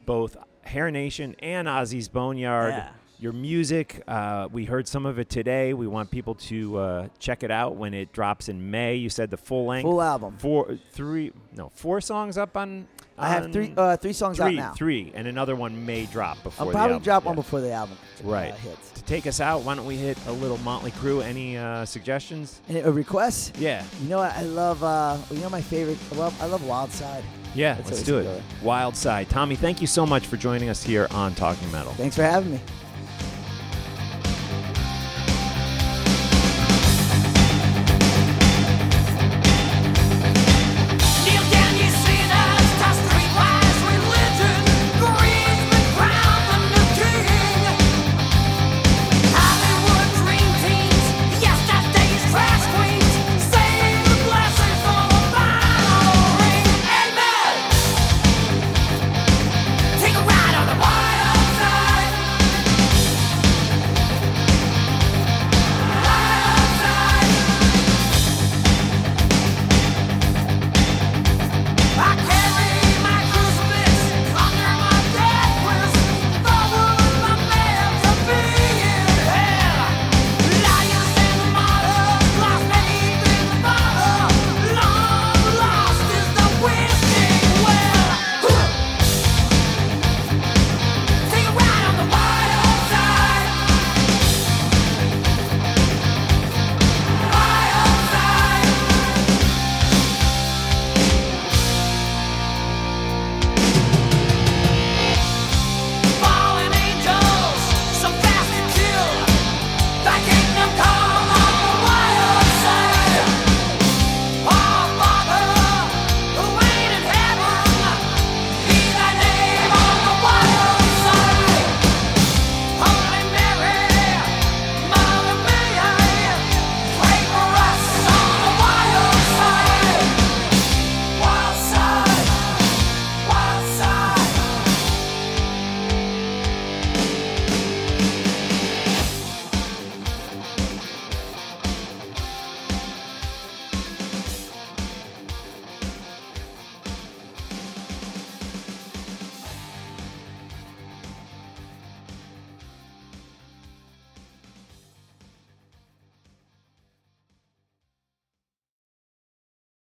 both 0.06 0.36
Hair 0.62 0.92
Nation 0.92 1.34
and 1.40 1.66
Ozzy's 1.68 2.08
Boneyard. 2.08 2.84
Your 3.22 3.32
music, 3.32 4.02
uh, 4.08 4.48
we 4.50 4.64
heard 4.64 4.88
some 4.88 5.06
of 5.06 5.20
it 5.20 5.28
today. 5.28 5.74
We 5.74 5.86
want 5.86 6.10
people 6.10 6.34
to 6.34 6.76
uh, 6.78 7.08
check 7.20 7.44
it 7.44 7.52
out 7.52 7.76
when 7.76 7.94
it 7.94 8.12
drops 8.12 8.48
in 8.48 8.68
May. 8.72 8.96
You 8.96 9.08
said 9.08 9.30
the 9.30 9.36
full 9.36 9.64
length, 9.66 9.84
Full 9.84 10.02
album. 10.02 10.38
four, 10.38 10.76
three, 10.90 11.30
no, 11.54 11.68
four 11.72 12.00
songs 12.00 12.36
up 12.36 12.56
on. 12.56 12.88
I 13.16 13.28
have 13.28 13.52
three, 13.52 13.72
uh, 13.76 13.96
three 13.96 14.12
songs 14.12 14.38
three, 14.38 14.46
out 14.58 14.70
now. 14.70 14.72
three, 14.72 15.12
and 15.14 15.28
another 15.28 15.54
one 15.54 15.86
may 15.86 16.06
drop 16.06 16.42
before. 16.42 16.66
I'll 16.66 16.72
probably 16.72 16.98
drop 16.98 17.22
one 17.24 17.36
before 17.36 17.60
the 17.60 17.70
album 17.70 17.96
uh, 18.24 18.28
Right. 18.28 18.54
hits. 18.54 18.90
To 18.90 19.04
take 19.04 19.28
us 19.28 19.38
out, 19.38 19.62
why 19.62 19.76
don't 19.76 19.86
we 19.86 19.96
hit 19.96 20.18
a 20.26 20.32
little 20.32 20.58
Motley 20.58 20.90
Crue? 20.90 21.22
Any 21.22 21.56
uh, 21.56 21.84
suggestions? 21.84 22.60
And 22.68 22.78
a 22.78 22.90
request? 22.90 23.56
Yeah, 23.56 23.84
You 24.02 24.08
know 24.08 24.18
what? 24.18 24.32
I 24.36 24.42
love. 24.42 24.82
Uh, 24.82 25.16
you 25.30 25.38
know 25.38 25.48
my 25.48 25.60
favorite. 25.62 25.98
I 26.10 26.16
love. 26.16 26.42
I 26.42 26.46
love 26.46 26.66
Wild 26.66 26.90
Side. 26.90 27.22
yeah. 27.54 27.74
That's 27.74 27.90
let's 27.90 28.02
do 28.02 28.18
it. 28.18 28.42
Wild 28.64 28.96
Side. 28.96 29.30
Tommy, 29.30 29.54
thank 29.54 29.80
you 29.80 29.86
so 29.86 30.04
much 30.04 30.26
for 30.26 30.36
joining 30.36 30.70
us 30.70 30.82
here 30.82 31.06
on 31.12 31.36
Talking 31.36 31.70
Metal. 31.70 31.92
Thanks 31.92 32.16
for 32.16 32.24
having 32.24 32.50
me. 32.50 32.60